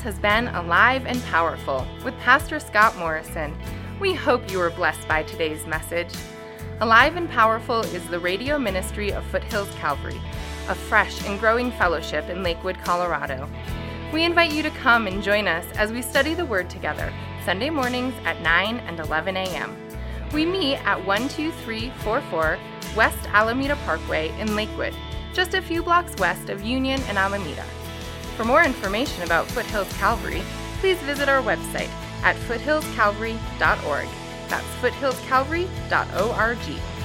Has 0.06 0.20
been 0.20 0.46
Alive 0.54 1.04
and 1.04 1.20
Powerful 1.24 1.84
with 2.04 2.16
Pastor 2.20 2.60
Scott 2.60 2.96
Morrison. 2.96 3.52
We 3.98 4.14
hope 4.14 4.52
you 4.52 4.58
were 4.58 4.70
blessed 4.70 5.08
by 5.08 5.24
today's 5.24 5.66
message. 5.66 6.14
Alive 6.78 7.16
and 7.16 7.28
Powerful 7.28 7.80
is 7.80 8.06
the 8.06 8.20
radio 8.20 8.56
ministry 8.56 9.10
of 9.12 9.24
Foothills 9.24 9.68
Calvary, 9.74 10.20
a 10.68 10.76
fresh 10.76 11.26
and 11.26 11.40
growing 11.40 11.72
fellowship 11.72 12.28
in 12.28 12.44
Lakewood, 12.44 12.78
Colorado. 12.84 13.48
We 14.12 14.22
invite 14.22 14.52
you 14.52 14.62
to 14.62 14.70
come 14.70 15.08
and 15.08 15.24
join 15.24 15.48
us 15.48 15.66
as 15.74 15.90
we 15.90 16.02
study 16.02 16.34
the 16.34 16.46
Word 16.46 16.70
together, 16.70 17.12
Sunday 17.44 17.70
mornings 17.70 18.14
at 18.24 18.40
9 18.42 18.76
and 18.76 19.00
11 19.00 19.36
a.m. 19.36 19.76
We 20.32 20.46
meet 20.46 20.76
at 20.86 21.04
12344 21.04 22.58
West 22.94 23.28
Alameda 23.30 23.74
Parkway 23.84 24.28
in 24.38 24.54
Lakewood, 24.54 24.94
just 25.32 25.54
a 25.54 25.60
few 25.60 25.82
blocks 25.82 26.14
west 26.20 26.48
of 26.48 26.62
Union 26.62 27.00
and 27.08 27.18
Alameda. 27.18 27.64
For 28.36 28.44
more 28.44 28.62
information 28.62 29.22
about 29.22 29.48
Foothills 29.48 29.92
Calvary, 29.94 30.42
please 30.80 30.98
visit 30.98 31.28
our 31.28 31.42
website 31.42 31.88
at 32.22 32.36
foothillscalvary.org. 32.36 34.08
That's 34.48 34.66
foothillscalvary.org. 34.82 36.95